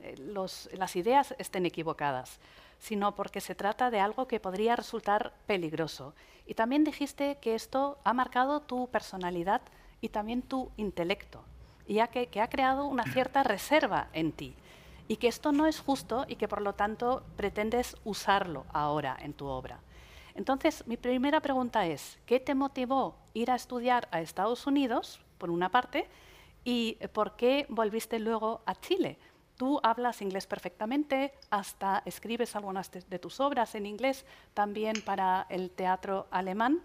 las 0.72 0.96
ideas 0.96 1.34
estén 1.38 1.66
equivocadas, 1.66 2.38
sino 2.78 3.14
porque 3.14 3.40
se 3.40 3.54
trata 3.54 3.90
de 3.90 4.00
algo 4.00 4.26
que 4.28 4.40
podría 4.40 4.76
resultar 4.76 5.32
peligroso. 5.46 6.14
Y 6.46 6.54
también 6.54 6.84
dijiste 6.84 7.38
que 7.40 7.54
esto 7.54 7.98
ha 8.04 8.12
marcado 8.12 8.60
tu 8.60 8.88
personalidad 8.88 9.62
y 10.00 10.10
también 10.10 10.42
tu 10.42 10.70
intelecto, 10.76 11.42
y 11.86 12.00
que, 12.08 12.26
que 12.28 12.40
ha 12.40 12.48
creado 12.48 12.86
una 12.86 13.04
cierta 13.04 13.42
reserva 13.44 14.08
en 14.12 14.32
ti, 14.32 14.54
y 15.08 15.16
que 15.16 15.28
esto 15.28 15.52
no 15.52 15.66
es 15.66 15.80
justo 15.80 16.24
y 16.28 16.36
que 16.36 16.48
por 16.48 16.60
lo 16.60 16.74
tanto 16.74 17.22
pretendes 17.36 17.96
usarlo 18.04 18.66
ahora 18.72 19.16
en 19.20 19.32
tu 19.32 19.46
obra. 19.46 19.80
Entonces, 20.34 20.86
mi 20.86 20.96
primera 20.96 21.40
pregunta 21.40 21.86
es, 21.86 22.18
¿qué 22.26 22.40
te 22.40 22.54
motivó 22.54 23.16
ir 23.32 23.50
a 23.50 23.54
estudiar 23.54 24.08
a 24.10 24.20
Estados 24.20 24.66
Unidos, 24.66 25.20
por 25.38 25.50
una 25.50 25.70
parte, 25.70 26.08
¿Y 26.66 26.94
por 27.12 27.36
qué 27.36 27.64
volviste 27.68 28.18
luego 28.18 28.60
a 28.66 28.74
Chile? 28.74 29.18
Tú 29.56 29.80
hablas 29.82 30.20
inglés 30.20 30.46
perfectamente, 30.46 31.32
hasta 31.50 32.02
escribes 32.04 32.54
algunas 32.56 32.90
de, 32.90 33.18
tus 33.18 33.40
obras 33.40 33.74
en 33.74 33.86
inglés 33.86 34.26
también 34.52 34.94
para 35.04 35.46
el 35.48 35.70
teatro 35.70 36.26
alemán. 36.30 36.80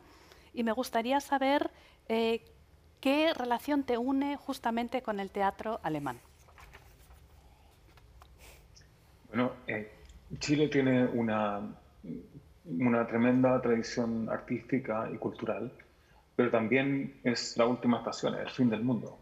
Y 0.53 0.63
me 0.63 0.71
gustaría 0.71 1.19
saber 1.19 1.69
eh, 2.07 2.45
qué 3.01 3.33
relación 3.33 3.83
te 3.83 3.97
une 3.97 4.37
justamente 4.37 5.01
con 5.01 5.19
el 5.19 5.31
teatro 5.31 5.81
alemán. 5.83 6.19
Bueno, 9.27 9.51
eh, 9.67 9.91
Chile 10.39 10.69
tiene 10.69 11.05
una, 11.05 11.61
una 12.65 13.05
tremenda 13.05 13.61
tradición 13.61 14.29
artística 14.29 15.09
y 15.13 15.17
cultural, 15.17 15.73
pero 16.37 16.49
también 16.49 17.19
es 17.23 17.57
la 17.57 17.65
última 17.65 17.97
estación, 17.97 18.35
el 18.35 18.49
fin 18.49 18.69
del 18.69 18.81
mundo. 18.81 19.20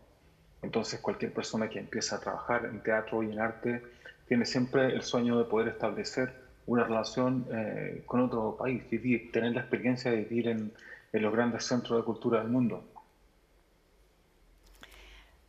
Entonces 0.61 0.99
cualquier 0.99 1.33
persona 1.33 1.69
que 1.69 1.79
empieza 1.79 2.17
a 2.17 2.19
trabajar 2.19 2.65
en 2.65 2.81
teatro 2.81 3.23
y 3.23 3.31
en 3.31 3.39
arte 3.39 3.83
tiene 4.27 4.45
siempre 4.45 4.93
el 4.93 5.01
sueño 5.01 5.37
de 5.37 5.45
poder 5.45 5.69
establecer 5.69 6.33
una 6.67 6.83
relación 6.83 7.47
eh, 7.51 8.03
con 8.05 8.21
otro 8.21 8.55
país, 8.57 8.87
vivir, 8.89 9.31
tener 9.31 9.53
la 9.53 9.61
experiencia 9.61 10.11
de 10.11 10.17
vivir 10.17 10.47
en, 10.49 10.71
en 11.11 11.21
los 11.21 11.33
grandes 11.33 11.65
centros 11.65 11.97
de 11.99 12.05
cultura 12.05 12.39
del 12.39 12.49
mundo. 12.49 12.83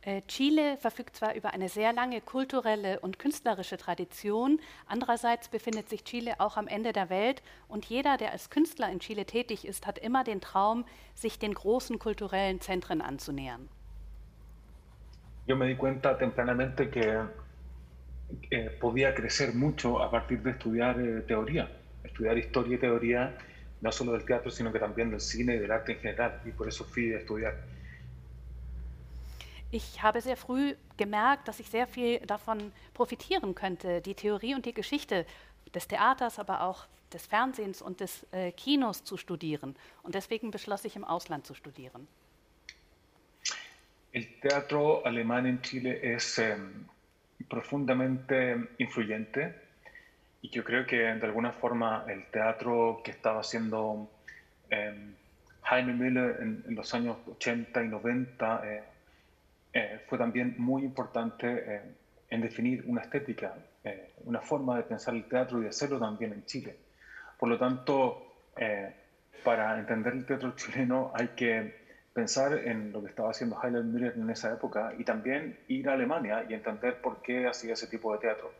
Äh, 0.03 0.23
Chile 0.27 0.77
verfügt 0.77 1.15
zwar 1.15 1.35
über 1.35 1.53
eine 1.53 1.69
sehr 1.69 1.93
lange 1.93 2.21
kulturelle 2.21 2.99
und 3.01 3.19
künstlerische 3.19 3.77
Tradition, 3.77 4.59
andererseits 4.87 5.47
befindet 5.47 5.89
sich 5.89 6.03
Chile 6.03 6.39
auch 6.39 6.57
am 6.57 6.67
Ende 6.67 6.91
der 6.91 7.11
Welt 7.11 7.43
und 7.67 7.85
jeder, 7.85 8.17
der 8.17 8.31
als 8.31 8.49
Künstler 8.49 8.89
in 8.89 8.99
Chile 8.99 9.25
tätig 9.25 9.63
ist, 9.63 9.85
hat 9.85 9.99
immer 9.99 10.23
den 10.23 10.41
Traum, 10.41 10.85
sich 11.13 11.37
den 11.37 11.53
großen 11.53 11.99
kulturellen 11.99 12.61
Zentren 12.61 13.01
anzunähern. 13.01 13.69
Yo 15.47 15.55
me 15.55 15.67
di 15.67 15.75
cuenta 15.75 16.17
tempranamente 16.17 16.89
que 16.89 17.19
podía 18.79 19.13
crecer 19.13 19.53
mucho 19.53 20.01
a 20.01 20.09
partir 20.09 20.41
de 20.41 20.51
estudiar 20.51 20.99
eh, 20.99 21.21
teoría, 21.21 21.69
estudiar 22.03 22.37
historia 22.37 22.75
y 22.75 22.79
teoría, 22.79 23.37
no 23.81 23.91
solo 23.91 24.13
del 24.13 24.25
teatro, 24.25 24.51
sino 24.51 24.71
que 24.71 24.79
también 24.79 25.09
del 25.09 25.19
cine 25.19 25.55
y 25.55 25.59
del 25.59 25.71
arte 25.71 25.93
en 25.93 25.99
general, 25.99 26.41
y 26.45 26.51
por 26.51 26.67
eso 26.67 26.85
fui 26.85 27.13
a 27.13 27.17
estudiar. 27.17 27.55
Ich 29.73 30.03
habe 30.03 30.19
sehr 30.21 30.35
früh 30.35 30.75
gemerkt, 30.97 31.47
dass 31.47 31.61
ich 31.61 31.69
sehr 31.69 31.87
viel 31.87 32.19
davon 32.27 32.73
profitieren 32.93 33.55
könnte, 33.55 34.01
die 34.01 34.15
Theorie 34.15 34.53
und 34.53 34.65
die 34.65 34.73
Geschichte 34.73 35.25
des 35.73 35.87
Theaters, 35.87 36.39
aber 36.39 36.61
auch 36.63 36.87
des 37.13 37.25
Fernsehens 37.25 37.81
und 37.81 38.01
des 38.01 38.25
äh, 38.31 38.51
Kinos 38.51 39.05
zu 39.05 39.15
studieren. 39.15 39.75
Und 40.03 40.13
deswegen 40.15 40.51
beschloss 40.51 40.83
ich, 40.83 40.97
im 40.97 41.05
Ausland 41.05 41.45
zu 41.45 41.53
studieren. 41.53 42.07
El 44.11 44.39
teatro 44.39 45.05
alemán 45.05 45.45
en 45.45 45.61
Chile 45.61 45.99
es 46.01 46.39
em, 46.39 46.85
profundamente 47.49 48.57
influyente 48.77 49.55
y 50.41 50.49
yo 50.49 50.63
creo 50.63 50.85
que 50.85 50.97
de 50.97 51.25
alguna 51.25 51.51
forma 51.53 52.05
el 52.07 52.25
teatro 52.25 53.01
que 53.03 53.11
estaba 53.11 53.39
haciendo 53.39 54.09
eh, 54.69 55.13
Jaime 55.63 55.93
Müller 55.93 56.37
en, 56.41 56.75
los 56.75 56.93
años 56.93 57.17
80 57.27 57.83
y 57.83 57.87
90 57.87 58.61
eh, 58.65 58.83
eh, 59.73 60.01
fue 60.07 60.17
también 60.17 60.55
muy 60.57 60.83
importante 60.83 61.47
eh, 61.47 61.81
en 62.29 62.41
definir 62.41 62.83
una 62.87 63.01
estética, 63.01 63.53
una 64.25 64.39
forma 64.39 64.77
de 64.77 64.83
pensar 64.83 65.13
el 65.15 65.25
teatro 65.25 65.59
y 65.59 65.63
de 65.63 65.69
hacerlo 65.69 65.99
también 65.99 66.31
en 66.33 66.45
Chile. 66.45 66.75
Por 67.37 67.49
lo 67.49 67.57
tanto, 67.57 68.35
para 69.43 69.77
entender 69.77 70.13
el 70.13 70.25
teatro 70.25 70.55
chileno 70.55 71.11
hay 71.13 71.29
que 71.29 71.80
pensar 72.13 72.53
en 72.53 72.91
lo 72.91 73.01
que 73.01 73.07
estaba 73.07 73.29
haciendo 73.29 73.57
Heiler 73.61 73.83
Müller 73.83 74.13
en 74.15 74.29
esa 74.29 74.51
época 74.53 74.93
y 74.97 75.03
también 75.03 75.57
ir 75.67 75.89
a 75.89 75.93
Alemania 75.93 76.45
y 76.49 76.53
entender 76.53 77.01
por 77.01 77.21
qué 77.21 77.47
hacía 77.47 77.73
ese 77.73 77.87
tipo 77.87 78.11
de 78.13 78.19
teatro. 78.19 78.51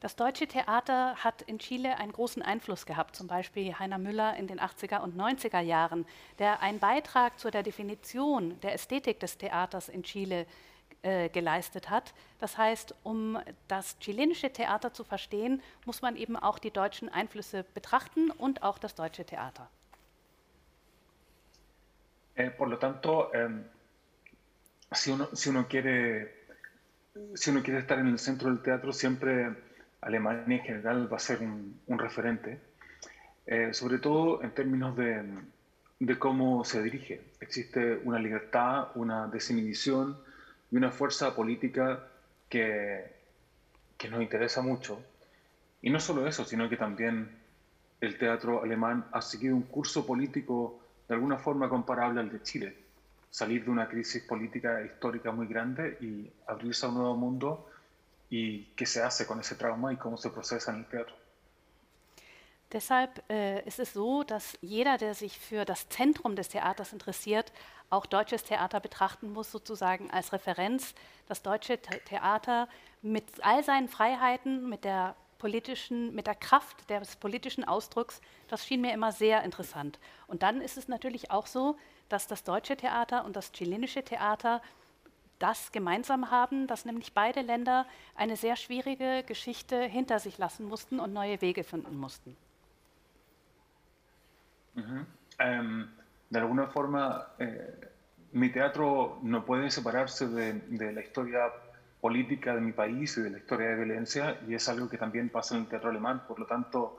Das 0.00 0.14
deutsche 0.14 0.46
Theater 0.46 1.16
hat 1.24 1.42
in 1.42 1.58
Chile 1.58 1.96
einen 1.98 2.12
großen 2.12 2.40
Einfluss 2.40 2.86
gehabt, 2.86 3.16
zum 3.16 3.26
Beispiel 3.26 3.74
Heiner 3.80 3.98
Müller 3.98 4.36
in 4.36 4.46
den 4.46 4.60
80er 4.60 5.00
und 5.00 5.16
90er 5.16 5.58
Jahren, 5.58 6.06
der 6.38 6.62
einen 6.62 6.78
Beitrag 6.78 7.36
zur 7.40 7.50
der 7.50 7.64
Definition 7.64 8.60
der 8.60 8.74
Ästhetik 8.74 9.18
des 9.18 9.38
Theaters 9.38 9.88
in 9.88 10.04
Chile 10.04 10.46
äh, 11.02 11.28
geleistet 11.30 11.90
hat. 11.90 12.14
Das 12.38 12.56
heißt, 12.56 12.94
um 13.02 13.38
das 13.66 13.98
chilenische 13.98 14.52
Theater 14.52 14.94
zu 14.94 15.02
verstehen, 15.02 15.62
muss 15.84 16.00
man 16.00 16.14
eben 16.14 16.36
auch 16.36 16.60
die 16.60 16.70
deutschen 16.70 17.08
Einflüsse 17.08 17.64
betrachten 17.74 18.30
und 18.30 18.62
auch 18.62 18.78
das 18.78 18.94
deutsche 18.94 19.24
Theater. 19.24 19.68
Eh, 22.38 22.52
por 22.56 22.68
lo 22.68 22.78
tanto, 22.78 23.34
em, 23.34 23.64
si, 24.92 25.10
uno, 25.10 25.28
si, 25.32 25.48
uno 25.48 25.66
quiere, 25.66 26.44
si 27.34 27.50
uno 27.50 27.64
quiere 27.64 27.80
estar 27.80 27.98
en 27.98 28.06
el 28.06 28.18
centro 28.20 28.48
del 28.48 28.62
teatro, 28.62 28.92
siempre 28.92 29.56
Alemania 30.00 30.58
en 30.58 30.62
general 30.62 31.12
va 31.12 31.16
a 31.16 31.20
ser 31.20 31.40
un, 31.40 31.98
referente, 31.98 32.60
eh, 33.44 33.74
sobre 33.74 33.98
todo 33.98 34.40
en 34.44 34.52
términos 34.52 34.96
de, 34.96 35.20
de, 35.98 36.18
cómo 36.20 36.64
se 36.64 36.80
dirige. 36.80 37.20
Existe 37.40 38.00
una 38.04 38.20
libertad, 38.20 38.90
una 38.94 39.26
desinhibición 39.26 40.16
y 40.70 40.76
una 40.76 40.92
fuerza 40.92 41.34
política 41.34 42.06
que, 42.48 43.16
que 43.96 44.08
nos 44.08 44.22
interesa 44.22 44.62
mucho. 44.62 45.02
Y 45.82 45.90
no 45.90 45.98
solo 45.98 46.24
eso, 46.28 46.44
sino 46.44 46.68
que 46.68 46.76
también 46.76 47.36
el 48.00 48.16
teatro 48.16 48.62
alemán 48.62 49.06
ha 49.10 49.22
seguido 49.22 49.56
un 49.56 49.62
curso 49.62 50.06
político 50.06 50.77
de 51.08 51.14
alguna 51.14 51.38
forma 51.38 51.68
comparable 51.68 52.20
al 52.20 52.30
de 52.30 52.42
Chile. 52.42 52.76
Salir 53.30 53.64
de 53.64 53.70
una 53.70 53.88
crisis 53.88 54.22
política 54.22 54.82
histórica 54.82 55.32
muy 55.32 55.46
grande 55.46 55.98
y 56.00 56.30
abrirse 56.46 56.86
a 56.86 56.88
un 56.90 56.96
nuevo 56.96 57.16
mundo 57.16 57.70
y 58.30 58.64
qué 58.76 58.86
se 58.86 59.02
hace 59.02 59.26
con 59.26 59.40
ese 59.40 59.54
trauma 59.54 59.92
y 59.92 59.96
cómo 59.96 60.16
se 60.16 60.30
procesa 60.30 60.72
en 60.72 60.78
el 60.78 60.86
teatro. 60.86 61.14
Deshalb 62.70 63.22
äh, 63.30 63.66
ist 63.66 63.78
es 63.78 63.94
so, 63.94 64.24
dass 64.24 64.58
jeder, 64.60 64.98
der 64.98 65.14
sich 65.14 65.38
für 65.38 65.64
das 65.64 65.88
Zentrum 65.88 66.36
des 66.36 66.50
Theaters 66.50 66.92
interessiert, 66.92 67.50
auch 67.88 68.04
deutsches 68.04 68.44
Theater 68.44 68.78
betrachten 68.78 69.32
muss, 69.32 69.50
sozusagen 69.50 70.10
als 70.10 70.34
Referenz. 70.34 70.94
Das 71.28 71.42
deutsche 71.42 71.78
Theater 71.78 72.68
mit 73.00 73.24
all 73.42 73.64
seinen 73.64 73.88
Freiheiten, 73.88 74.68
mit 74.68 74.84
der 74.84 75.16
politischen, 75.38 76.14
mit 76.14 76.26
der 76.26 76.34
Kraft 76.34 76.90
des 76.90 77.16
politischen 77.16 77.64
Ausdrucks, 77.64 78.20
das 78.48 78.66
schien 78.66 78.80
mir 78.80 78.92
immer 78.92 79.12
sehr 79.12 79.42
interessant. 79.44 79.98
Und 80.26 80.42
dann 80.42 80.60
ist 80.60 80.76
es 80.76 80.88
natürlich 80.88 81.30
auch 81.30 81.46
so, 81.46 81.76
dass 82.08 82.26
das 82.26 82.44
deutsche 82.44 82.76
Theater 82.76 83.24
und 83.24 83.36
das 83.36 83.52
chilenische 83.52 84.02
Theater 84.02 84.60
das 85.38 85.70
gemeinsam 85.70 86.30
haben, 86.30 86.66
dass 86.66 86.84
nämlich 86.84 87.12
beide 87.12 87.42
Länder 87.42 87.86
eine 88.16 88.36
sehr 88.36 88.56
schwierige 88.56 89.22
Geschichte 89.24 89.80
hinter 89.82 90.18
sich 90.18 90.38
lassen 90.38 90.66
mussten 90.66 90.98
und 90.98 91.12
neue 91.12 91.40
Wege 91.40 91.62
finden 91.64 91.96
mussten. 91.96 92.36
Mhm. 94.74 95.06
Ähm, 95.38 95.88
de 96.30 96.40
alguna 96.40 96.66
forma, 96.68 97.26
eh, 97.38 97.72
mi 98.32 98.50
teatro 98.50 99.18
no 99.22 99.44
puede 99.44 99.70
separarse 99.70 100.28
de, 100.28 100.60
de 100.68 100.90
la 100.92 101.00
historia 101.00 101.52
política 102.00 102.54
de 102.54 102.60
mi 102.60 102.72
país 102.72 103.16
y 103.18 103.22
de 103.22 103.30
la 103.30 103.38
historia 103.38 103.68
de 103.68 103.76
violencia, 103.76 104.40
y 104.46 104.54
es 104.54 104.68
algo 104.68 104.88
que 104.88 104.98
también 104.98 105.28
pasa 105.28 105.56
en 105.56 105.62
el 105.62 105.68
teatro 105.68 105.90
alemán, 105.90 106.22
por 106.26 106.38
lo 106.38 106.46
tanto 106.46 106.98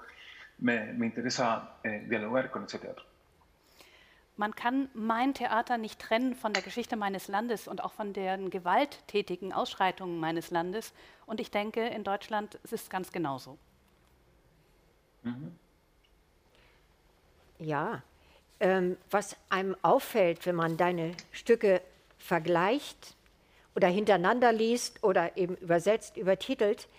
me, 0.59 0.93
me 0.93 1.05
interesa 1.07 1.77
eh, 1.83 2.05
dialogar 2.07 2.51
con 2.51 2.65
ese 2.65 2.79
teatro. 2.79 3.05
Man 4.39 4.55
kann 4.55 4.87
mein 4.93 5.33
Theater 5.33 5.77
nicht 5.77 5.99
trennen 5.99 6.33
von 6.33 6.53
der 6.53 6.63
Geschichte 6.63 6.95
meines 6.95 7.27
Landes 7.27 7.67
und 7.67 7.83
auch 7.83 7.91
von 7.91 8.13
den 8.13 8.49
gewalttätigen 8.49 9.51
Ausschreitungen 9.51 10.17
meines 10.17 10.49
Landes. 10.49 10.93
Und 11.25 11.41
ich 11.41 11.51
denke, 11.51 11.85
in 11.85 12.05
Deutschland 12.05 12.55
ist 12.63 12.71
es 12.71 12.89
ganz 12.89 13.11
genauso. 13.11 13.57
Mhm. 15.23 15.57
Ja, 17.59 18.01
ähm, 18.61 18.95
was 19.11 19.35
einem 19.49 19.75
auffällt, 19.81 20.45
wenn 20.45 20.55
man 20.55 20.77
deine 20.77 21.11
Stücke 21.33 21.81
vergleicht, 22.17 23.17
oder 23.79 23.87
hintereinander 23.87 24.51
liest 24.51 25.01
oder 25.05 25.37
eben 25.37 25.55
übersetzt, 25.55 26.17
übertitelt, 26.17 26.89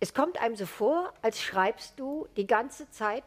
es 0.00 0.14
kommt 0.14 0.40
einem 0.40 0.56
so 0.56 0.66
vor, 0.66 1.12
als 1.22 1.40
schreibst 1.40 1.98
du 2.00 2.26
die 2.36 2.46
ganze 2.48 2.90
Zeit 2.90 3.22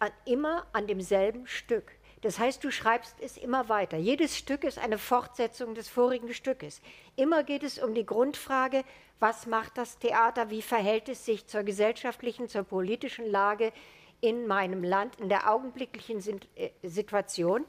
an, 0.00 0.10
immer 0.26 0.66
an 0.74 0.86
demselben 0.86 1.46
Stück. 1.46 1.92
Das 2.20 2.38
heißt, 2.38 2.62
du 2.62 2.70
schreibst 2.70 3.16
es 3.20 3.38
immer 3.38 3.70
weiter. 3.70 3.96
Jedes 3.96 4.36
Stück 4.36 4.64
ist 4.64 4.78
eine 4.78 4.98
Fortsetzung 4.98 5.74
des 5.74 5.88
vorigen 5.88 6.34
Stückes. 6.34 6.82
Immer 7.16 7.42
geht 7.42 7.62
es 7.62 7.78
um 7.78 7.94
die 7.94 8.04
Grundfrage, 8.04 8.84
was 9.18 9.46
macht 9.46 9.78
das 9.78 9.98
Theater, 9.98 10.50
wie 10.50 10.60
verhält 10.60 11.08
es 11.08 11.24
sich 11.24 11.46
zur 11.46 11.62
gesellschaftlichen, 11.62 12.50
zur 12.50 12.64
politischen 12.64 13.30
Lage 13.30 13.72
in 14.20 14.46
meinem 14.46 14.84
Land, 14.84 15.18
in 15.20 15.30
der 15.30 15.50
augenblicklichen 15.50 16.20
äh, 16.54 16.70
Situation. 16.82 17.64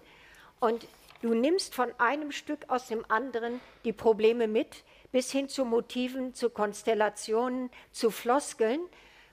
Und 0.59 0.85
Du 1.21 1.33
nimmst 1.33 1.73
von 1.73 1.91
einem 1.97 2.31
Stück 2.31 2.65
aus 2.67 2.87
dem 2.87 3.03
anderen 3.09 3.59
die 3.85 3.93
Probleme 3.93 4.47
mit, 4.47 4.83
bis 5.11 5.31
hin 5.31 5.49
zu 5.49 5.65
Motiven, 5.65 6.35
zu 6.35 6.51
Konstellationen, 6.51 7.71
zu 7.91 8.11
Floskeln. 8.11 8.81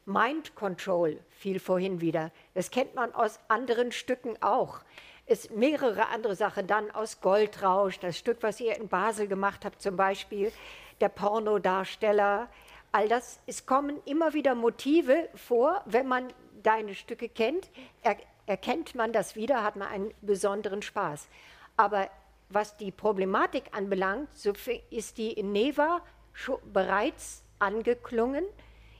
Mind 0.07 0.55
Control 0.55 1.21
fiel 1.31 1.61
vorhin 1.61 2.01
wieder. 2.01 2.31
Das 2.55 2.71
kennt 2.71 2.95
man 2.95 3.15
aus 3.15 3.39
anderen 3.49 3.93
Stücken 3.93 4.41
auch. 4.41 4.81
Es 5.27 5.51
mehrere 5.51 6.09
andere 6.09 6.37
Sachen 6.37 6.67
dann 6.67 6.91
aus 6.91 7.21
Goldrausch, 7.21 7.99
das 7.99 8.17
Stück, 8.17 8.39
was 8.41 8.61
ihr 8.61 8.77
in 8.77 8.89
Basel 8.89 9.27
gemacht 9.27 9.65
habt, 9.65 9.83
zum 9.83 9.97
Beispiel 9.97 10.53
der 11.01 11.09
Pornodarsteller. 11.11 12.49
All 12.93 13.09
das, 13.09 13.41
es 13.47 13.67
kommen 13.67 14.01
immer 14.07 14.33
wieder 14.33 14.55
Motive 14.55 15.29
vor, 15.35 15.83
wenn 15.85 16.07
man 16.07 16.33
deine 16.63 16.95
Stücke 16.95 17.29
kennt, 17.29 17.69
er, 18.03 18.17
erkennt 18.47 18.95
man 18.95 19.13
das 19.13 19.37
wieder, 19.37 19.63
hat 19.63 19.77
man 19.77 19.89
einen 19.89 20.15
besonderen 20.23 20.83
Spaß. 20.83 21.29
Aber 21.77 22.09
was 22.49 22.77
die 22.77 22.93
Problematik 22.93 23.65
anbelangt, 23.73 24.35
so 24.35 24.53
ist 24.91 25.19
die 25.19 25.33
in 25.33 25.53
Neva 25.53 26.03
bereits 26.73 27.45
angeklungen 27.59 28.45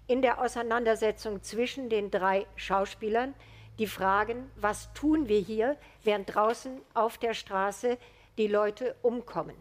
in 0.07 0.23
der 0.23 0.41
Auseinandersetzung 0.41 1.43
zwischen 1.43 1.89
den 1.89 2.11
drei 2.11 2.47
Schauspielern. 2.57 3.35
Die 3.79 3.87
Fragen, 3.87 4.51
was 4.57 4.93
tun 4.93 5.29
wir 5.29 5.41
hier, 5.41 5.77
während 6.03 6.35
draußen 6.35 6.81
auf 6.95 7.19
der 7.19 7.35
Straße 7.35 7.99
die 8.39 8.47
Leute 8.47 8.95
umkommen. 9.03 9.57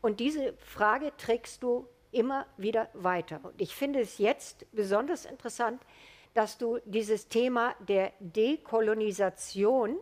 Und 0.00 0.20
diese 0.20 0.54
Frage 0.58 1.12
trägst 1.16 1.62
du 1.62 1.86
immer 2.10 2.46
wieder 2.56 2.88
weiter. 2.92 3.40
Und 3.42 3.60
ich 3.60 3.74
finde 3.74 4.00
es 4.00 4.18
jetzt 4.18 4.66
besonders 4.72 5.24
interessant, 5.24 5.82
dass 6.34 6.58
du 6.58 6.78
dieses 6.84 7.28
Thema 7.28 7.74
der 7.80 8.12
Dekolonisation 8.20 9.98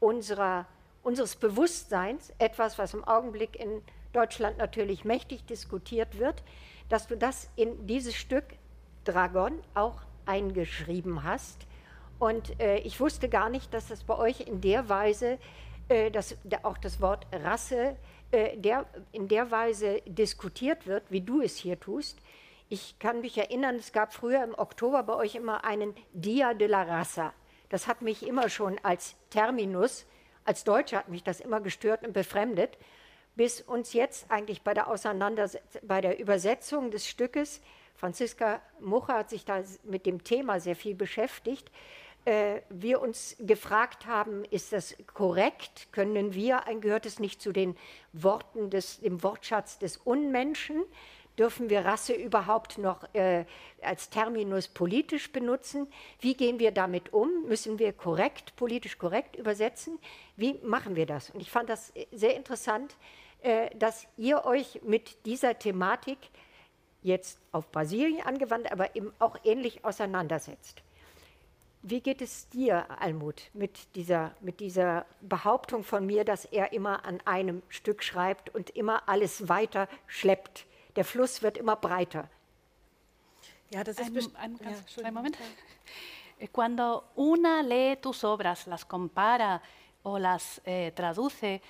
unserer 0.00 0.66
unseres 1.06 1.36
Bewusstseins, 1.36 2.32
etwas, 2.38 2.78
was 2.78 2.92
im 2.92 3.04
Augenblick 3.04 3.54
in 3.54 3.80
Deutschland 4.12 4.58
natürlich 4.58 5.04
mächtig 5.04 5.46
diskutiert 5.46 6.18
wird, 6.18 6.42
dass 6.88 7.06
du 7.06 7.16
das 7.16 7.48
in 7.54 7.86
dieses 7.86 8.16
Stück 8.16 8.44
Dragon 9.04 9.52
auch 9.74 10.00
eingeschrieben 10.24 11.22
hast. 11.22 11.68
Und 12.18 12.58
äh, 12.58 12.78
ich 12.78 12.98
wusste 12.98 13.28
gar 13.28 13.50
nicht, 13.50 13.72
dass 13.72 13.86
das 13.86 14.02
bei 14.02 14.18
euch 14.18 14.40
in 14.40 14.60
der 14.60 14.88
Weise, 14.88 15.38
äh, 15.88 16.10
dass 16.10 16.36
auch 16.64 16.76
das 16.76 17.00
Wort 17.00 17.24
Rasse 17.32 17.94
äh, 18.32 18.56
der, 18.56 18.84
in 19.12 19.28
der 19.28 19.52
Weise 19.52 20.02
diskutiert 20.06 20.88
wird, 20.88 21.04
wie 21.12 21.20
du 21.20 21.40
es 21.40 21.56
hier 21.56 21.78
tust. 21.78 22.18
Ich 22.68 22.98
kann 22.98 23.20
mich 23.20 23.38
erinnern, 23.38 23.76
es 23.76 23.92
gab 23.92 24.12
früher 24.12 24.42
im 24.42 24.58
Oktober 24.58 25.04
bei 25.04 25.14
euch 25.14 25.36
immer 25.36 25.64
einen 25.64 25.94
Dia 26.12 26.52
de 26.52 26.66
la 26.66 26.82
Raza. 26.82 27.32
Das 27.68 27.86
hat 27.86 28.02
mich 28.02 28.26
immer 28.26 28.48
schon 28.48 28.80
als 28.82 29.14
Terminus 29.30 30.04
als 30.46 30.64
Deutsche 30.64 30.96
hat 30.96 31.08
mich 31.08 31.22
das 31.22 31.40
immer 31.40 31.60
gestört 31.60 32.04
und 32.06 32.12
befremdet, 32.12 32.78
bis 33.34 33.60
uns 33.60 33.92
jetzt 33.92 34.30
eigentlich 34.30 34.62
bei 34.62 34.72
der 34.72 34.88
Auseinandersetzung, 34.88 35.80
bei 35.82 36.00
der 36.00 36.18
Übersetzung 36.18 36.90
des 36.90 37.06
Stückes, 37.06 37.60
Franziska 37.96 38.60
Mucha 38.80 39.18
hat 39.18 39.30
sich 39.30 39.44
da 39.44 39.62
mit 39.84 40.06
dem 40.06 40.22
Thema 40.22 40.60
sehr 40.60 40.76
viel 40.76 40.94
beschäftigt, 40.94 41.70
äh, 42.26 42.62
wir 42.70 43.00
uns 43.00 43.36
gefragt 43.38 44.06
haben, 44.06 44.44
ist 44.46 44.72
das 44.72 44.96
korrekt? 45.14 45.88
Können 45.92 46.34
wir, 46.34 46.62
gehört 46.80 47.06
es 47.06 47.18
nicht 47.20 47.40
zu 47.40 47.52
den 47.52 47.76
Worten 48.12 48.68
des, 48.68 49.00
dem 49.00 49.22
Wortschatz 49.22 49.78
des 49.78 49.96
Unmenschen? 49.98 50.82
Dürfen 51.38 51.70
wir 51.70 51.84
Rasse 51.84 52.14
überhaupt 52.14 52.78
noch 52.78 53.14
äh, 53.14 53.44
als 53.82 54.10
Terminus 54.10 54.68
politisch 54.68 55.30
benutzen? 55.30 55.86
Wie 56.18 56.34
gehen 56.34 56.58
wir 56.58 56.72
damit 56.72 57.12
um? 57.12 57.44
Müssen 57.46 57.78
wir 57.78 57.92
korrekt, 57.92 58.56
politisch 58.56 58.98
korrekt 58.98 59.36
übersetzen? 59.36 59.98
Wie 60.36 60.54
machen 60.62 60.96
wir 60.96 61.06
das? 61.06 61.30
Und 61.30 61.40
ich 61.40 61.50
fand 61.50 61.68
das 61.68 61.92
sehr 62.12 62.36
interessant, 62.36 62.94
äh, 63.42 63.70
dass 63.76 64.06
ihr 64.16 64.44
euch 64.44 64.80
mit 64.82 65.24
dieser 65.26 65.58
Thematik 65.58 66.18
jetzt 67.02 67.38
auf 67.52 67.70
Brasilien 67.70 68.26
angewandt, 68.26 68.70
aber 68.70 68.96
eben 68.96 69.12
auch 69.18 69.36
ähnlich 69.44 69.84
auseinandersetzt. 69.84 70.82
Wie 71.82 72.00
geht 72.00 72.20
es 72.20 72.48
dir, 72.48 72.86
Almut, 73.00 73.42
mit 73.54 73.94
dieser, 73.94 74.34
mit 74.40 74.58
dieser 74.58 75.06
Behauptung 75.20 75.84
von 75.84 76.04
mir, 76.04 76.24
dass 76.24 76.44
er 76.44 76.72
immer 76.72 77.04
an 77.04 77.20
einem 77.24 77.62
Stück 77.68 78.02
schreibt 78.02 78.52
und 78.52 78.70
immer 78.70 79.08
alles 79.08 79.48
weiter 79.48 79.88
schleppt? 80.08 80.66
Der 80.96 81.04
Fluss 81.04 81.42
wird 81.42 81.56
immer 81.56 81.76
breiter. 81.76 82.28
Ja, 83.70 83.84
das 83.84 83.98
ist 84.00 84.34
ein, 84.36 84.36
ein 84.36 84.58
ganz 84.58 84.96
ja, 84.96 85.10
Moment. 85.10 85.38
Cuando 86.52 87.04
una 87.14 87.62
lee 87.62 87.96
tus 87.96 88.24
obras, 88.24 88.66
las 88.66 88.86
compara 88.86 89.60
o 90.06 90.20
las 90.20 90.60
eh, 90.64 90.92
traduce, 90.94 91.60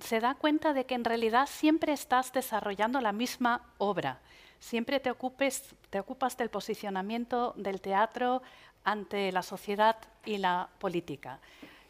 se 0.00 0.20
da 0.20 0.36
cuenta 0.36 0.72
de 0.72 0.86
que 0.86 0.94
en 0.94 1.04
realidad 1.04 1.48
siempre 1.50 1.92
estás 1.92 2.32
desarrollando 2.32 3.00
la 3.00 3.10
misma 3.10 3.60
obra. 3.78 4.20
Siempre 4.60 5.00
te, 5.00 5.10
ocupes, 5.10 5.74
te 5.90 5.98
ocupas 5.98 6.36
del 6.36 6.48
posicionamiento 6.48 7.54
del 7.56 7.80
teatro 7.80 8.40
ante 8.84 9.32
la 9.32 9.42
sociedad 9.42 9.96
y 10.24 10.38
la 10.38 10.68
política. 10.78 11.40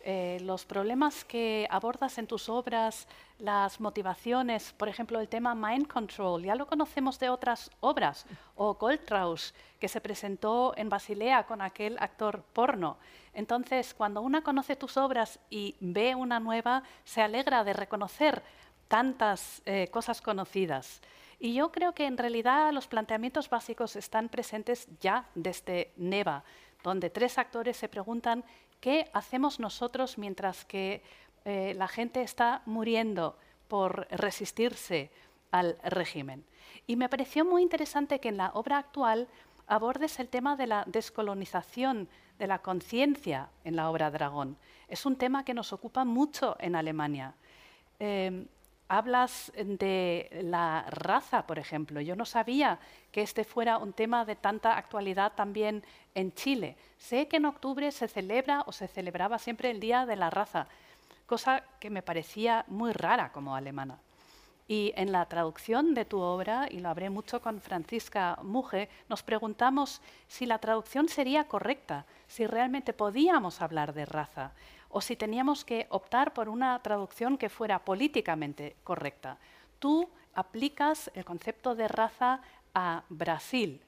Eh, 0.04 0.38
los 0.42 0.64
problemas 0.66 1.24
que 1.24 1.68
abordas 1.70 2.18
en 2.18 2.26
tus 2.26 2.48
obras, 2.48 3.06
las 3.38 3.80
motivaciones, 3.80 4.72
por 4.72 4.88
ejemplo, 4.88 5.20
el 5.20 5.28
tema 5.28 5.54
Mind 5.54 5.86
Control, 5.86 6.42
ya 6.42 6.56
lo 6.56 6.66
conocemos 6.66 7.20
de 7.20 7.30
otras 7.30 7.70
obras, 7.78 8.26
o 8.56 8.74
Goldtraus, 8.74 9.54
que 9.78 9.86
se 9.86 10.00
presentó 10.00 10.74
en 10.76 10.88
Basilea 10.88 11.44
con 11.44 11.60
aquel 11.60 11.96
actor 12.00 12.42
porno. 12.52 12.98
Entonces, 13.32 13.94
cuando 13.94 14.22
una 14.22 14.42
conoce 14.42 14.74
tus 14.74 14.96
obras 14.96 15.38
y 15.50 15.76
ve 15.78 16.16
una 16.16 16.40
nueva, 16.40 16.82
se 17.04 17.22
alegra 17.22 17.62
de 17.62 17.72
reconocer 17.72 18.42
tantas 18.88 19.62
eh, 19.66 19.86
cosas 19.92 20.20
conocidas. 20.20 21.00
Y 21.38 21.54
yo 21.54 21.70
creo 21.70 21.94
que 21.94 22.06
en 22.06 22.18
realidad 22.18 22.72
los 22.72 22.88
planteamientos 22.88 23.48
básicos 23.48 23.94
están 23.94 24.28
presentes 24.28 24.88
ya 25.00 25.28
desde 25.36 25.92
Neva, 25.96 26.42
donde 26.82 27.08
tres 27.08 27.38
actores 27.38 27.76
se 27.76 27.88
preguntan 27.88 28.44
qué 28.82 29.08
hacemos 29.14 29.60
nosotros 29.60 30.18
mientras 30.18 30.66
que 30.66 31.02
eh, 31.44 31.72
la 31.78 31.88
gente 31.88 32.20
está 32.20 32.62
muriendo 32.66 33.38
por 33.68 34.06
resistirse 34.10 35.10
al 35.52 35.78
régimen. 35.84 36.44
Y 36.86 36.96
me 36.96 37.08
pareció 37.08 37.44
muy 37.44 37.62
interesante 37.62 38.18
que 38.18 38.28
en 38.28 38.36
la 38.36 38.50
obra 38.54 38.78
actual 38.78 39.28
abordes 39.68 40.18
el 40.18 40.28
tema 40.28 40.56
de 40.56 40.66
la 40.66 40.84
descolonización 40.86 42.08
de 42.38 42.46
la 42.48 42.58
conciencia 42.58 43.50
en 43.64 43.76
la 43.76 43.88
obra 43.88 44.10
Dragón. 44.10 44.58
Es 44.88 45.06
un 45.06 45.16
tema 45.16 45.44
que 45.44 45.54
nos 45.54 45.72
ocupa 45.72 46.04
mucho 46.04 46.56
en 46.58 46.74
Alemania. 46.74 47.34
Em, 48.00 48.48
hablas 48.92 49.50
de 49.56 50.28
la 50.42 50.84
raza, 50.90 51.46
por 51.46 51.58
ejemplo. 51.58 52.02
Yo 52.02 52.14
no 52.14 52.26
sabía 52.26 52.78
que 53.10 53.22
este 53.22 53.42
fuera 53.42 53.78
un 53.78 53.94
tema 53.94 54.26
de 54.26 54.36
tanta 54.36 54.76
actualidad 54.76 55.32
también 55.34 55.82
en 56.14 56.34
Chile. 56.34 56.76
Sé 56.98 57.26
que 57.26 57.38
en 57.38 57.46
octubre 57.46 57.90
se 57.90 58.06
celebra 58.06 58.64
o 58.66 58.72
se 58.72 58.88
celebraba 58.88 59.38
siempre 59.38 59.70
el 59.70 59.80
Día 59.80 60.04
de 60.04 60.16
la 60.16 60.28
Raza, 60.28 60.66
cosa 61.24 61.64
que 61.80 61.88
me 61.88 62.02
parecía 62.02 62.66
muy 62.68 62.92
rara 62.92 63.32
como 63.32 63.56
alemana. 63.56 63.98
Y 64.68 64.92
en 64.94 65.10
la 65.10 65.24
traducción 65.24 65.94
de 65.94 66.04
tu 66.04 66.20
obra, 66.20 66.68
y 66.70 66.78
lo 66.80 66.90
hablé 66.90 67.08
mucho 67.08 67.40
con 67.40 67.62
Francisca 67.62 68.38
Muge, 68.42 68.90
nos 69.08 69.22
preguntamos 69.22 70.02
si 70.28 70.44
la 70.44 70.58
traducción 70.58 71.08
sería 71.08 71.44
correcta, 71.44 72.04
si 72.28 72.46
realmente 72.46 72.92
podíamos 72.92 73.62
hablar 73.62 73.94
de 73.94 74.04
raza 74.04 74.52
o 74.92 75.00
si 75.00 75.16
teníamos 75.16 75.64
que 75.64 75.86
optar 75.88 76.32
por 76.32 76.48
una 76.48 76.78
traducción 76.82 77.38
que 77.38 77.48
fuera 77.48 77.78
políticamente 77.80 78.76
correcta. 78.84 79.38
Tú 79.78 80.08
aplicas 80.34 81.10
el 81.14 81.24
concepto 81.24 81.74
de 81.74 81.88
raza 81.88 82.40
a 82.74 83.02
Brasil. 83.08 83.82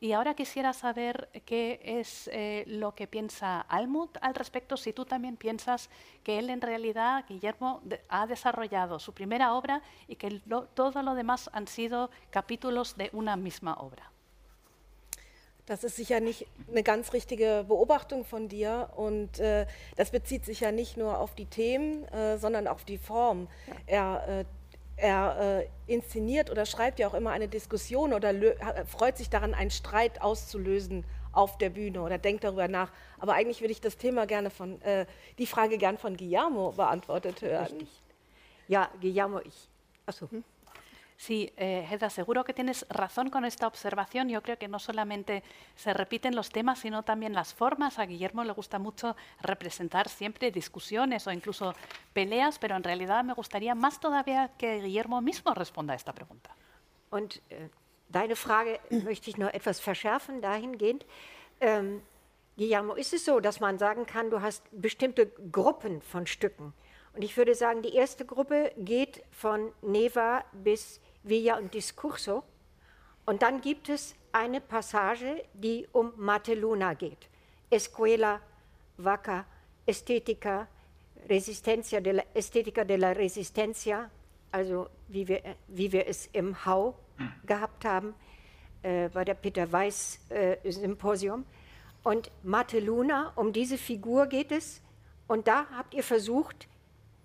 Y 0.00 0.12
ahora 0.12 0.34
quisiera 0.34 0.74
saber 0.74 1.30
qué 1.46 1.80
es 1.82 2.28
eh, 2.30 2.64
lo 2.66 2.94
que 2.94 3.06
piensa 3.06 3.62
Almut 3.62 4.18
al 4.20 4.34
respecto, 4.34 4.76
si 4.76 4.92
tú 4.92 5.06
también 5.06 5.38
piensas 5.38 5.88
que 6.22 6.38
él 6.38 6.50
en 6.50 6.60
realidad, 6.60 7.24
Guillermo, 7.26 7.80
ha 8.10 8.26
desarrollado 8.26 8.98
su 8.98 9.14
primera 9.14 9.54
obra 9.54 9.80
y 10.06 10.16
que 10.16 10.42
todo 10.74 11.02
lo 11.02 11.14
demás 11.14 11.48
han 11.54 11.66
sido 11.68 12.10
capítulos 12.30 12.96
de 12.98 13.08
una 13.14 13.36
misma 13.36 13.74
obra. 13.74 14.13
Das 15.66 15.82
ist 15.82 15.96
sicher 15.96 16.20
nicht 16.20 16.46
eine 16.70 16.82
ganz 16.82 17.14
richtige 17.14 17.64
Beobachtung 17.66 18.24
von 18.24 18.48
dir 18.48 18.90
und 18.96 19.40
äh, 19.40 19.66
das 19.96 20.10
bezieht 20.10 20.44
sich 20.44 20.60
ja 20.60 20.72
nicht 20.72 20.98
nur 20.98 21.18
auf 21.18 21.34
die 21.34 21.46
Themen, 21.46 22.04
äh, 22.08 22.36
sondern 22.36 22.66
auf 22.66 22.84
die 22.84 22.98
Form. 22.98 23.48
Er, 23.86 24.24
äh, 24.28 24.44
er 24.96 25.60
äh, 25.60 25.92
inszeniert 25.92 26.50
oder 26.50 26.66
schreibt 26.66 26.98
ja 26.98 27.08
auch 27.08 27.14
immer 27.14 27.30
eine 27.30 27.48
Diskussion 27.48 28.12
oder 28.12 28.34
freut 28.86 29.16
sich 29.16 29.30
daran, 29.30 29.54
einen 29.54 29.70
Streit 29.70 30.20
auszulösen 30.20 31.04
auf 31.32 31.56
der 31.56 31.70
Bühne 31.70 32.02
oder 32.02 32.18
denkt 32.18 32.44
darüber 32.44 32.68
nach. 32.68 32.92
Aber 33.18 33.32
eigentlich 33.32 33.60
würde 33.60 33.72
ich 33.72 33.80
das 33.80 33.96
Thema 33.96 34.26
gerne 34.26 34.50
von, 34.50 34.80
äh, 34.82 35.06
die 35.38 35.46
Frage 35.46 35.78
gern 35.78 35.96
von 35.96 36.16
Guillermo 36.16 36.72
beantwortet 36.72 37.40
hören. 37.40 37.64
Richtig. 37.64 37.88
Ja, 38.68 38.90
Guillermo, 39.00 39.40
ich. 39.40 39.68
Achso. 40.06 40.30
Hm? 40.30 40.44
Sí, 41.16 41.52
eh, 41.56 41.86
seguro 42.10 42.44
que 42.44 42.52
tienes 42.52 42.86
razón 42.88 43.30
con 43.30 43.44
esta 43.44 43.66
observación. 43.66 44.28
Yo 44.28 44.42
creo 44.42 44.58
que 44.58 44.68
no 44.68 44.78
solamente 44.78 45.42
se 45.76 45.94
repiten 45.94 46.34
los 46.34 46.50
temas, 46.50 46.80
sino 46.80 47.02
también 47.02 47.32
las 47.32 47.54
formas. 47.54 47.98
A 47.98 48.06
Guillermo 48.06 48.44
le 48.44 48.52
gusta 48.52 48.78
mucho 48.78 49.16
representar 49.40 50.08
siempre 50.08 50.50
discusiones 50.50 51.26
o 51.26 51.32
incluso 51.32 51.74
peleas, 52.12 52.58
pero 52.58 52.76
en 52.76 52.82
realidad 52.82 53.24
me 53.24 53.32
gustaría 53.32 53.74
más 53.74 54.00
todavía 54.00 54.50
que 54.58 54.80
Guillermo 54.80 55.20
mismo 55.20 55.54
responda 55.54 55.92
a 55.92 55.96
esta 55.96 56.12
pregunta. 56.12 56.54
Und 57.10 57.40
äh, 57.48 57.70
deine 58.08 58.34
Frage 58.34 58.80
möchte 58.90 59.30
ich 59.30 59.38
noch 59.38 59.52
etwas 59.54 59.80
verschärfen 59.80 60.40
dahingehend. 60.40 61.06
Ähm, 61.60 62.02
Guillermo, 62.56 62.94
ist 62.94 63.12
es 63.12 63.24
so, 63.24 63.40
dass 63.40 63.60
man 63.60 63.78
sagen 63.78 64.04
kann, 64.06 64.30
du 64.30 64.40
hast 64.40 64.64
bestimmte 64.72 65.26
Gruppen 65.50 66.02
von 66.02 66.26
Stücken? 66.26 66.72
Und 67.14 67.22
ich 67.22 67.36
würde 67.36 67.54
sagen, 67.54 67.82
die 67.82 67.94
erste 67.94 68.24
Gruppe 68.24 68.72
geht 68.76 69.22
von 69.30 69.72
Neva 69.82 70.44
bis 70.52 71.00
Villa 71.24 71.58
und 71.58 71.74
Discurso. 71.74 72.44
Und 73.26 73.42
dann 73.42 73.60
gibt 73.60 73.88
es 73.88 74.14
eine 74.32 74.60
Passage, 74.60 75.44
die 75.54 75.86
um 75.92 76.12
Mateluna 76.16 76.94
geht. 76.94 77.28
Escuela, 77.70 78.40
Vaca, 78.96 79.44
Estetica, 79.86 80.68
Resistencia 81.28 82.00
de 82.00 82.12
la, 82.12 82.24
Estetica 82.34 82.84
de 82.84 82.96
la 82.96 83.12
Resistencia, 83.12 84.10
also 84.52 84.88
wie 85.08 85.26
wir, 85.26 85.42
wie 85.68 85.90
wir 85.90 86.06
es 86.06 86.28
im 86.32 86.64
Hau 86.64 86.94
gehabt 87.46 87.84
haben, 87.84 88.14
äh, 88.82 89.08
bei 89.08 89.24
der 89.24 89.34
Peter 89.34 89.70
Weiß 89.70 90.20
äh, 90.28 90.56
Symposium. 90.70 91.44
Und 92.02 92.30
Mateluna, 92.42 93.32
um 93.34 93.52
diese 93.52 93.78
Figur 93.78 94.26
geht 94.26 94.52
es. 94.52 94.82
Und 95.26 95.48
da 95.48 95.66
habt 95.74 95.94
ihr 95.94 96.02
versucht, 96.02 96.68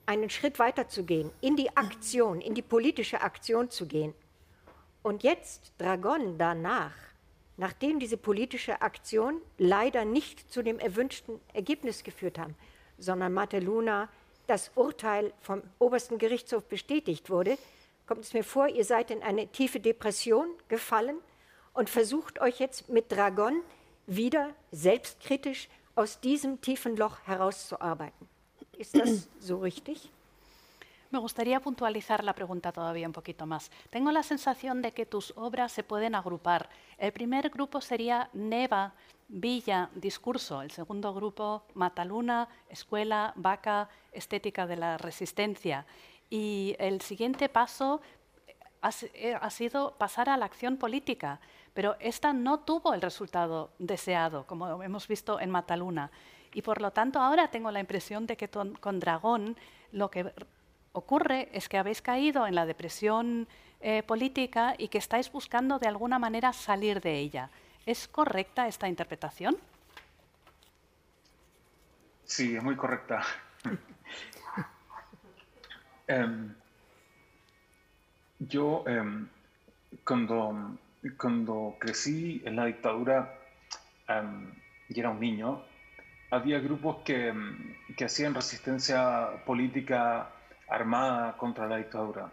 einen 0.10 0.32
Schritt 0.32 0.58
weiter 0.58 0.88
zu 0.88 1.04
gehen, 1.04 1.30
in 1.40 1.56
die 1.56 1.78
Aktion, 1.78 2.42
in 2.42 2.56
die 2.56 2.64
politische 2.64 3.22
Aktion 3.22 3.70
zu 3.70 3.86
gehen. 3.86 4.16
Und 5.04 5.22
jetzt 5.22 5.72
Dragon 5.78 6.40
danach, 6.40 6.96
nachdem 7.58 8.00
diese 8.00 8.18
politische 8.18 8.82
Aktion 8.82 9.40
leider 9.60 10.06
nicht 10.06 10.52
zu 10.52 10.64
dem 10.64 10.80
erwünschten 10.80 11.40
Ergebnis 11.54 12.04
geführt 12.04 12.40
haben, 12.40 12.56
sondern 12.98 13.34
Mateluna 13.34 14.10
das 14.48 14.72
Urteil 14.74 15.32
vom 15.42 15.62
obersten 15.78 16.18
Gerichtshof 16.18 16.64
bestätigt 16.64 17.30
wurde, 17.30 17.60
kommt 18.08 18.22
es 18.22 18.34
mir 18.34 18.44
vor, 18.44 18.68
ihr 18.68 18.86
seid 18.86 19.12
in 19.12 19.22
eine 19.22 19.48
tiefe 19.50 19.80
Depression 19.80 20.48
gefallen 20.70 21.20
und 21.76 21.88
versucht 21.88 22.42
euch 22.42 22.60
jetzt 22.60 22.90
mit 22.90 23.12
Dragon 23.12 23.62
wieder 24.08 24.56
selbstkritisch 24.72 25.70
aus 25.94 26.20
diesem 26.20 26.62
tiefen 26.62 26.98
Loch 26.98 27.20
herauszuarbeiten. 27.28 28.39
¿Es 28.80 28.96
eso 28.96 29.62
richtig? 29.62 30.00
Me 31.12 31.20
gustaría 31.20 31.60
puntualizar 31.60 32.24
la 32.24 32.34
pregunta 32.34 32.72
todavía 32.72 33.08
un 33.08 33.14
poquito 33.14 33.46
más. 33.46 33.70
Tengo 33.90 34.10
la 34.12 34.24
sensación 34.24 34.82
de 34.82 34.94
que 34.94 35.06
tus 35.06 35.34
obras 35.36 35.74
se 35.74 35.84
pueden 35.84 36.16
agrupar. 36.16 36.70
El 36.98 37.12
primer 37.12 37.50
grupo 37.50 37.82
sería 37.82 38.30
Neva, 38.32 38.94
Villa, 39.28 39.90
Discurso. 39.96 40.62
El 40.62 40.72
segundo 40.72 41.14
grupo, 41.14 41.64
Mataluna, 41.74 42.48
Escuela, 42.70 43.34
Vaca, 43.36 43.90
Estética 44.14 44.66
de 44.66 44.78
la 44.78 44.98
Resistencia. 44.98 45.86
Y 46.30 46.78
el 46.80 47.02
siguiente 47.02 47.50
paso 47.50 48.00
ha, 48.82 48.92
eh, 49.14 49.36
ha 49.42 49.50
sido 49.50 49.96
pasar 49.98 50.30
a 50.30 50.38
la 50.38 50.46
acción 50.46 50.78
política, 50.78 51.42
pero 51.74 51.98
esta 52.00 52.32
no 52.32 52.60
tuvo 52.60 52.94
el 52.94 53.02
resultado 53.02 53.72
deseado, 53.78 54.48
como 54.48 54.82
hemos 54.84 55.06
visto 55.08 55.40
en 55.42 55.50
Mataluna. 55.50 56.12
Y 56.54 56.62
por 56.62 56.82
lo 56.82 56.92
tanto 56.92 57.20
ahora 57.20 57.50
tengo 57.50 57.72
la 57.72 57.80
impresión 57.80 58.26
de 58.26 58.38
que 58.38 58.48
con 58.48 59.00
Dragón 59.00 59.56
lo 59.92 60.10
que 60.10 60.32
ocurre 60.94 61.50
es 61.54 61.70
que 61.70 61.78
habéis 61.78 62.02
caído 62.02 62.48
en 62.48 62.56
la 62.56 62.66
depresión 62.66 63.48
eh, 63.82 64.04
política 64.04 64.76
y 64.78 64.90
que 64.90 64.98
estáis 64.98 65.32
buscando 65.32 65.80
de 65.80 65.88
alguna 65.88 66.20
manera 66.20 66.52
salir 66.52 67.00
de 67.02 67.18
ella. 67.18 67.50
¿Es 67.86 68.08
correcta 68.08 68.68
esta 68.68 68.88
interpretación? 68.88 69.58
Sí, 72.26 72.56
es 72.56 72.64
muy 72.64 72.76
correcta. 72.76 73.22
Em, 76.12 76.56
yo 78.40 78.84
em, 78.88 79.28
cuando, 80.04 80.76
cuando 81.20 81.76
crecí 81.78 82.42
en 82.44 82.56
la 82.56 82.66
dictadura 82.66 83.38
em, 84.08 84.52
y 84.90 85.00
era 85.00 85.12
un 85.12 85.20
niño, 85.20 85.64
había 86.32 86.60
grupos 86.60 86.98
que, 87.04 87.34
que 87.98 88.06
hacían 88.06 88.34
resistencia 88.34 89.44
política 89.46 90.30
armada 90.68 91.36
contra 91.38 91.68
la 91.68 91.78
dictadura. 91.78 92.32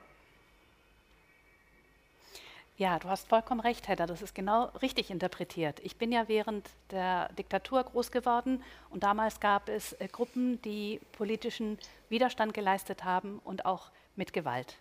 Ja, 2.78 2.98
du 2.98 3.08
hast 3.08 3.26
vollkommen 3.26 3.60
recht, 3.60 3.88
Hedda. 3.88 4.04
Das 4.04 4.20
ist 4.20 4.34
genau 4.34 4.64
richtig 4.82 5.10
interpretiert. 5.10 5.80
Ich 5.80 5.96
bin 5.96 6.12
ja 6.12 6.28
während 6.28 6.68
der 6.90 7.32
Diktatur 7.32 7.82
groß 7.84 8.10
geworden 8.10 8.62
und 8.90 9.02
damals 9.02 9.40
gab 9.40 9.70
es 9.70 9.94
äh, 9.94 10.08
Gruppen, 10.08 10.60
die 10.60 11.00
politischen 11.16 11.78
Widerstand 12.10 12.52
geleistet 12.52 13.02
haben 13.02 13.40
und 13.44 13.64
auch 13.64 13.90
mit 14.14 14.34
Gewalt. 14.34 14.76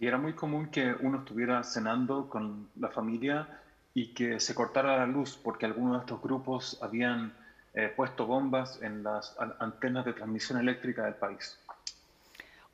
Y 0.00 0.06
era 0.06 0.16
muy 0.16 0.32
común 0.32 0.70
que 0.70 0.94
uno 0.94 1.18
estuviera 1.18 1.62
cenando 1.62 2.30
con 2.30 2.70
la 2.76 2.88
familia 2.88 3.46
y 3.92 4.14
que 4.14 4.40
se 4.40 4.54
cortara 4.54 4.96
la 4.96 5.06
luz 5.06 5.36
porque 5.36 5.66
algunos 5.66 5.96
de 5.96 6.00
estos 6.00 6.22
grupos 6.22 6.78
habían 6.80 7.34
eh, 7.78 7.88
puesto 7.88 8.26
bombas 8.26 8.82
en 8.82 9.04
las 9.04 9.36
antenas 9.60 10.04
de 10.04 10.12
transmisión 10.12 10.58
eléctrica 10.58 11.04
del 11.04 11.14
país. 11.14 11.56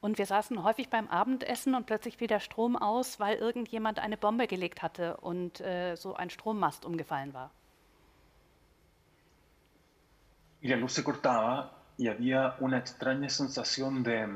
Und 0.01 0.19
wir 0.19 0.27
saßen 0.27 0.63
häufig 0.63 0.89
beim 0.91 1.09
Abendessen 1.09 1.75
und 1.75 1.87
plötzlich 1.87 2.17
fiel 2.17 2.27
der 2.29 2.41
Strom 2.41 2.77
aus, 2.77 3.21
weil 3.21 3.37
irgendjemand 3.37 3.99
eine 3.99 4.17
Bombe 4.17 4.47
gelegt 4.47 4.83
hatte 4.83 5.17
und 5.19 5.61
äh, 5.61 5.97
so 5.97 6.15
ein 6.15 6.31
Strommast 6.31 6.85
umgefallen 6.85 7.35
war. 7.35 7.51
Y 10.63 10.69
la 10.69 10.77
luz 10.77 10.95
se 10.95 11.05
cortaba 11.05 11.71
y 11.99 12.09
había 12.09 12.57
una 12.61 12.79
extraña 12.79 13.29
sensación 13.29 14.03
de 14.03 14.27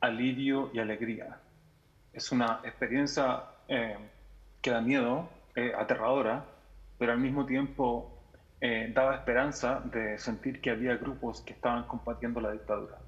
alivio 0.00 0.70
y 0.72 0.78
alegría. 0.78 1.40
Es 2.12 2.30
una 2.30 2.60
experiencia 2.62 3.44
eh, 3.66 3.96
que 4.62 4.70
da 4.70 4.80
miedo, 4.80 5.28
eh, 5.56 5.72
aterradora, 5.76 6.44
pero 6.98 7.12
al 7.12 7.18
mismo 7.18 7.44
tiempo 7.44 8.19
eh, 8.60 8.90
daba 8.94 9.16
esperanza 9.16 9.80
de 9.92 10.18
sentir 10.18 10.60
que 10.60 10.70
había 10.70 10.96
grupos 10.96 11.40
que 11.42 11.52
estaban 11.52 11.84
combatiendo 11.86 12.40
la 12.40 12.52
dictadura. 12.52 12.98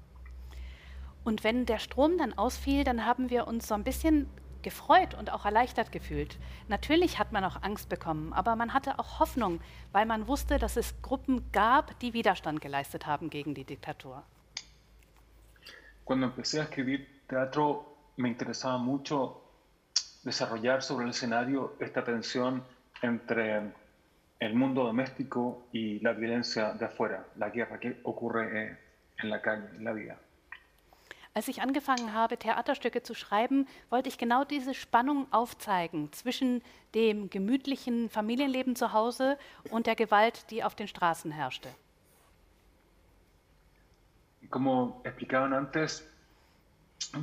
Und 1.23 1.43
wenn 1.43 1.65
der 1.65 1.79
Strom 1.79 2.17
dann 2.17 2.33
ausfiel, 2.37 2.83
dann 2.83 3.05
haben 3.05 3.29
wir 3.29 3.47
uns 3.47 3.67
so 3.67 3.75
ein 3.75 3.83
bisschen 3.83 4.27
gefreut 4.61 5.13
und 5.13 5.31
auch 5.31 5.45
erleichtert 5.45 5.91
gefühlt. 5.91 6.37
Natürlich 6.67 7.19
hat 7.19 7.31
man 7.31 7.43
auch 7.43 7.61
Angst 7.61 7.89
bekommen, 7.89 8.33
aber 8.33 8.55
man 8.55 8.73
hatte 8.73 8.97
auch 8.97 9.19
Hoffnung, 9.19 9.59
weil 9.91 10.05
man 10.05 10.27
wusste, 10.27 10.57
dass 10.57 10.77
es 10.77 11.01
Gruppen 11.01 11.51
gab, 11.51 11.99
die 11.99 12.13
Widerstand 12.13 12.61
geleistet 12.61 13.05
haben 13.05 13.29
gegen 13.29 13.53
die 13.53 13.65
Diktatur. 13.65 14.23
Cuando 16.05 16.27
empecé 16.27 16.59
a 16.59 16.63
escribir 16.63 17.05
teatro, 17.29 17.85
me 18.17 18.27
interesaba 18.29 18.77
mucho 18.77 19.41
desarrollar 20.23 20.81
sobre 20.81 21.05
el 21.05 21.11
escenario 21.11 21.73
esta 21.79 22.03
tensión 22.03 22.63
entre 23.01 23.71
el 24.43 24.53
mundo 24.53 24.83
doméstico 24.83 25.67
y 25.71 25.99
la 25.99 26.13
violencia 26.13 26.73
de 26.73 26.85
afuera, 26.85 27.25
la 27.37 27.49
guerra 27.49 27.79
que 27.79 27.99
ocurre 28.03 28.43
eh, 28.51 28.77
en 29.19 29.29
la 29.29 29.41
calle, 29.41 29.69
en 29.77 29.83
la 29.83 29.93
vida. 29.93 30.17
Als 31.35 31.47
ich 31.47 31.61
angefangen 31.61 32.13
habe, 32.13 32.37
Theaterstücke 32.37 33.01
zu 33.01 33.15
schreiben, 33.15 33.67
wollte 33.89 34.07
ich 34.07 34.19
genau 34.19 34.43
diese 34.43 34.75
Spannung 34.75 35.25
aufzeigen 35.31 36.11
zwischen 36.11 36.61
dem 36.93 37.31
gemütlichen 37.31 38.09
Familienleben 38.09 38.75
zu 38.75 38.93
Hause 38.93 39.39
und 39.71 39.87
der 39.87 39.95
Gewalt, 39.95 40.51
die 40.51 40.63
auf 40.63 40.75
den 40.75 40.87
Straßen 40.87 41.31
herrschte. 41.31 41.69
Como 44.51 45.01
explicaban 45.03 45.53
antes, 45.53 46.07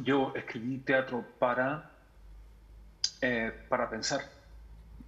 yo 0.04 0.32
escribí 0.34 0.84
teatro 0.84 1.24
para, 1.38 1.88
eh, 3.20 3.52
para 3.68 3.88
pensar, 3.88 4.22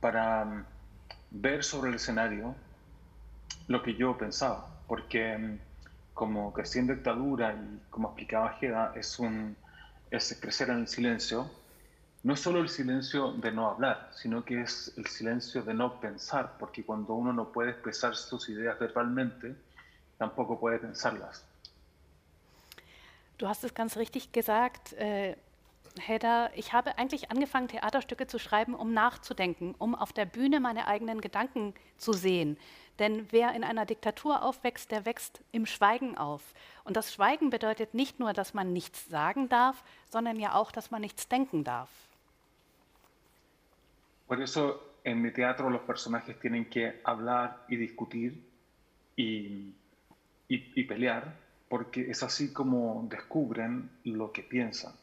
para 0.01 0.43
um, 0.43 0.65
ver 1.33 1.65
sobre 1.65 1.91
el 1.91 1.97
escenario 1.97 2.55
lo 3.69 3.83
que 3.83 3.95
yo 3.95 4.17
pensaba, 4.17 4.69
porque 4.87 5.37
um, 5.37 5.59
como 6.15 6.53
crecí 6.53 6.79
en 6.79 6.89
dictadura 6.89 7.55
y 7.55 7.81
como 7.91 8.09
explicaba 8.09 8.51
Geda, 8.55 8.93
es, 8.95 9.19
un, 9.19 9.57
es 10.11 10.37
crecer 10.41 10.69
en 10.71 10.81
el 10.81 10.89
silencio, 10.89 11.51
no 12.23 12.35
es 12.35 12.41
solo 12.41 12.61
el 12.61 12.69
silencio 12.69 13.33
de 13.33 13.51
no 13.51 13.71
hablar, 13.71 14.11
sino 14.15 14.45
que 14.45 14.63
es 14.63 14.93
el 14.97 15.07
silencio 15.07 15.63
de 15.63 15.75
no 15.75 16.01
pensar, 16.01 16.57
porque 16.59 16.85
cuando 16.85 17.15
uno 17.15 17.33
no 17.33 17.51
puede 17.51 17.71
expresar 17.71 18.15
sus 18.15 18.49
ideas 18.49 18.79
verbalmente, 18.79 19.57
tampoco 20.19 20.61
puede 20.61 20.79
pensarlas. 20.79 21.45
Du 23.39 23.49
hast 23.49 23.65
es 23.65 23.75
ganz 23.75 23.97
richtig 23.97 24.31
gesagt, 24.31 24.93
äh, 24.93 25.37
Hedda. 25.99 26.51
Ich 26.55 26.73
habe 26.73 26.99
eigentlich 26.99 27.31
angefangen, 27.31 27.69
Theaterstücke 27.69 28.27
zu 28.27 28.39
schreiben, 28.39 28.75
um 28.75 28.93
nachzudenken, 28.93 29.75
um 29.79 29.95
auf 29.95 30.13
der 30.13 30.25
Bühne 30.25 30.61
meine 30.61 30.87
eigenen 30.87 31.21
Gedanken 31.21 31.75
zu 31.97 32.13
sehen. 32.13 32.57
Denn 32.99 33.27
wer 33.31 33.55
in 33.55 33.65
einer 33.65 33.87
Diktatur 33.87 34.43
aufwächst, 34.43 34.91
der 34.91 35.05
wächst 35.05 35.43
im 35.53 35.67
Schweigen 35.67 36.17
auf. 36.17 36.55
Und 36.85 36.97
das 36.97 37.13
Schweigen 37.13 37.51
bedeutet 37.51 37.95
nicht 37.95 38.21
nur, 38.21 38.33
dass 38.33 38.55
man 38.55 38.73
nichts 38.73 39.09
sagen 39.09 39.49
darf, 39.49 39.83
sondern 40.11 40.39
ja 40.39 40.55
auch, 40.55 40.73
dass 40.73 40.91
man 40.91 41.01
nichts 41.01 41.29
denken 41.29 41.65
darf. 41.65 41.91
Por 44.27 44.41
eso 44.41 44.81
en 45.05 45.21
mi 45.21 45.31
teatro 45.31 45.69
los 45.69 45.83
personajes 45.83 46.39
tienen 46.41 46.71
que 46.71 47.01
hablar 47.05 47.65
y 47.69 47.77
discutir 47.77 48.43
y, 49.17 49.75
y, 50.49 50.73
y 50.75 50.85
pelear, 50.85 51.35
porque 51.69 52.09
es 52.09 52.23
así 52.23 52.53
como 52.53 53.07
descubren 53.11 53.91
lo 54.05 54.33
que 54.33 54.43
piensan. 54.43 54.95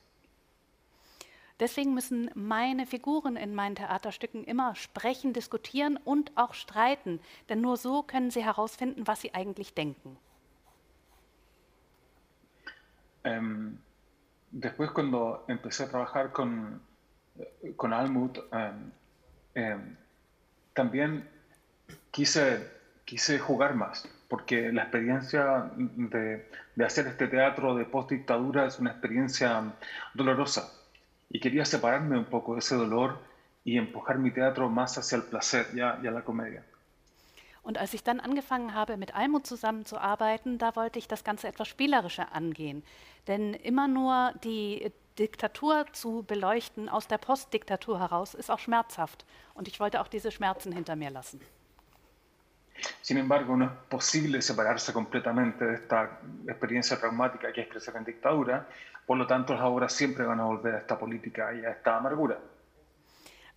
Deswegen 1.59 1.93
müssen 1.93 2.31
meine 2.35 2.85
Figuren 2.85 3.35
in 3.35 3.53
meinen 3.53 3.75
Theaterstücken 3.75 4.45
immer 4.45 4.75
sprechen, 4.75 5.33
diskutieren 5.33 5.97
und 5.97 6.31
auch 6.35 6.53
streiten, 6.53 7.19
denn 7.49 7.59
nur 7.59 7.75
so 7.75 8.01
können 8.01 8.31
sie 8.31 8.43
herausfinden, 8.43 9.07
was 9.07 9.21
sie 9.21 9.33
eigentlich 9.33 9.73
denken. 9.73 10.17
Um, 13.25 13.79
después 14.51 14.91
cuando 14.93 15.43
empecé 15.47 15.83
a 15.83 15.89
trabajar 15.89 16.31
con, 16.31 16.79
con 17.75 17.91
Almut, 17.91 18.41
um, 18.53 18.91
um, 19.55 19.97
también 20.73 21.27
quise, 22.11 22.71
quise 23.03 23.37
jugar 23.37 23.75
más, 23.75 24.07
porque 24.29 24.71
la 24.71 24.83
experiencia 24.83 25.69
de, 25.75 26.45
de 26.75 26.85
hacer 26.85 27.07
este 27.07 27.27
teatro 27.27 27.75
de 27.75 27.83
post-dictadura 27.83 28.67
es 28.67 28.79
una 28.79 28.91
experiencia 28.91 29.73
dolorosa 30.13 30.78
y 31.29 31.39
quería 31.39 31.65
separarme 31.65 32.17
un 32.17 32.25
poco 32.25 32.53
de 32.53 32.59
ese 32.59 32.75
dolor 32.75 33.19
y 33.63 33.77
empujar 33.77 34.17
mi 34.17 34.31
teatro 34.31 34.69
más 34.69 34.97
hacia 34.97 35.17
el 35.17 35.23
placer 35.23 35.67
y 35.73 35.81
a, 35.81 35.99
y 36.01 36.07
a 36.07 36.11
la 36.11 36.23
comedia. 36.23 36.63
Und 37.61 37.77
als 37.77 37.93
ich 37.93 38.03
dann 38.03 38.19
angefangen 38.19 38.73
habe, 38.73 38.97
mit 38.97 39.13
Almut 39.13 39.45
zusammenzuarbeiten, 39.45 40.57
da 40.57 40.75
wollte 40.75 40.97
ich 40.97 41.07
das 41.07 41.23
Ganze 41.23 41.47
etwas 41.47 41.67
spielerischer 41.67 42.33
angehen. 42.33 42.83
Denn 43.27 43.53
immer 43.53 43.87
nur 43.87 44.33
die 44.43 44.91
Diktatur 45.19 45.85
zu 45.91 46.23
beleuchten 46.23 46.89
aus 46.89 47.07
der 47.07 47.17
Postdiktatur 47.17 47.99
heraus 47.99 48.33
ist 48.33 48.49
auch 48.49 48.59
schmerzhaft. 48.59 49.25
Und 49.53 49.67
ich 49.67 49.79
wollte 49.79 49.99
auch 50.01 50.07
diese 50.07 50.31
Schmerzen 50.31 50.71
hinter 50.71 50.95
mir 50.95 51.11
lassen. 51.11 51.41
Sin 53.01 53.17
embargo, 53.17 53.57
no 53.57 53.65
es 53.65 53.71
posible 53.89 54.41
separarse 54.41 54.93
completamente 54.93 55.65
de 55.65 55.75
esta 55.75 56.19
experiencia 56.47 56.97
traumática 56.97 57.51
que 57.51 57.61
es 57.61 57.69
crecer 57.69 57.95
en 57.97 58.05
dictadura, 58.05 58.67
por 59.09 59.17
lo 59.17 59.25
tanto 59.25 59.55
las 59.55 59.63
obras 59.63 59.91
siempre 59.91 60.23
van 60.23 60.39
a 60.39 60.43
volver 60.43 60.75
a 60.75 60.77
esta 60.77 60.99
política 60.99 61.51
y 61.51 61.65
a 61.65 61.71
esta 61.71 61.97
amargura. 61.97 62.37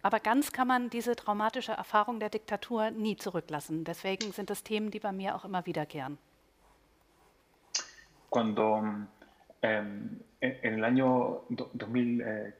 Aber 0.03 0.21
ganz 0.21 0.51
kann 0.51 0.67
man 0.67 0.89
diese 0.89 1.15
traumatische 1.15 1.73
Erfahrung 1.73 2.19
der 2.19 2.31
Diktatur 2.31 2.91
nie 2.91 3.19
zurücklassen. 3.19 3.85
Deswegen 3.85 4.33
sind 4.33 4.51
es 4.51 4.63
Themen, 4.65 4.91
die 4.91 4.99
bei 4.99 5.13
mir 5.13 5.37
auch 5.37 5.45
immer 5.45 5.67
wiederkehren. 5.67 6.17
Cuando 8.31 8.83
eh, 9.61 9.85
en 10.41 10.75
el 10.75 10.85
año 10.85 11.43
2000 11.51 12.21
eh, 12.23 12.55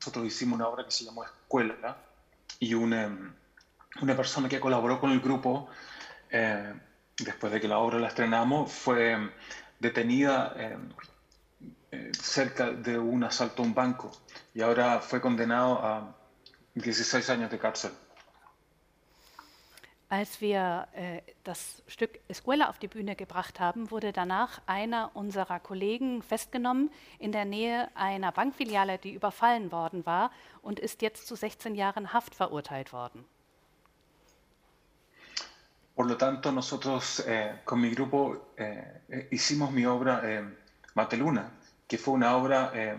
nosotros 0.00 0.26
hicimos 0.26 0.56
una 0.56 0.66
obra 0.66 0.84
que 0.86 0.90
se 0.90 1.04
llamó 1.04 1.22
Escuela 1.22 1.96
y 2.58 2.74
una, 2.74 3.32
una 4.02 4.16
persona 4.16 4.48
que 4.48 4.58
colaboró 4.58 4.98
con 4.98 5.12
el 5.12 5.20
grupo 5.20 5.68
eh, 6.30 6.74
después 7.16 7.52
de 7.52 7.60
que 7.60 7.68
la 7.68 7.78
obra 7.78 8.00
la 8.00 8.08
estrenamos 8.08 8.72
fue 8.72 9.16
detenida 9.78 10.54
eh, 10.56 12.12
cerca 12.12 12.72
de 12.72 12.98
un 12.98 13.24
asalto 13.24 13.62
a 13.62 13.66
un 13.66 13.74
banco 13.74 14.10
y 14.54 14.60
ahora 14.60 15.00
fue 15.00 15.20
condenado 15.20 15.78
a 15.82 16.14
16 16.74 17.30
años 17.30 17.50
de 17.50 17.58
cárcel. 17.58 17.92
Als 20.10 20.40
wir 20.40 20.88
äh, 20.94 21.20
das 21.44 21.82
Stück 21.86 22.18
Escuela 22.28 22.70
auf 22.70 22.78
die 22.78 22.88
Bühne 22.88 23.14
gebracht 23.14 23.60
haben, 23.60 23.90
wurde 23.90 24.10
danach 24.10 24.62
einer 24.64 25.10
unserer 25.14 25.60
Kollegen 25.60 26.22
festgenommen 26.22 26.90
in 27.18 27.30
der 27.30 27.44
Nähe 27.44 27.90
einer 27.94 28.32
Bankfiliale, 28.32 28.96
die 28.96 29.12
überfallen 29.12 29.70
worden 29.70 30.06
war 30.06 30.30
und 30.62 30.80
ist 30.80 31.02
jetzt 31.02 31.26
zu 31.26 31.36
16 31.36 31.74
Jahren 31.74 32.14
Haft 32.14 32.34
verurteilt 32.34 32.94
worden. 32.94 33.26
Por 35.98 36.06
lo 36.06 36.16
tanto, 36.16 36.52
nosotros 36.52 37.24
eh, 37.26 37.58
con 37.64 37.80
mi 37.80 37.90
grupo 37.90 38.52
eh, 38.56 39.26
hicimos 39.32 39.72
mi 39.72 39.84
obra 39.84 40.20
eh, 40.22 40.44
Mateluna, 40.94 41.50
que 41.88 41.98
fue 41.98 42.14
una 42.14 42.36
obra 42.36 42.70
eh, 42.72 42.96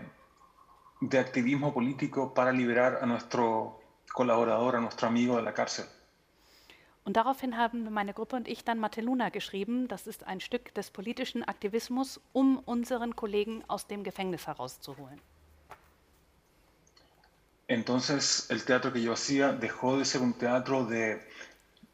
de 1.00 1.18
activismo 1.18 1.72
político 1.72 2.34
para 2.34 2.52
liberar 2.52 2.98
a 3.00 3.06
nuestro 3.06 3.80
colaborador, 4.12 4.76
a 4.76 4.80
nuestro 4.80 5.08
amigo 5.08 5.36
de 5.36 5.42
la 5.42 5.54
cárcel. 5.54 5.86
Und 7.06 7.16
daraufhin 7.16 7.56
haben 7.56 7.90
meine 7.90 8.12
Gruppe 8.12 8.36
und 8.36 8.46
ich 8.46 8.64
dann 8.64 8.78
Mateluna 8.78 9.30
geschrieben. 9.30 9.88
Das 9.88 10.06
ist 10.06 10.26
ein 10.26 10.40
Stück 10.40 10.74
des 10.74 10.90
politischen 10.90 11.42
Aktivismus, 11.42 12.20
um 12.34 12.58
unseren 12.66 13.16
Kollegen 13.16 13.64
aus 13.66 13.86
dem 13.86 14.04
Gefängnis 14.04 14.46
herauszuholen. 14.46 15.22
Entonces, 17.66 18.50
el 18.50 18.62
teatro 18.64 18.92
que 18.92 19.00
yo 19.00 19.12
hacía 19.12 19.52
dejó 19.52 19.96
de 19.96 20.04
ser 20.04 20.20
un 20.20 20.34
teatro 20.34 20.84
de 20.84 21.20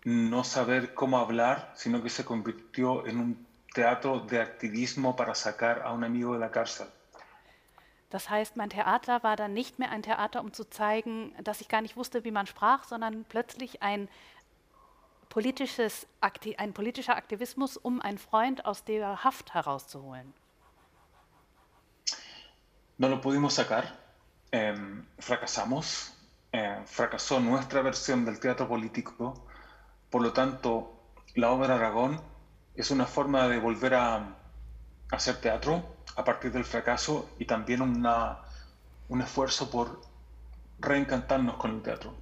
no 0.07 0.45
saber 0.45 0.95
cómo 0.95 1.19
hablar, 1.19 1.73
sino 1.75 2.01
que 2.01 2.11
se 2.11 2.25
convirtió 2.25 3.05
en 3.09 3.19
un 3.19 3.47
teatro 3.75 4.21
de 4.21 4.41
activismo 4.41 5.17
para 5.17 5.35
sacar 5.35 5.83
a 5.83 5.93
un 5.93 6.05
amigo 6.05 6.33
de 6.35 6.39
la 6.39 6.51
cárcel. 6.53 6.87
Das 8.11 8.31
heißt, 8.31 8.55
mein 8.57 8.71
Theater 8.71 9.25
war 9.25 9.35
dann 9.35 9.53
nicht 9.53 9.81
mehr 9.81 9.91
ein 9.91 10.05
Theater, 10.05 10.41
um 10.43 10.53
zu 10.53 10.63
zeigen, 10.71 11.35
dass 11.43 11.61
ich 11.61 11.67
gar 11.69 11.83
nicht 11.83 11.97
wusste, 11.97 12.23
wie 12.23 12.31
man 12.31 12.47
sprach, 12.47 12.85
sondern 12.85 13.25
plötzlich 13.25 13.83
ein 13.83 14.09
politisches, 15.29 16.07
ein 16.21 16.73
politischer 16.73 17.17
Aktivismus, 17.17 17.77
um 17.77 18.01
einen 18.01 18.19
Freund 18.19 18.65
aus 18.65 18.85
der 18.85 19.25
Haft 19.25 19.55
herauszuholen. 19.55 20.33
No 22.99 23.09
lo 23.09 23.21
pudimos 23.21 23.57
sacar, 23.57 23.93
eh, 24.53 24.73
fracasamos, 25.19 26.15
eh, 26.53 26.81
fracasó 26.87 27.41
nuestra 27.41 27.83
versión 27.83 28.25
del 28.25 28.39
teatro 28.39 28.69
político, 28.69 29.46
por 30.11 30.23
lo 30.23 30.33
tanto, 30.33 30.93
la 31.35 31.51
obra 31.51 31.75
Aragón 31.75 32.21
es 32.75 32.91
una 32.91 33.07
forma 33.07 33.49
de 33.49 33.59
volver 33.59 33.95
a 33.95 34.37
hacer 35.11 35.41
teatro 35.41 35.83
a 36.17 36.25
partir 36.25 36.53
del 36.53 36.65
fracaso 36.65 37.29
y 37.39 37.45
también 37.45 37.83
una, 37.83 38.39
un 39.09 39.21
esfuerzo 39.21 39.71
por 39.71 40.01
reencantarnos 40.79 41.57
con 41.57 41.73
el 41.73 41.83
teatro. 41.83 42.15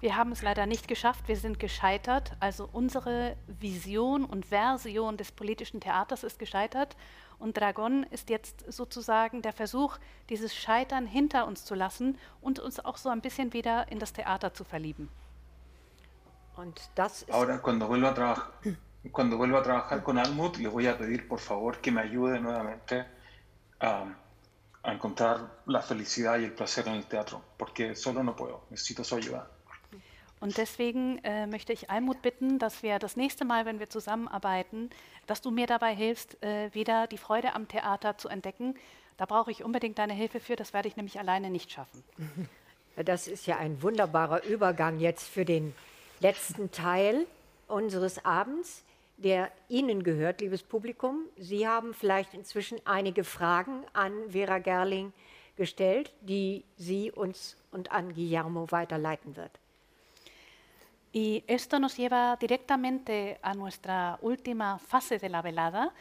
Wir 0.00 0.16
haben 0.16 0.32
es 0.32 0.40
leider 0.40 0.64
nicht 0.64 0.88
geschafft, 0.88 1.28
wir 1.28 1.36
sind 1.36 1.58
gescheitert. 1.58 2.34
Also 2.40 2.66
unsere 2.72 3.36
Vision 3.46 4.24
und 4.24 4.46
Version 4.46 5.18
des 5.18 5.30
politischen 5.30 5.80
Theaters 5.80 6.24
ist 6.24 6.38
gescheitert. 6.38 6.96
Und 7.38 7.58
Dragon 7.58 8.04
ist 8.04 8.30
jetzt 8.30 8.64
sozusagen 8.72 9.42
der 9.42 9.52
Versuch, 9.52 9.98
dieses 10.30 10.54
Scheitern 10.54 11.06
hinter 11.06 11.46
uns 11.46 11.66
zu 11.66 11.74
lassen 11.74 12.18
und 12.40 12.58
uns 12.58 12.80
auch 12.80 12.96
so 12.96 13.10
ein 13.10 13.20
bisschen 13.20 13.52
wieder 13.52 13.92
in 13.92 13.98
das 13.98 14.14
Theater 14.14 14.54
zu 14.54 14.64
verlieben. 14.64 15.10
Und 16.60 16.78
das 16.94 17.22
ist 17.22 17.30
Ahora, 17.30 17.58
cuando 17.62 17.88
vuelva 17.88 18.10
a 18.10 18.14
trabajar, 18.14 18.52
cuando 19.12 19.38
vuelva 19.38 19.60
a 19.60 19.62
trabajar 19.62 20.02
con 20.02 20.18
Almut, 20.18 20.58
le 20.58 20.68
voy 20.68 20.86
a 20.86 20.98
pedir 20.98 21.26
por 21.26 21.38
favor 21.38 21.78
que 21.80 21.90
me 21.90 22.02
ayude 22.02 22.38
nuevamente 22.38 23.06
a, 23.80 24.04
a 24.82 24.92
encontrar 24.92 25.62
la 25.64 25.80
felicidad 25.80 26.38
y 26.38 26.44
el 26.44 26.52
placer 26.52 26.86
en 26.86 26.96
el 26.96 27.06
teatro, 27.06 27.42
porque 27.56 27.94
solo 27.94 28.22
no 28.22 28.36
puedo, 28.36 28.66
necesito 28.68 29.02
su 29.04 29.14
ayuda. 29.16 29.48
Und 30.40 30.56
deswegen 30.58 31.18
äh, 31.24 31.46
möchte 31.46 31.72
ich 31.72 31.88
Almut 31.90 32.20
bitten, 32.20 32.58
dass 32.58 32.82
wir 32.82 32.98
das 32.98 33.16
nächste 33.16 33.46
Mal, 33.46 33.64
wenn 33.64 33.78
wir 33.78 33.88
zusammenarbeiten, 33.88 34.90
dass 35.26 35.40
du 35.40 35.50
mir 35.50 35.66
dabei 35.66 35.94
hilfst, 35.94 36.42
äh, 36.42 36.72
wieder 36.74 37.06
die 37.06 37.18
Freude 37.18 37.54
am 37.54 37.68
Theater 37.68 38.18
zu 38.18 38.28
entdecken. 38.28 38.74
Da 39.16 39.24
brauche 39.24 39.50
ich 39.50 39.64
unbedingt 39.64 39.98
deine 39.98 40.14
Hilfe 40.14 40.40
für, 40.40 40.56
das 40.56 40.74
werde 40.74 40.88
ich 40.88 40.96
nämlich 40.96 41.18
alleine 41.18 41.48
nicht 41.48 41.72
schaffen. 41.72 42.04
Das 42.96 43.28
ist 43.28 43.46
ja 43.46 43.56
ein 43.56 43.80
wunderbarer 43.82 44.42
Übergang 44.44 44.98
jetzt 44.98 45.26
für 45.26 45.46
den 45.46 45.74
letzten 46.20 46.70
Teil 46.70 47.26
unseres 47.66 48.24
Abends, 48.24 48.84
der 49.16 49.50
Ihnen 49.68 50.02
gehört, 50.02 50.40
liebes 50.40 50.62
Publikum. 50.62 51.24
Sie 51.36 51.66
haben 51.66 51.92
vielleicht 51.92 52.32
inzwischen 52.34 52.78
einige 52.86 53.24
Fragen 53.24 53.84
an 53.92 54.12
Vera 54.30 54.58
Gerling 54.58 55.12
gestellt, 55.56 56.12
die 56.22 56.64
sie 56.78 57.10
uns 57.10 57.56
und 57.70 57.92
an 57.92 58.14
Guillermo 58.14 58.70
weiterleiten 58.70 59.36
wird. 59.36 59.58
Y 61.12 61.42
esto 61.48 61.80
nos 61.80 61.96
lleva 61.96 62.36
directamente 62.36 63.40
a 63.42 63.52
nuestra 63.54 64.18
última 64.22 64.78
fase 64.78 65.18
de 65.18 65.28
la 65.28 65.42
velada, 65.42 65.92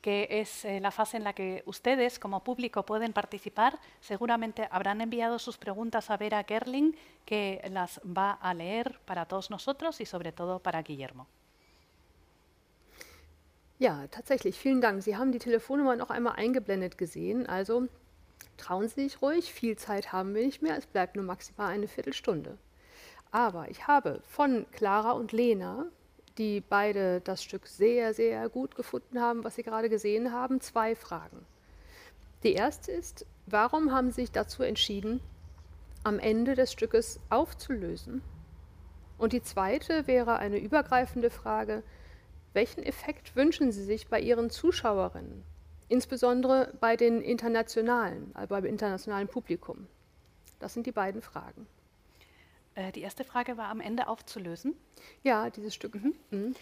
que 0.00 0.28
es 0.30 0.64
eh, 0.64 0.80
la 0.80 0.90
fase 0.90 1.16
en 1.16 1.24
la 1.24 1.32
que 1.32 1.62
ustedes 1.66 2.18
como 2.18 2.44
público 2.44 2.84
pueden 2.84 3.12
participar. 3.12 3.78
Seguramente 4.00 4.68
habrán 4.70 5.00
enviado 5.00 5.38
sus 5.38 5.58
preguntas 5.58 6.08
a 6.08 6.16
Vera 6.16 6.44
Gerling, 6.44 6.94
que 7.24 7.60
las 7.70 8.00
va 8.04 8.32
a 8.32 8.52
leer 8.54 9.00
para 9.06 9.26
todos 9.26 9.50
nosotros 9.50 10.00
y 10.00 10.06
sobre 10.06 10.32
todo 10.32 10.58
para 10.58 10.82
Guillermo. 10.82 11.26
Ja, 13.78 14.06
tatsächlich. 14.10 14.58
Vielen 14.58 14.80
Dank. 14.80 15.02
Sie 15.02 15.16
haben 15.16 15.32
die 15.32 15.38
Telefonnummer 15.38 15.96
noch 15.96 16.10
einmal 16.10 16.34
eingeblendet 16.36 16.96
gesehen. 16.96 17.46
Also 17.46 17.88
trauen 18.56 18.88
Sie 18.88 19.08
sich 19.08 19.20
ruhig. 19.20 19.52
Viel 19.52 19.76
Zeit 19.76 20.12
haben 20.12 20.34
wir 20.34 20.44
nicht 20.44 20.62
mehr. 20.62 20.78
Es 20.78 20.86
bleibt 20.86 21.16
nur 21.16 21.24
maximal 21.24 21.72
eine 21.72 21.88
Viertelstunde. 21.88 22.56
Aber 23.30 23.68
ich 23.68 23.88
habe 23.88 24.20
von 24.22 24.64
Clara 24.70 25.12
und 25.12 25.32
Lena, 25.32 25.86
die 26.38 26.60
beide 26.60 27.20
das 27.20 27.42
Stück 27.42 27.66
sehr, 27.66 28.14
sehr 28.14 28.48
gut 28.48 28.76
gefunden 28.76 29.20
haben, 29.20 29.42
was 29.42 29.56
sie 29.56 29.64
gerade 29.64 29.88
gesehen 29.88 30.32
haben, 30.32 30.60
zwei 30.60 30.94
Fragen. 30.94 31.44
Die 32.44 32.52
erste 32.52 32.92
ist, 32.92 33.26
warum 33.46 33.92
haben 33.92 34.10
Sie 34.10 34.22
sich 34.22 34.30
dazu 34.30 34.62
entschieden, 34.62 35.20
am 36.04 36.18
Ende 36.18 36.54
des 36.54 36.72
Stückes 36.72 37.18
aufzulösen? 37.30 38.22
Und 39.18 39.32
die 39.32 39.42
zweite 39.42 40.06
wäre 40.06 40.36
eine 40.36 40.58
übergreifende 40.58 41.30
Frage, 41.30 41.82
welchen 42.52 42.82
Effekt 42.82 43.34
wünschen 43.34 43.72
Sie 43.72 43.82
sich 43.82 44.08
bei 44.08 44.20
Ihren 44.20 44.50
Zuschauerinnen, 44.50 45.42
insbesondere 45.88 46.72
bei 46.80 46.96
den 46.96 47.20
internationalen, 47.20 48.30
also 48.34 48.54
beim 48.54 48.64
internationalen 48.64 49.28
Publikum? 49.28 49.86
Das 50.60 50.74
sind 50.74 50.86
die 50.86 50.92
beiden 50.92 51.20
Fragen. 51.20 51.66
Äh, 52.74 52.92
die 52.92 53.02
erste 53.02 53.24
Frage 53.24 53.56
war 53.56 53.68
am 53.68 53.80
Ende 53.80 54.08
aufzulösen. 54.08 54.74
Ja, 55.22 55.50
dieses 55.50 55.74
Stück. 55.74 55.94
Mhm. 55.94 56.14
Mhm. 56.30 56.54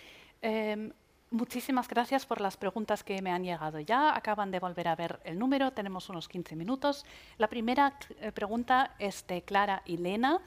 Ähm, 0.42 0.94
muchísimas 1.32 1.88
gracias 1.88 2.26
por 2.26 2.40
las 2.40 2.56
preguntas 2.56 3.02
que 3.02 3.20
me 3.22 3.32
han 3.32 3.42
llegado 3.42 3.80
ya. 3.80 4.14
Acaban 4.16 4.50
de 4.50 4.60
volver 4.60 4.88
a 4.88 4.94
ver 4.94 5.20
el 5.24 5.38
número, 5.38 5.72
tenemos 5.72 6.08
unos 6.08 6.28
15 6.28 6.54
minutos. 6.54 7.04
La 7.38 7.48
primera 7.48 7.98
eh, 8.20 8.30
pregunta 8.32 8.94
es 8.98 9.26
de 9.26 9.42
Clara 9.42 9.82
y 9.84 9.96
Lena, 9.96 10.40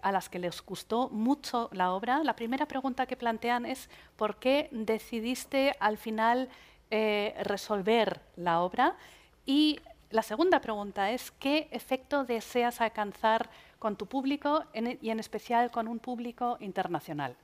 a 0.00 0.10
las 0.10 0.28
que 0.28 0.38
les 0.38 0.62
gustó 0.62 1.08
mucho 1.10 1.68
la 1.72 1.92
obra. 1.92 2.24
La 2.24 2.34
primera 2.34 2.66
pregunta 2.66 3.06
que 3.06 3.16
plantean 3.16 3.66
es 3.66 3.90
¿por 4.16 4.36
qué 4.36 4.68
decidiste 4.72 5.76
al 5.78 5.98
final 5.98 6.48
eh, 6.90 7.34
resolver 7.42 8.20
la 8.36 8.62
obra? 8.62 8.96
Y 9.44 9.80
la 10.10 10.22
segunda 10.22 10.60
pregunta 10.60 11.10
es 11.10 11.30
¿qué 11.32 11.68
efecto 11.70 12.24
deseas 12.24 12.80
alcanzar 12.80 13.50
con 13.78 13.96
tu 13.96 14.06
público 14.06 14.64
en, 14.72 14.98
y 15.02 15.10
en 15.10 15.20
especial 15.20 15.70
con 15.70 15.88
un 15.88 15.98
público 15.98 16.56
internacional? 16.60 17.36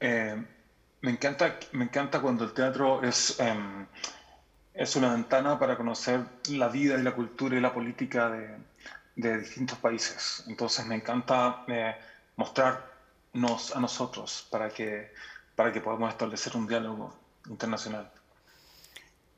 Eh, 0.00 0.44
me, 1.00 1.10
encanta, 1.10 1.58
me 1.72 1.84
encanta 1.84 2.20
cuando 2.20 2.44
el 2.44 2.52
teatro 2.52 3.02
es, 3.02 3.38
eh, 3.40 3.86
es 4.74 4.96
una 4.96 5.12
ventana 5.12 5.58
para 5.58 5.76
conocer 5.76 6.24
la 6.50 6.68
vida 6.68 6.98
y 6.98 7.02
la 7.02 7.14
cultura 7.14 7.56
y 7.56 7.60
la 7.60 7.72
política 7.72 8.30
de, 8.30 8.56
de 9.16 9.38
distintos 9.38 9.78
países. 9.78 10.44
Entonces 10.46 10.86
me 10.86 10.94
encanta 10.94 11.64
eh, 11.68 11.94
mostrarnos 12.36 13.74
a 13.74 13.80
nosotros 13.80 14.46
para 14.50 14.68
que, 14.68 15.12
para 15.56 15.72
que 15.72 15.80
podamos 15.80 16.10
establecer 16.10 16.56
un 16.56 16.66
diálogo 16.66 17.12
internacional. 17.48 18.10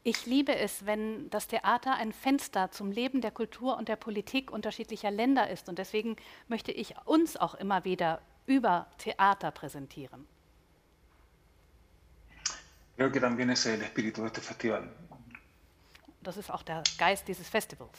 Ich 0.02 0.24
liebe 0.24 0.58
es, 0.58 0.86
wenn 0.86 1.28
das 1.28 1.46
Theater 1.46 1.94
ein 1.94 2.12
Fenster 2.12 2.70
zum 2.70 2.90
Leben 2.90 3.20
der 3.20 3.30
Kultur 3.32 3.76
und 3.76 3.88
der 3.88 3.96
Politik 3.96 4.50
unterschiedlicher 4.50 5.10
Länder 5.10 5.50
ist. 5.50 5.68
Und 5.68 5.78
deswegen 5.78 6.16
möchte 6.48 6.72
ich 6.72 6.94
uns 7.04 7.36
auch 7.36 7.54
immer 7.54 7.84
wieder 7.84 8.22
über 8.46 8.86
Theater 8.98 9.52
präsentieren. 9.52 10.26
Creo 12.96 13.10
que 13.10 13.20
también 13.20 13.50
es 13.50 13.64
el 13.66 13.82
espíritu 13.82 14.22
de 14.22 14.28
este 14.28 14.40
festival. 14.40 14.90
Das 16.22 16.36
ist 16.36 16.50
auch 16.50 16.62
der 16.62 16.82
Geist 16.98 17.26
dieses 17.28 17.48
Festivals. 17.48 17.98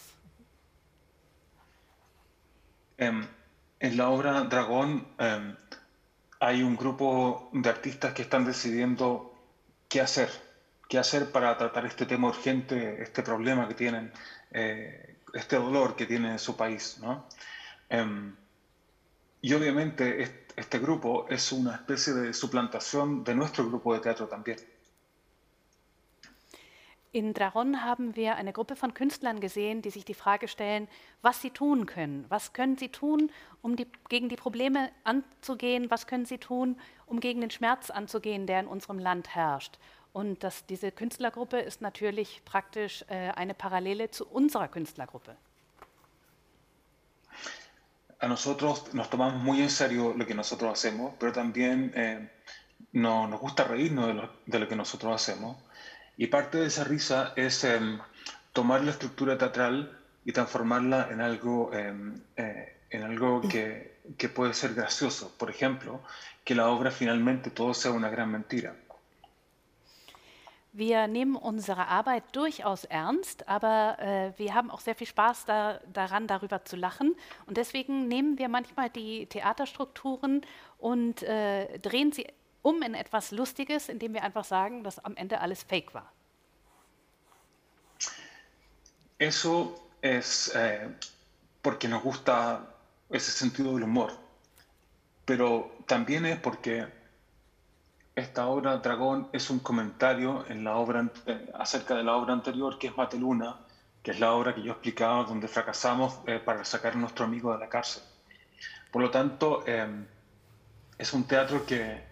Um, 2.99 3.27
en 3.79 3.97
la 3.97 4.09
obra 4.09 4.43
Dragón 4.43 5.07
um, 5.17 5.57
hay 6.39 6.61
un 6.61 6.75
grupo 6.75 7.49
de 7.51 7.67
artistas 7.67 8.13
que 8.13 8.21
están 8.21 8.45
decidiendo 8.45 9.33
qué 9.89 10.01
hacer 10.01 10.29
qué 10.91 10.99
hacer 10.99 11.31
para 11.31 11.57
tratar 11.57 11.85
este 11.85 12.05
tema 12.05 12.27
urgente, 12.27 13.01
este 13.01 13.23
problema 13.23 13.65
que 13.65 13.75
tienen, 13.75 14.11
eh, 14.51 15.19
este 15.33 15.55
dolor 15.55 15.95
que 15.95 16.05
tiene 16.05 16.37
su 16.37 16.57
país. 16.57 16.97
¿no? 16.99 17.29
Um, 17.89 18.35
y 19.41 19.53
obviamente 19.53 20.21
este, 20.55 20.79
grupo 20.79 21.25
es 21.29 21.51
una 21.51 21.75
especie 21.75 22.13
de 22.13 22.33
suplantación 22.33 23.23
de 23.23 23.35
nuestro 23.35 23.67
grupo 23.67 23.93
de 23.93 23.99
teatro 23.99 24.27
también. 24.27 24.57
In 27.13 27.33
Dragon 27.33 27.83
haben 27.83 28.15
wir 28.15 28.35
eine 28.37 28.53
Gruppe 28.53 28.77
von 28.77 28.93
Künstlern 28.93 29.41
gesehen, 29.41 29.81
die 29.81 29.89
sich 29.89 30.05
die 30.05 30.13
Frage 30.13 30.47
stellen, 30.47 30.87
was 31.21 31.41
sie 31.41 31.49
tun 31.49 31.85
können. 31.85 32.25
Was 32.29 32.53
können 32.53 32.77
sie 32.77 32.87
tun, 32.87 33.31
um 33.61 33.75
die, 33.75 33.85
gegen 34.07 34.29
die 34.29 34.37
Probleme 34.37 34.89
anzugehen? 35.03 35.91
Was 35.91 36.07
können 36.07 36.25
sie 36.25 36.37
tun, 36.37 36.79
um 37.05 37.19
gegen 37.19 37.41
den 37.41 37.51
Schmerz 37.51 37.89
anzugehen, 37.89 38.47
der 38.47 38.61
in 38.61 38.67
unserem 38.67 38.97
Land 38.97 39.35
herrscht? 39.35 39.77
Und 40.13 40.41
das, 40.45 40.65
diese 40.67 40.91
Künstlergruppe 40.91 41.59
ist 41.59 41.81
natürlich 41.81 42.43
praktisch 42.45 43.03
äh, 43.09 43.31
eine 43.31 43.55
Parallele 43.55 44.09
zu 44.11 44.25
unserer 44.25 44.69
Künstlergruppe. 44.69 45.35
A 48.21 48.27
nosotros 48.27 48.93
nos 48.93 49.09
tomamos 49.09 49.41
muy 49.41 49.61
en 49.61 49.69
serio 49.71 50.13
lo 50.15 50.27
que 50.27 50.35
nosotros 50.35 50.71
hacemos, 50.71 51.15
pero 51.19 51.31
también 51.31 51.91
eh, 51.95 52.29
no, 52.93 53.27
nos 53.27 53.39
gusta 53.39 53.63
reírnos 53.63 54.29
de 54.45 54.59
lo, 54.59 54.67
que 54.67 54.75
nosotros 54.75 55.15
hacemos. 55.15 55.57
Y 56.17 56.27
parte 56.27 56.59
de 56.59 56.67
esa 56.67 56.83
risa 56.83 57.33
es 57.35 57.63
eh, 57.63 57.79
tomar 58.53 58.83
la 58.83 58.91
estructura 58.91 59.39
teatral 59.39 59.97
y 60.23 60.33
transformarla 60.33 61.09
en 61.11 61.19
algo, 61.19 61.73
em, 61.73 62.21
eh, 62.35 62.77
en 62.91 63.03
algo 63.03 63.41
que, 63.41 63.97
que 64.17 64.29
puede 64.29 64.53
ser 64.53 64.75
gracioso. 64.75 65.35
Por 65.39 65.49
ejemplo, 65.49 66.03
que 66.45 66.53
la 66.53 66.69
obra 66.69 66.91
finalmente 66.91 67.49
todo 67.49 67.73
sea 67.73 67.89
una 67.89 68.09
gran 68.09 68.31
mentira. 68.31 68.75
Wir 70.73 71.07
nehmen 71.07 71.35
unsere 71.35 71.87
Arbeit 71.87 72.23
durchaus 72.31 72.85
ernst, 72.85 73.47
aber 73.49 73.99
äh, 73.99 74.31
wir 74.37 74.53
haben 74.53 74.71
auch 74.71 74.79
sehr 74.79 74.95
viel 74.95 75.07
Spaß 75.07 75.43
da, 75.45 75.81
daran, 75.91 76.27
darüber 76.27 76.63
zu 76.63 76.77
lachen. 76.77 77.13
Und 77.45 77.57
deswegen 77.57 78.07
nehmen 78.07 78.37
wir 78.37 78.47
manchmal 78.47 78.89
die 78.89 79.25
Theaterstrukturen 79.25 80.41
und 80.77 81.23
äh, 81.23 81.77
drehen 81.79 82.13
sie 82.13 82.25
um 82.61 82.81
in 82.83 82.93
etwas 82.93 83.31
Lustiges, 83.31 83.89
indem 83.89 84.13
wir 84.13 84.23
einfach 84.23 84.45
sagen, 84.45 84.83
dass 84.83 85.03
am 85.03 85.15
Ende 85.17 85.41
alles 85.41 85.63
Fake 85.63 85.93
war. 85.93 86.11
Eso 89.17 89.75
es 90.01 90.55
eh, 90.55 90.87
porque 91.61 91.87
nos 91.87 92.01
gusta 92.01 92.73
ese 93.09 93.31
sentido 93.31 93.73
del 93.75 93.83
humor, 93.83 94.11
pero 95.25 95.71
también 95.85 96.25
es 96.25 96.39
porque 96.39 96.87
esta 98.21 98.47
obra 98.47 98.77
Dragón 98.77 99.27
es 99.33 99.49
un 99.49 99.59
comentario 99.59 100.45
en 100.47 100.63
la 100.63 100.75
obra, 100.75 101.11
eh, 101.25 101.51
acerca 101.53 101.95
de 101.95 102.03
la 102.03 102.15
obra 102.15 102.33
anterior, 102.33 102.77
que 102.77 102.87
es 102.87 102.97
Mateluna, 102.97 103.57
que 104.01 104.11
es 104.11 104.19
la 104.19 104.33
obra 104.33 104.55
que 104.55 104.61
yo 104.61 104.71
explicaba 104.71 105.23
donde 105.23 105.47
fracasamos 105.47 106.19
eh, 106.25 106.39
para 106.39 106.63
sacar 106.63 106.93
a 106.93 106.97
nuestro 106.97 107.25
amigo 107.25 107.51
de 107.53 107.59
la 107.59 107.69
cárcel. 107.69 108.03
Por 108.91 109.01
lo 109.01 109.11
tanto, 109.11 109.63
eh, 109.65 109.87
es 110.97 111.13
un 111.13 111.25
teatro 111.25 111.65
que 111.65 112.03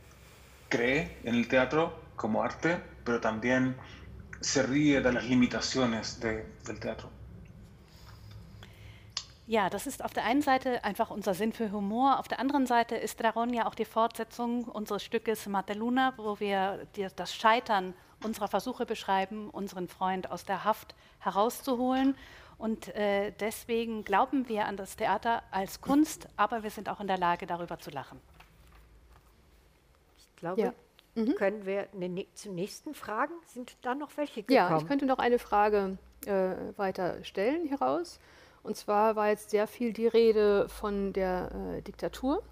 cree 0.67 1.19
en 1.23 1.35
el 1.35 1.47
teatro 1.47 1.93
como 2.15 2.43
arte, 2.43 2.81
pero 3.03 3.19
también 3.19 3.75
se 4.41 4.63
ríe 4.63 5.01
de 5.01 5.11
las 5.11 5.25
limitaciones 5.25 6.19
de, 6.19 6.45
del 6.65 6.79
teatro. 6.79 7.18
Ja, 9.49 9.67
das 9.67 9.87
ist 9.87 10.05
auf 10.05 10.13
der 10.13 10.25
einen 10.25 10.43
Seite 10.43 10.83
einfach 10.83 11.09
unser 11.09 11.33
Sinn 11.33 11.53
für 11.53 11.71
Humor, 11.71 12.19
auf 12.19 12.27
der 12.27 12.39
anderen 12.39 12.67
Seite 12.67 12.95
ist 12.95 13.19
Dragon 13.19 13.51
ja 13.51 13.65
auch 13.65 13.73
die 13.73 13.83
Fortsetzung 13.83 14.65
unseres 14.65 15.03
Stückes 15.03 15.47
Mataluna, 15.47 16.13
wo 16.17 16.39
wir 16.39 16.85
die, 16.95 17.07
das 17.15 17.33
Scheitern 17.33 17.95
unserer 18.23 18.47
Versuche 18.47 18.85
beschreiben, 18.85 19.49
unseren 19.49 19.87
Freund 19.87 20.29
aus 20.29 20.45
der 20.45 20.65
Haft 20.65 20.93
herauszuholen. 21.17 22.15
Und 22.59 22.89
äh, 22.89 23.31
deswegen 23.39 24.03
glauben 24.03 24.47
wir 24.49 24.65
an 24.65 24.77
das 24.77 24.97
Theater 24.97 25.41
als 25.49 25.81
Kunst, 25.81 26.27
aber 26.37 26.61
wir 26.61 26.69
sind 26.69 26.87
auch 26.87 26.99
in 26.99 27.07
der 27.07 27.17
Lage, 27.17 27.47
darüber 27.47 27.79
zu 27.79 27.89
lachen. 27.89 28.21
Ich 30.19 30.35
glaube, 30.35 30.61
ja. 30.61 30.73
mhm. 31.15 31.33
können 31.33 31.65
wir 31.65 31.87
ne, 31.93 32.27
zu 32.35 32.51
nächsten 32.51 32.93
Fragen? 32.93 33.33
Sind 33.47 33.77
da 33.81 33.95
noch 33.95 34.15
welche 34.15 34.43
gekommen? 34.43 34.69
Ja, 34.69 34.77
ich 34.77 34.85
könnte 34.85 35.07
noch 35.07 35.17
eine 35.17 35.39
Frage 35.39 35.97
äh, 36.27 36.53
weiter 36.77 37.23
stellen 37.23 37.65
hieraus. 37.67 38.19
Und 38.63 38.75
zwar 38.75 39.15
war 39.15 39.29
jetzt 39.29 39.49
sehr 39.49 39.67
viel 39.67 39.93
die 39.93 40.07
Rede 40.07 40.67
von 40.69 41.13
der 41.13 41.51
äh, 41.77 41.81
Diktatur. 41.81 42.43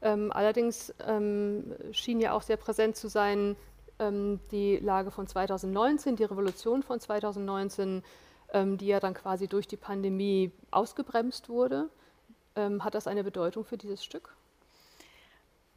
Ähm, 0.00 0.32
allerdings 0.32 0.92
ähm, 1.06 1.74
schien 1.92 2.20
ja 2.20 2.32
auch 2.32 2.42
sehr 2.42 2.56
präsent 2.56 2.96
zu 2.96 3.08
sein 3.08 3.56
ähm, 3.98 4.40
die 4.50 4.78
Lage 4.78 5.10
von 5.10 5.26
2019, 5.26 6.16
die 6.16 6.24
Revolution 6.24 6.82
von 6.82 7.00
2019, 7.00 8.02
ähm, 8.52 8.78
die 8.78 8.86
ja 8.86 9.00
dann 9.00 9.14
quasi 9.14 9.48
durch 9.48 9.66
die 9.66 9.76
Pandemie 9.76 10.52
ausgebremst 10.70 11.48
wurde. 11.48 11.88
Ähm, 12.56 12.84
hat 12.84 12.94
das 12.94 13.06
eine 13.06 13.24
Bedeutung 13.24 13.64
für 13.64 13.78
dieses 13.78 14.04
Stück? 14.04 14.34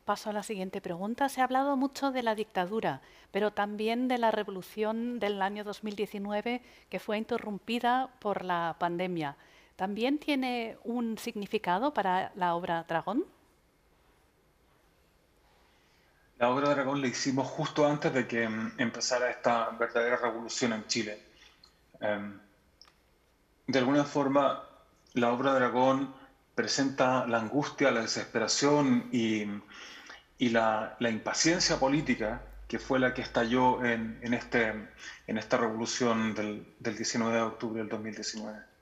Paso 0.05 0.29
a 0.29 0.33
la 0.33 0.43
siguiente 0.43 0.81
pregunta. 0.81 1.29
Se 1.29 1.41
ha 1.41 1.45
hablado 1.45 1.75
mucho 1.75 2.11
de 2.11 2.21
la 2.21 2.35
dictadura, 2.35 3.01
pero 3.31 3.51
también 3.51 4.07
de 4.07 4.19
la 4.19 4.29
revolución 4.29 5.19
del 5.19 5.41
año 5.41 5.63
2019 5.63 6.61
que 6.89 6.99
fue 6.99 7.17
interrumpida 7.17 8.11
por 8.19 8.45
la 8.45 8.75
pandemia. 8.77 9.35
¿También 9.75 10.19
tiene 10.19 10.77
un 10.83 11.17
significado 11.17 11.93
para 11.93 12.31
la 12.35 12.55
obra 12.55 12.85
Dragón? 12.87 13.25
La 16.37 16.49
obra 16.49 16.69
Dragón 16.69 17.01
la 17.01 17.07
hicimos 17.07 17.47
justo 17.47 17.85
antes 17.85 18.13
de 18.13 18.27
que 18.27 18.47
mm, 18.47 18.73
empezara 18.77 19.29
esta 19.29 19.69
verdadera 19.71 20.17
revolución 20.17 20.73
en 20.73 20.87
Chile. 20.87 21.19
Em, 21.99 22.39
de 23.67 23.79
alguna 23.79 24.03
forma, 24.03 24.63
la 25.13 25.31
obra 25.31 25.53
Dragón 25.53 26.13
presenta 26.55 27.25
la 27.27 27.39
angustia, 27.39 27.91
la 27.91 28.01
desesperación 28.01 29.09
y, 29.11 29.45
la, 30.49 30.97
impaciencia 30.99 31.79
política 31.79 32.41
que 32.67 32.79
fue 32.79 32.99
la 32.99 33.13
que 33.13 33.21
estalló 33.21 33.83
en, 33.83 34.33
este, 34.33 34.73
esta 35.27 35.57
revolución 35.57 36.33
del, 36.33 36.75
del 36.79 36.95
19 36.95 37.35
de 37.35 37.41
octubre 37.41 37.79
del 37.79 37.89
2019. 37.89 38.74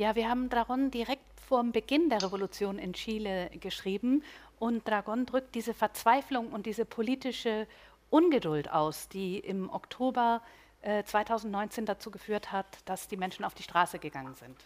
Ja, 0.00 0.14
wir 0.14 0.30
haben 0.30 0.48
Dragon 0.48 0.90
direkt 0.90 1.38
vor 1.46 1.60
dem 1.60 1.72
Beginn 1.72 2.08
der 2.08 2.22
Revolution 2.22 2.78
in 2.78 2.94
Chile 2.94 3.50
geschrieben 3.60 4.22
und 4.58 4.88
Dragon 4.88 5.26
drückt 5.26 5.54
diese 5.54 5.74
Verzweiflung 5.74 6.52
und 6.52 6.64
diese 6.64 6.86
politische 6.86 7.66
Ungeduld 8.08 8.70
aus, 8.70 9.10
die 9.10 9.38
im 9.38 9.68
Oktober 9.68 10.40
äh, 10.80 11.04
2019 11.04 11.84
dazu 11.84 12.10
geführt 12.10 12.50
hat, 12.50 12.78
dass 12.86 13.08
die 13.08 13.18
Menschen 13.18 13.44
auf 13.44 13.52
die 13.52 13.62
Straße 13.62 13.98
gegangen 13.98 14.34
sind. 14.36 14.56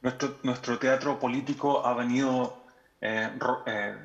Nuestro, 0.00 0.28
nuestro 0.44 0.76
teatro 0.76 1.18
político 1.18 1.84
ha 1.84 1.96
venido 1.96 2.56
eh, 3.00 3.30
eh, 3.66 3.96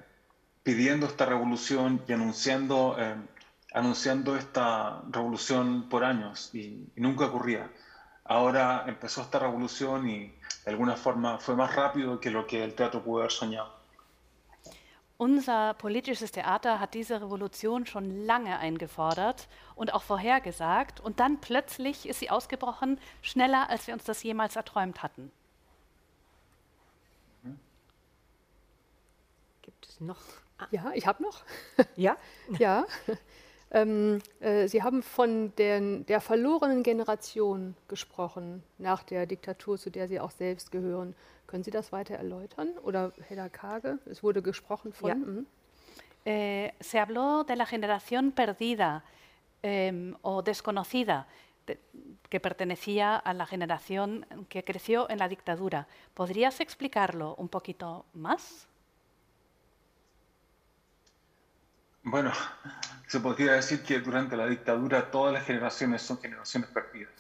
pidiendo 0.63 1.05
esta 1.05 1.27
revolución 1.27 2.01
y 2.07 2.13
anunciando, 2.13 2.95
eh, 2.97 3.13
anunciando 3.75 4.36
esta 4.36 5.03
revolución 5.11 5.88
por 5.88 6.03
años 6.03 6.49
y, 6.51 6.89
y 6.95 6.99
nunca 6.99 7.27
ocurría. 7.27 7.69
Ahora 8.30 8.86
empezó 8.88 9.21
esta 9.21 9.39
revolución 9.39 10.07
y 10.07 10.34
de 10.63 10.71
alguna 10.71 10.95
forma 10.95 11.39
fue 11.39 11.55
más 11.55 11.75
rápido 11.75 12.19
que 12.19 12.30
lo 12.30 12.45
que 12.47 12.63
el 12.63 12.75
teatro 12.75 13.03
pudo 13.03 13.19
haber 13.19 13.32
soñado. 13.32 13.77
Unser 15.17 15.73
politisches 15.73 16.32
Theater 16.32 16.80
hat 16.80 16.93
diese 16.93 17.19
Revolution 17.19 17.86
schon 17.86 18.25
lange 18.25 18.57
eingefordert 18.57 19.49
und 19.75 19.93
auch 19.93 20.03
vorhergesagt. 20.03 21.01
Und 21.01 21.19
dann 21.19 21.41
plötzlich 21.41 22.07
ist 22.07 22.19
sie 22.19 22.30
ausgebrochen, 22.30 23.01
schneller, 23.21 23.69
als 23.69 23.86
wir 23.88 23.93
uns 23.93 24.05
das 24.05 24.23
jemals 24.23 24.55
erträumt 24.55 25.03
hatten. 25.03 25.30
Gibt 29.61 29.88
es 29.88 29.99
noch? 29.99 30.21
Ja, 30.71 30.91
ich 30.93 31.05
habe 31.05 31.21
noch. 31.21 31.43
Ja? 31.97 32.15
ja. 32.57 32.86
Ähm, 33.72 34.20
äh, 34.39 34.67
Sie 34.67 34.82
haben 34.82 35.03
von 35.03 35.53
den, 35.55 36.05
der 36.07 36.22
verlorenen 36.22 36.82
Generation 36.84 37.76
gesprochen 37.88 38.63
nach 38.78 39.03
der 39.03 39.26
Diktatur, 39.26 39.78
zu 39.78 39.91
der 39.91 40.07
Sie 40.07 40.20
auch 40.20 40.32
selbst 40.32 40.72
gehören. 40.72 41.15
Können 41.45 41.63
Sie 41.63 41.72
das 41.72 41.91
weiter 41.91 42.15
erläutern? 42.15 42.70
Oder 42.84 43.13
Hedda 43.28 43.49
Kage? 43.49 43.99
Es 44.05 44.24
wurde 44.24 44.41
gesprochen 44.41 44.93
von. 44.93 45.09
Ja. 45.09 45.15
Mhm. 45.15 45.45
Eh, 46.26 46.74
se 46.80 46.99
habló 46.99 47.43
de 47.43 47.55
la 47.55 47.65
generación 47.65 48.32
perdida 48.32 49.03
eh, 49.63 50.13
o 50.22 50.41
desconocida 50.41 51.28
de, 51.65 51.80
que 52.30 52.39
pertenecía 52.39 53.15
a 53.15 53.34
la 53.34 53.45
generación 53.45 54.26
que 54.49 54.63
creció 54.63 55.09
en 55.09 55.20
la 55.20 55.28
dictadura. 55.28 55.88
¿Podrías 56.13 56.59
explicarlo 56.59 57.36
un 57.36 57.49
poquito 57.49 58.05
más? 58.13 58.68
Bueno, 62.04 62.32
se 63.08 63.20
podría 63.20 63.54
decir 63.54 63.84
que 63.84 64.00
durante 64.00 64.38
la 64.38 64.47
dictadura 64.47 65.12
todas 65.12 65.34
las 65.34 65.45
generaciones 65.45 66.02
son 66.02 66.20
generaciones 66.20 66.70
perdidas. 66.70 67.12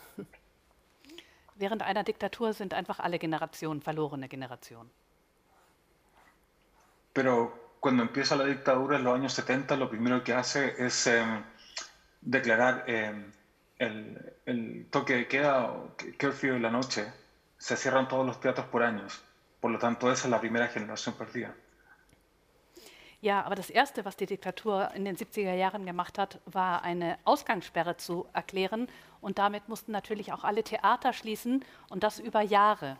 Während 1.59 1.81
einer 1.81 2.05
Diktatur 2.05 2.53
sind 2.53 2.73
einfach 2.73 2.99
alle 3.01 3.19
Generationen 3.19 3.81
verlorene 3.81 4.29
Generationen. 4.29 4.89
Pero 7.11 7.73
cuando 7.81 8.03
empieza 8.03 8.37
la 8.37 8.45
dictadura 8.45 8.97
en 8.97 9.03
los 9.03 9.13
años 9.13 9.33
70, 9.33 9.75
lo 9.75 9.89
primero 9.89 10.23
que 10.23 10.33
hace 10.33 10.75
es 10.77 11.07
eh, 11.07 11.21
declarar 12.21 12.85
eh, 12.87 13.25
el, 13.77 14.33
el, 14.45 14.87
toque 14.89 15.15
de 15.15 15.27
queda 15.27 15.73
curfew 16.17 16.53
de 16.53 16.59
la 16.61 16.69
noche. 16.69 17.11
Se 17.57 17.75
cierran 17.75 18.07
todos 18.07 18.25
los 18.25 18.39
teatros 18.39 18.67
por 18.67 18.83
años. 18.83 19.21
Por 19.59 19.71
lo 19.71 19.79
tanto, 19.79 20.09
esa 20.09 20.27
es 20.27 20.31
la 20.31 20.39
primera 20.39 20.67
generación 20.69 21.15
perdida. 21.15 21.53
Ja, 23.21 23.43
aber 23.43 23.55
das 23.55 23.69
Erste, 23.69 24.05
was 24.05 24.15
die 24.15 24.25
Diktatur 24.25 24.91
in 24.95 25.03
den 25.03 25.17
70er 25.17 25.53
Jahren 25.53 25.85
gemacht 25.85 26.17
hat, 26.17 26.39
war 26.45 26.83
eine 26.83 27.17
Ausgangssperre 27.25 27.97
zu 27.97 28.25
erklären. 28.33 28.87
Und 29.19 29.39
damit 29.39 29.67
mussten 29.67 29.91
natürlich 29.91 30.31
auch 30.31 30.45
alle 30.45 30.63
Theater 30.63 31.11
schließen 31.11 31.65
und 31.89 32.03
das 32.03 32.19
über 32.19 32.41
Jahre. 32.41 32.97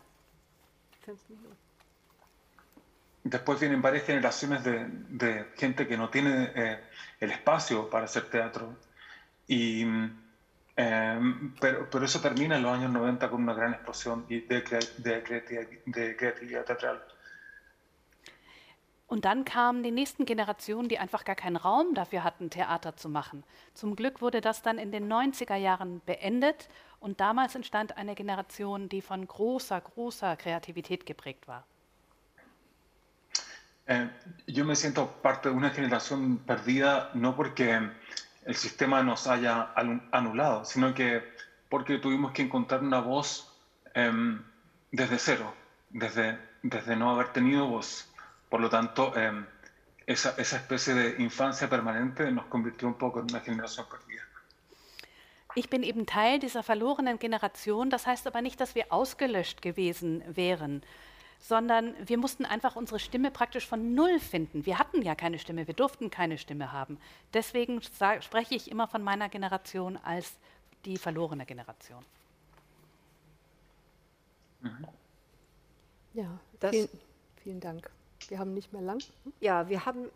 Después 3.24 3.58
vienen 3.60 3.82
varias 3.82 4.04
generaciones 4.04 4.62
de, 4.62 4.86
de 5.08 5.46
gente 5.56 5.86
que 5.86 5.96
no 5.96 6.08
tiene 6.08 6.52
eh, 6.54 6.78
el 7.20 7.30
espacio 7.30 7.88
para 7.88 8.04
hacer 8.04 8.30
teatro. 8.30 8.76
Y, 9.46 9.84
eh, 10.76 11.20
pero, 11.60 11.88
pero, 11.90 12.04
eso 12.04 12.20
termina 12.20 12.56
en 12.56 12.62
los 12.62 12.72
años 12.72 12.90
90 12.92 13.30
con 13.30 13.42
una 13.42 13.54
gran 13.54 13.72
explosión 13.74 14.26
de, 14.28 14.42
de, 14.98 15.82
de 15.86 16.16
creatividad 16.16 16.64
teatral. 16.64 17.02
Und 19.10 19.24
dann 19.24 19.44
kamen 19.44 19.82
die 19.82 19.90
nächsten 19.90 20.24
Generationen, 20.24 20.88
die 20.88 21.00
einfach 21.00 21.24
gar 21.24 21.34
keinen 21.34 21.56
Raum 21.56 21.94
dafür 21.94 22.22
hatten, 22.22 22.48
Theater 22.48 22.96
zu 22.96 23.08
machen. 23.08 23.42
Zum 23.74 23.96
Glück 23.96 24.22
wurde 24.22 24.40
das 24.40 24.62
dann 24.62 24.78
in 24.78 24.92
den 24.92 25.12
90er 25.12 25.56
Jahren 25.56 26.00
beendet 26.06 26.68
und 27.00 27.18
damals 27.18 27.56
entstand 27.56 27.96
eine 27.96 28.14
Generation, 28.14 28.88
die 28.88 29.02
von 29.02 29.26
großer, 29.26 29.80
großer 29.80 30.36
Kreativität 30.36 31.06
geprägt 31.06 31.48
war. 31.48 31.64
Eh, 33.86 34.06
yo 34.46 34.64
me 34.64 34.76
siento 34.76 35.08
parte 35.20 35.48
de 35.48 35.56
una 35.56 35.70
generación 35.70 36.38
perdida 36.46 37.10
no 37.14 37.34
porque 37.34 37.80
el 38.44 38.54
sistema 38.54 39.02
nos 39.02 39.26
haya 39.26 39.72
anulado, 40.12 40.64
sino 40.64 40.94
que 40.94 41.20
porque 41.68 41.98
tuvimos 41.98 42.30
que 42.30 42.42
encontrar 42.42 42.80
una 42.80 43.00
voz 43.00 43.52
eh, 43.92 44.38
desde 44.92 45.18
cero, 45.18 45.52
desde, 45.88 46.38
desde 46.62 46.94
no 46.94 47.10
haber 47.10 47.32
tenido 47.32 47.66
voz. 47.66 48.09
Por 48.50 48.60
lo 48.60 48.68
tanto, 48.68 49.16
eh, 49.16 49.32
esa, 50.06 50.34
esa, 50.36 50.56
especie 50.56 50.92
de 50.94 51.22
infancia 51.22 51.70
permanente 51.70 52.30
nos 52.32 52.46
convirtió 52.46 52.88
un 52.88 52.94
poco 52.94 53.20
en 53.20 53.26
una 53.30 53.40
generación 53.40 53.86
perdida. 53.88 54.22
Ich 55.54 55.68
bin 55.68 55.82
eben 55.82 56.06
Teil 56.06 56.38
dieser 56.38 56.62
verlorenen 56.62 57.18
Generation. 57.18 57.90
Das 57.90 58.06
heißt 58.06 58.26
aber 58.26 58.42
nicht, 58.42 58.60
dass 58.60 58.74
wir 58.74 58.92
ausgelöscht 58.92 59.62
gewesen 59.62 60.22
wären, 60.26 60.82
sondern 61.40 61.94
wir 62.06 62.18
mussten 62.18 62.44
einfach 62.44 62.76
unsere 62.76 62.98
Stimme 62.98 63.30
praktisch 63.30 63.66
von 63.66 63.94
Null 63.94 64.20
finden. 64.20 64.66
Wir 64.66 64.78
hatten 64.78 65.02
ja 65.02 65.14
keine 65.14 65.38
Stimme, 65.38 65.66
wir 65.66 65.74
durften 65.74 66.10
keine 66.10 66.38
Stimme 66.38 66.72
haben. 66.72 66.98
Deswegen 67.34 67.80
spreche 67.82 68.54
ich 68.54 68.70
immer 68.70 68.86
von 68.86 69.02
meiner 69.02 69.28
Generation 69.28 69.96
als 69.96 70.38
die 70.84 70.98
verlorene 70.98 71.46
Generation. 71.46 72.04
Mhm. 74.60 74.86
Ja, 76.14 76.38
vielen, 76.70 76.88
vielen 77.42 77.60
Dank. 77.60 77.90
Wir 78.30 78.38
haben 78.38 78.54
nicht 78.54 78.72
mehr 78.72 78.80
lang. 78.80 79.00
Hm? 79.24 79.32
Ja, 79.40 79.68
wir 79.68 79.84
haben 79.84 80.06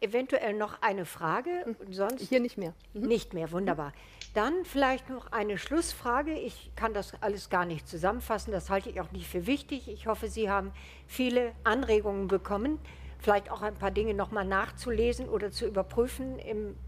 eventuell 0.00 0.54
noch 0.54 0.80
eine 0.80 1.04
Frage. 1.04 1.64
Mhm. 1.66 1.92
Sonst 1.92 2.28
Hier 2.28 2.38
nicht 2.40 2.56
mehr. 2.56 2.72
Mhm. 2.94 3.02
Nicht 3.02 3.34
mehr, 3.34 3.50
wunderbar. 3.50 3.92
Dann 4.32 4.64
vielleicht 4.64 5.10
noch 5.10 5.32
eine 5.32 5.58
Schlussfrage. 5.58 6.32
Ich 6.38 6.70
kann 6.76 6.94
das 6.94 7.20
alles 7.20 7.50
gar 7.50 7.66
nicht 7.66 7.88
zusammenfassen, 7.88 8.52
das 8.52 8.70
halte 8.70 8.90
ich 8.90 9.00
auch 9.00 9.10
nicht 9.10 9.26
für 9.26 9.46
wichtig. 9.46 9.88
Ich 9.88 10.06
hoffe, 10.06 10.28
Sie 10.28 10.48
haben 10.48 10.72
viele 11.06 11.52
Anregungen 11.64 12.28
bekommen, 12.28 12.78
vielleicht 13.18 13.50
auch 13.50 13.62
ein 13.62 13.74
paar 13.74 13.90
Dinge 13.90 14.14
nochmal 14.14 14.44
nachzulesen 14.44 15.28
oder 15.28 15.50
zu 15.50 15.66
überprüfen, 15.66 16.38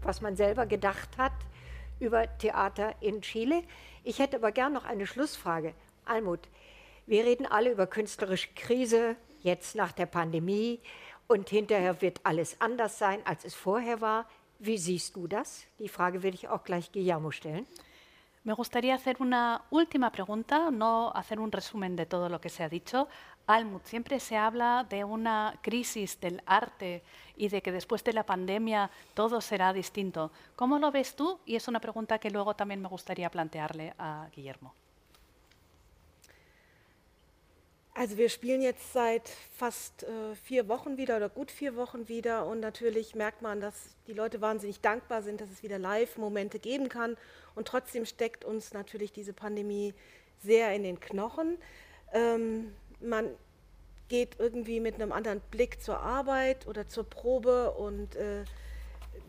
was 0.01 0.21
man 0.21 0.37
selber 0.37 0.65
gedacht 0.65 1.17
hat 1.17 1.33
über 1.99 2.25
Theater 2.37 2.95
in 3.01 3.21
Chile. 3.21 3.63
Ich 4.03 4.19
hätte 4.19 4.37
aber 4.37 4.51
gern 4.53 4.71
noch 4.71 4.85
eine 4.85 5.05
Schlussfrage. 5.05 5.73
Almut, 6.05 6.47
wir 7.07 7.25
reden 7.25 7.45
alle 7.45 7.71
über 7.71 7.87
künstlerische 7.87 8.49
Krise, 8.55 9.15
jetzt 9.41 9.75
nach 9.75 9.91
der 9.91 10.05
Pandemie 10.05 10.79
und 11.27 11.49
hinterher 11.49 12.01
wird 12.01 12.19
alles 12.23 12.59
anders 12.59 12.97
sein, 12.97 13.21
als 13.25 13.45
es 13.45 13.55
vorher 13.55 14.01
war. 14.01 14.27
Wie 14.59 14.77
siehst 14.77 15.15
du 15.15 15.27
das? 15.27 15.67
Die 15.79 15.89
Frage 15.89 16.23
werde 16.23 16.35
ich 16.35 16.47
auch 16.47 16.63
gleich 16.63 16.91
Guillermo 16.91 17.31
stellen. 17.31 17.67
Me 18.43 18.53
gustaría 18.53 18.95
hacer 18.95 19.17
una 19.19 19.65
última 19.71 20.09
pregunta, 20.09 20.71
no 20.71 21.11
hacer 21.13 21.37
un 21.37 21.51
resumen 21.51 21.97
de 21.97 22.05
todo 22.05 22.29
lo 22.29 22.39
que 22.39 22.47
se 22.47 22.63
ha 22.63 22.69
dicho. 22.69 23.09
Almut, 23.45 23.83
siempre 23.85 24.21
se 24.21 24.37
habla 24.37 24.85
de 24.89 25.03
una 25.03 25.59
crisis 25.61 26.17
del 26.21 26.41
arte 26.45 27.03
y 27.35 27.49
de 27.49 27.61
que 27.61 27.73
después 27.73 28.05
de 28.05 28.13
la 28.13 28.25
pandemia 28.25 28.89
todo 29.13 29.41
será 29.41 29.73
distinto. 29.73 30.31
¿Cómo 30.55 30.79
lo 30.79 30.91
ves 30.91 31.13
tú? 31.13 31.39
Y 31.45 31.57
es 31.57 31.67
una 31.67 31.81
pregunta 31.81 32.19
que 32.19 32.31
luego 32.31 32.55
también 32.55 32.81
me 32.81 32.87
gustaría 32.87 33.29
plantearle 33.29 33.93
a 33.97 34.29
Guillermo. 34.33 34.73
Also 37.97 38.15
wir 38.17 38.29
spielen 38.29 38.61
jetzt 38.61 38.93
seit 38.93 39.27
fast 39.57 40.03
äh, 40.03 40.35
vier 40.43 40.67
Wochen 40.67 40.97
wieder 40.97 41.17
oder 41.17 41.29
gut 41.29 41.49
vier 41.49 41.75
Wochen 41.75 42.07
wieder 42.07 42.45
und 42.45 42.59
natürlich 42.59 43.15
merkt 43.15 43.41
man, 43.41 43.59
dass 43.59 43.95
die 44.05 44.13
Leute 44.13 44.39
wahnsinnig 44.39 44.81
dankbar 44.81 45.23
sind, 45.23 45.41
dass 45.41 45.49
es 45.49 45.63
wieder 45.63 45.79
Live-Momente 45.79 46.59
geben 46.59 46.89
kann 46.89 47.17
und 47.55 47.67
trotzdem 47.67 48.05
steckt 48.05 48.45
uns 48.45 48.71
natürlich 48.71 49.13
diese 49.13 49.33
Pandemie 49.33 49.95
sehr 50.43 50.75
in 50.75 50.83
den 50.83 50.99
Knochen. 50.99 51.57
Ähm, 52.13 52.71
man 53.01 53.31
geht 54.09 54.35
irgendwie 54.37 54.79
mit 54.79 54.93
einem 54.93 55.11
anderen 55.11 55.41
Blick 55.49 55.81
zur 55.81 55.99
Arbeit 55.99 56.67
oder 56.67 56.87
zur 56.87 57.03
Probe 57.03 57.71
und 57.71 58.15
äh, 58.15 58.43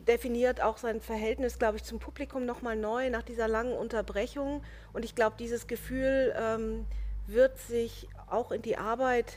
definiert 0.06 0.60
auch 0.60 0.76
sein 0.76 1.00
Verhältnis, 1.00 1.58
glaube 1.58 1.78
ich, 1.78 1.84
zum 1.84 2.00
Publikum 2.00 2.44
nochmal 2.44 2.76
neu 2.76 3.08
nach 3.08 3.22
dieser 3.22 3.48
langen 3.48 3.72
Unterbrechung 3.72 4.62
und 4.92 5.06
ich 5.06 5.14
glaube, 5.14 5.36
dieses 5.38 5.68
Gefühl 5.68 6.34
ähm, 6.38 6.84
wird 7.26 7.58
sich 7.58 8.08
auch 8.30 8.52
in 8.52 8.62
die 8.62 8.76
Arbeit 8.76 9.36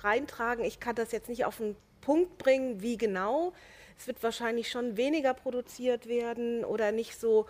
reintragen. 0.00 0.64
Ich 0.64 0.80
kann 0.80 0.94
das 0.94 1.12
jetzt 1.12 1.28
nicht 1.28 1.44
auf 1.44 1.58
den 1.58 1.76
Punkt 2.00 2.38
bringen, 2.38 2.82
wie 2.82 2.96
genau. 2.96 3.52
Es 3.98 4.06
wird 4.06 4.22
wahrscheinlich 4.22 4.70
schon 4.70 4.96
weniger 4.96 5.34
produziert 5.34 6.06
werden 6.06 6.64
oder 6.64 6.92
nicht 6.92 7.18
so 7.18 7.46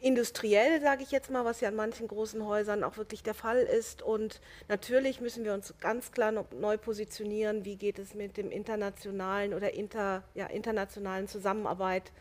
industriell, 0.00 0.80
sage 0.80 1.02
ich 1.02 1.10
jetzt 1.10 1.30
mal, 1.30 1.44
was 1.44 1.60
ja 1.60 1.68
an 1.68 1.74
manchen 1.74 2.06
großen 2.06 2.46
Häusern 2.46 2.84
auch 2.84 2.96
wirklich 2.96 3.22
der 3.22 3.34
Fall 3.34 3.58
ist. 3.58 4.02
Und 4.02 4.40
natürlich 4.68 5.20
müssen 5.20 5.44
wir 5.44 5.54
uns 5.54 5.74
ganz 5.80 6.12
klar 6.12 6.32
neu 6.52 6.76
positionieren, 6.76 7.64
wie 7.64 7.76
geht 7.76 7.98
es 7.98 8.14
mit 8.14 8.36
dem 8.36 8.50
internationalen 8.50 9.54
oder 9.54 9.74
inter, 9.74 10.22
ja, 10.34 10.46
internationalen 10.46 11.26
Zusammenarbeit 11.26 12.12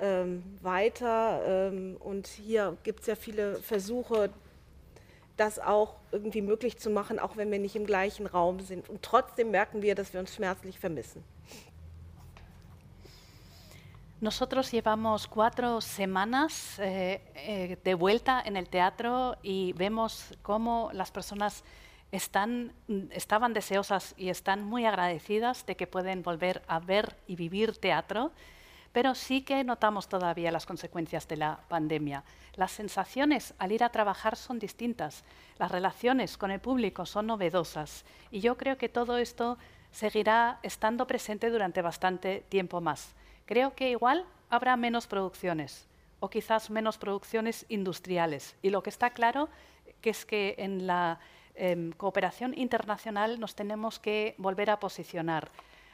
ähm, 0.00 0.42
weiter. 0.62 1.42
Ähm, 1.46 1.96
und 2.00 2.26
hier 2.26 2.76
gibt 2.84 3.00
es 3.00 3.06
ja 3.06 3.16
viele 3.16 3.56
Versuche, 3.56 4.30
das 5.36 5.58
auch 5.58 5.96
irgendwie 6.12 6.42
möglich 6.42 6.78
zu 6.78 6.90
machen, 6.90 7.18
auch 7.18 7.36
wenn 7.36 7.50
wir 7.50 7.58
nicht 7.58 7.76
im 7.76 7.86
gleichen 7.86 8.26
Raum 8.26 8.60
sind. 8.60 8.88
Und 8.88 9.02
trotzdem 9.02 9.50
merken 9.50 9.82
wir, 9.82 9.94
dass 9.94 10.12
wir 10.12 10.20
uns 10.20 10.34
schmerzlich 10.34 10.78
vermissen. 10.78 11.24
Nosotros 14.20 14.70
llevamos 14.70 15.28
cuatro 15.28 15.80
semanas 15.80 16.78
eh, 16.78 17.20
eh, 17.34 17.76
de 17.84 17.94
vuelta 17.94 18.40
en 18.46 18.56
el 18.56 18.68
teatro 18.68 19.36
y 19.42 19.74
vemos 19.74 20.32
cómo 20.42 20.88
las 20.92 21.10
personas 21.10 21.62
están, 22.10 22.72
estaban 23.10 23.52
deseosas 23.52 24.14
y 24.16 24.30
están 24.30 24.64
muy 24.64 24.86
agradecidas 24.86 25.66
de 25.66 25.76
que 25.76 25.86
pueden 25.86 26.22
volver 26.22 26.62
a 26.68 26.78
ver 26.78 27.16
y 27.26 27.36
vivir 27.36 27.76
teatro 27.76 28.30
pero 28.94 29.16
sí 29.16 29.42
que 29.42 29.64
notamos 29.64 30.08
todavía 30.08 30.52
las 30.52 30.66
consecuencias 30.66 31.26
de 31.26 31.36
la 31.36 31.58
pandemia. 31.68 32.22
Las 32.56 32.72
sensaciones 32.72 33.54
al 33.58 33.72
ir 33.72 33.82
a 33.82 33.88
trabajar 33.88 34.36
son 34.36 34.58
distintas, 34.58 35.24
las 35.58 35.70
relaciones 35.70 36.36
con 36.36 36.50
el 36.50 36.60
público 36.60 37.04
son 37.04 37.26
novedosas 37.26 38.04
y 38.30 38.40
yo 38.40 38.56
creo 38.56 38.78
que 38.78 38.88
todo 38.88 39.18
esto 39.18 39.58
seguirá 39.90 40.58
estando 40.62 41.06
presente 41.06 41.50
durante 41.50 41.82
bastante 41.82 42.44
tiempo 42.48 42.80
más. 42.80 43.14
Creo 43.46 43.74
que 43.74 43.90
igual 43.90 44.24
habrá 44.50 44.76
menos 44.76 45.06
producciones 45.06 45.86
o 46.20 46.30
quizás 46.30 46.70
menos 46.70 46.96
producciones 46.96 47.66
industriales 47.68 48.56
y 48.62 48.70
lo 48.70 48.82
que 48.82 48.90
está 48.90 49.10
claro 49.10 49.48
que 50.00 50.10
es 50.10 50.24
que 50.24 50.54
en 50.58 50.86
la 50.86 51.18
em, 51.54 51.92
cooperación 51.92 52.56
internacional 52.56 53.40
nos 53.40 53.54
tenemos 53.54 53.98
que 53.98 54.34
volver 54.38 54.70
a 54.70 54.78
posicionar. 54.78 55.50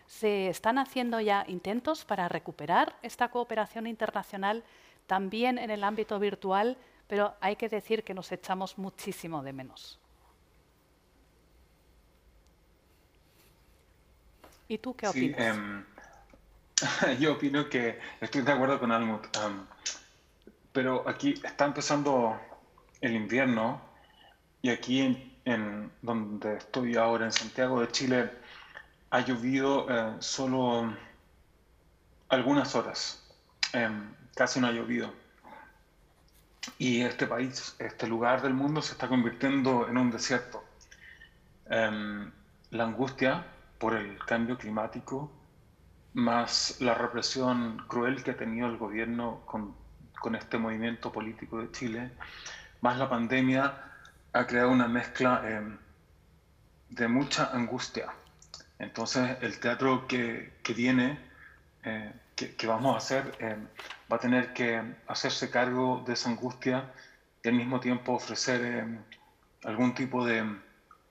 Se 0.07 0.49
están 0.49 0.79
haciendo 0.79 1.21
ya 1.21 1.45
intentos 1.47 2.05
para 2.05 2.29
recuperar 2.29 2.97
esta 3.03 3.29
cooperación 3.29 3.87
internacional 3.87 4.65
también 5.11 5.59
en 5.59 5.71
el 5.71 5.83
ámbito 5.83 6.21
virtual, 6.21 6.79
pero 7.09 7.35
hay 7.41 7.57
que 7.57 7.69
decir 7.69 8.05
que 8.05 8.15
nos 8.15 8.31
echamos 8.31 8.79
muchísimo 8.79 9.43
de 9.43 9.53
menos. 9.53 9.99
¿Y 14.69 14.79
tú 14.79 14.95
qué 14.95 15.09
opinas? 15.09 15.57
Sí, 15.57 17.11
em, 17.11 17.19
yo 17.19 17.33
opino 17.33 17.69
que 17.69 17.99
estoy 18.21 18.43
de 18.43 18.53
acuerdo 18.53 18.79
con 18.79 18.93
Almut, 18.93 19.27
pero 20.71 21.03
aquí 21.09 21.35
está 21.43 21.65
empezando 21.65 22.41
el 23.01 23.17
invierno 23.17 23.81
y 24.63 24.71
aquí 24.71 25.35
en, 25.45 25.91
donde 26.03 26.59
estoy 26.59 26.95
ahora, 26.95 27.25
en 27.25 27.33
Santiago 27.33 27.81
de 27.81 27.89
Chile, 27.89 28.31
ha 29.11 29.19
llovido 29.23 29.89
eh, 29.91 30.15
solo 30.21 30.95
algunas 32.29 32.77
horas, 32.77 33.29
em, 33.73 34.20
casi 34.35 34.61
no 34.61 34.67
ha 34.67 34.73
llovido. 34.73 35.13
Y 36.79 37.03
este 37.03 37.27
país, 37.27 37.75
este 37.79 38.07
lugar 38.07 38.43
del 38.43 38.55
mundo 38.55 38.83
se 38.83 38.93
está 38.93 39.09
convirtiendo 39.09 39.89
en 39.89 39.97
un 39.99 40.11
desierto. 40.11 40.63
Em, 41.67 42.31
la 42.71 42.85
angustia 42.85 43.47
por 43.79 43.95
el 43.95 44.19
cambio 44.25 44.59
climático, 44.59 45.31
más 46.15 46.77
la 46.81 46.95
represión 46.95 47.85
cruel 47.89 48.23
que 48.23 48.33
ha 48.33 48.37
tenido 48.37 48.69
el 48.69 48.77
gobierno 48.77 49.43
con, 49.47 49.75
con 50.21 50.35
este 50.35 50.59
movimiento 50.59 51.13
político 51.13 51.59
de 51.61 51.71
Chile, 51.71 52.11
más 52.81 52.99
la 52.99 53.09
pandemia, 53.09 53.93
ha 54.33 54.47
creado 54.47 54.71
una 54.71 54.89
mezcla 54.89 55.43
em, 55.49 55.79
de 56.91 57.09
mucha 57.09 57.51
angustia 57.53 58.13
entonces, 58.81 59.37
el 59.43 59.61
teatro 59.61 60.07
que, 60.09 60.55
que 60.63 60.73
viene, 60.73 61.19
eh, 61.85 62.13
que, 62.41 62.57
que, 62.57 62.67
vamos 62.67 62.95
a 62.95 62.97
hacer, 62.97 63.33
eh, 63.39 63.57
va 64.11 64.17
a 64.17 64.21
tener 64.21 64.55
que 64.55 64.83
hacerse 65.07 65.51
cargo 65.51 66.03
de 66.07 66.15
esa 66.15 66.31
angustia 66.31 66.91
y 67.43 67.49
al 67.49 67.55
mismo 67.55 67.81
tiempo 67.81 68.15
ofrecer 68.15 68.61
eh, 68.65 68.99
algún 69.65 69.95
tipo 69.95 70.25
de 70.25 70.43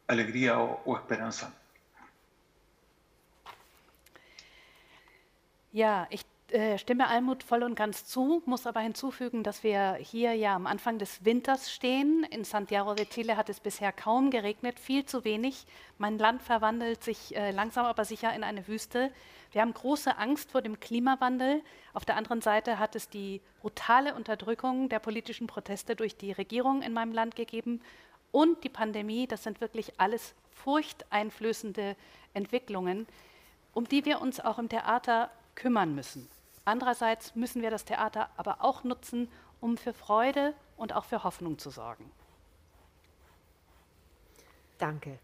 alegría 0.07 0.60
o, 0.60 0.81
o 0.85 0.97
esperanza. 0.97 1.53
Ja, 5.72 6.07
ich 6.10 6.26
Äh, 6.51 6.80
stimme 6.80 7.07
Almut 7.07 7.43
voll 7.43 7.61
und 7.61 7.76
ganz 7.76 8.06
zu, 8.06 8.41
muss 8.45 8.65
aber 8.65 8.80
hinzufügen, 8.80 9.43
dass 9.43 9.64
wir 9.64 9.97
hier 9.99 10.34
ja 10.34 10.56
am 10.56 10.65
Anfang 10.65 10.97
des 10.97 11.23
Winters 11.23 11.72
stehen. 11.72 12.23
In 12.31 12.43
Santiago 12.43 12.95
de 12.95 13.06
Chile 13.06 13.38
hat 13.38 13.49
es 13.49 13.60
bisher 13.60 13.91
kaum 13.91 14.31
geregnet, 14.31 14.80
viel 14.80 15.06
zu 15.06 15.23
wenig. 15.23 15.65
Mein 15.99 16.18
Land 16.18 16.41
verwandelt 16.41 17.03
sich 17.03 17.35
äh, 17.35 17.51
langsam 17.51 17.85
aber 17.85 18.03
sicher 18.03 18.34
in 18.34 18.43
eine 18.43 18.68
Wüste. 18.68 19.11
Wir 19.51 19.61
haben 19.61 19.73
große 19.73 20.17
Angst 20.17 20.51
vor 20.51 20.61
dem 20.61 20.80
Klimawandel. 20.80 21.63
Auf 21.93 22.05
der 22.05 22.17
anderen 22.17 22.41
Seite 22.41 22.77
hat 22.77 22.95
es 22.95 23.09
die 23.09 23.41
brutale 23.61 24.13
Unterdrückung 24.13 24.89
der 24.89 24.99
politischen 24.99 25.47
Proteste 25.47 25.95
durch 25.95 26.15
die 26.15 26.31
Regierung 26.31 26.81
in 26.84 26.93
meinem 26.93 27.13
Land 27.13 27.35
gegeben 27.35 27.81
und 28.31 28.63
die 28.63 28.69
Pandemie. 28.69 29.26
Das 29.26 29.43
sind 29.43 29.59
wirklich 29.59 29.99
alles 29.99 30.35
furchteinflößende 30.51 31.95
Entwicklungen, 32.34 33.07
um 33.73 33.88
die 33.88 34.05
wir 34.05 34.21
uns 34.21 34.39
auch 34.39 34.59
im 34.59 34.69
Theater 34.69 35.31
kümmern 35.55 35.95
müssen. 35.95 36.30
Andererseits 36.65 37.35
müssen 37.35 37.63
wir 37.63 37.71
das 37.71 37.85
Theater 37.85 38.30
aber 38.38 38.63
auch 38.63 38.84
nutzen, 38.84 39.31
um 39.61 39.77
für 39.77 39.93
Freude 39.93 40.53
und 40.77 40.93
auch 40.93 41.05
für 41.05 41.23
Hoffnung 41.23 41.57
zu 41.57 41.71
sorgen. 41.71 42.11
Danke. 44.77 45.19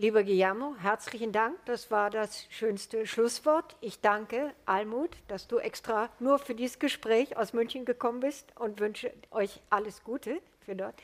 Lieber 0.00 0.22
Guillermo, 0.24 0.76
herzlichen 0.80 1.30
Dank. 1.30 1.58
Das 1.66 1.90
war 1.90 2.08
das 2.08 2.46
schönste 2.48 3.06
Schlusswort. 3.06 3.76
Ich 3.82 4.00
danke 4.00 4.54
Almut, 4.64 5.10
dass 5.28 5.46
du 5.46 5.58
extra 5.58 6.08
nur 6.18 6.38
für 6.38 6.54
dieses 6.54 6.78
Gespräch 6.78 7.36
aus 7.36 7.52
München 7.52 7.84
gekommen 7.84 8.20
bist 8.20 8.46
und 8.58 8.80
wünsche 8.80 9.12
euch 9.30 9.60
alles 9.68 10.02
Gute 10.02 10.40
für 10.64 10.74
dort. 10.74 10.94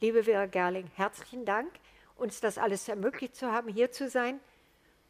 Liebe 0.00 0.24
Vera 0.24 0.46
Gerling, 0.46 0.90
herzlichen 0.94 1.44
Dank, 1.44 1.68
uns 2.16 2.40
das 2.40 2.56
alles 2.56 2.88
ermöglicht 2.88 3.36
zu 3.36 3.52
haben, 3.52 3.68
hier 3.68 3.92
zu 3.92 4.08
sein. 4.08 4.40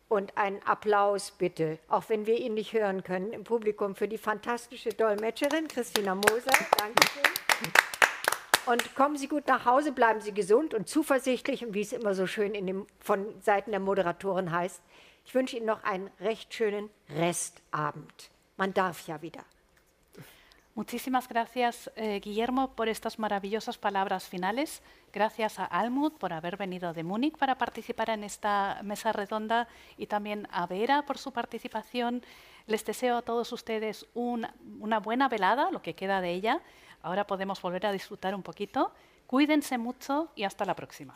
Und 0.09 0.37
einen 0.37 0.61
Applaus 0.65 1.31
bitte, 1.31 1.79
auch 1.87 2.09
wenn 2.09 2.27
wir 2.27 2.41
ihn 2.41 2.55
nicht 2.55 2.73
hören 2.73 3.05
können, 3.05 3.33
im 3.33 3.45
Publikum 3.45 3.95
für 3.95 4.09
die 4.09 4.19
fantastische 4.19 4.89
Dolmetscherin 4.89 5.69
Christina 5.69 6.17
Moser. 6.17 6.51
Dankeschön. 6.77 7.23
Und 8.69 8.95
kommen 8.95 9.17
Sie 9.17 9.29
gut 9.29 9.47
nach 9.47 9.65
Hause, 9.65 9.93
bleiben 9.93 10.21
Sie 10.21 10.33
gesund 10.33 10.75
und 10.75 10.87
zuversichtlich 10.87 11.65
und 11.65 11.73
wie 11.73 11.81
es 11.81 11.95
immer 11.95 12.15
so 12.15 12.27
schön 12.27 12.53
dem, 12.53 12.87
von 13.01 13.41
Seiten 13.41 13.71
der 13.71 13.81
Moderatoren 13.81 14.53
heißt. 14.53 14.83
Ich 15.25 15.35
wünsche 15.35 15.57
Ihnen 15.57 15.65
noch 15.65 15.85
einen 15.85 16.11
recht 16.21 16.53
schönen 16.53 16.91
Restabend. 17.09 18.31
Man 18.59 18.75
darf 18.75 19.07
ja 19.07 19.23
wieder. 19.23 19.43
Muchísimas 20.75 21.29
gracias, 21.29 21.91
eh, 21.97 22.21
Guillermo, 22.21 22.69
por 22.77 22.89
estas 22.89 23.19
maravillosas 23.19 23.79
palabras 23.79 24.29
finales. 24.29 24.83
Gracias 25.15 25.59
a 25.59 25.65
Almut 25.65 26.19
por 26.19 26.35
haber 26.35 26.59
venido 26.59 26.93
de 26.93 27.05
Múnich 27.05 27.39
para 27.39 27.57
participar 27.57 28.11
en 28.11 28.23
esta 28.23 28.81
mesa 28.85 29.13
redonda 29.13 29.67
y 29.97 30.07
también 30.07 30.47
a 30.53 30.67
Vera 30.67 31.03
por 31.03 31.17
su 31.17 31.33
participación. 31.33 32.23
Les 32.67 32.85
deseo 32.85 33.17
a 33.17 33.23
todos 33.23 33.51
ustedes 33.51 34.07
una 34.13 35.01
buena 35.01 35.29
velada, 35.29 35.71
lo 35.71 35.81
que 35.81 35.95
queda 35.95 36.21
de 36.21 36.33
ella. 36.33 36.61
Ahora 37.03 37.27
podemos 37.27 37.61
volver 37.61 37.87
a 37.87 37.93
disfrutar 37.93 38.35
un 38.35 38.43
poquito. 38.43 38.93
Cuídense 39.27 39.79
mucho 39.79 40.31
y 40.35 40.45
hasta 40.45 40.65
la 40.65 40.75
próxima. 40.75 41.15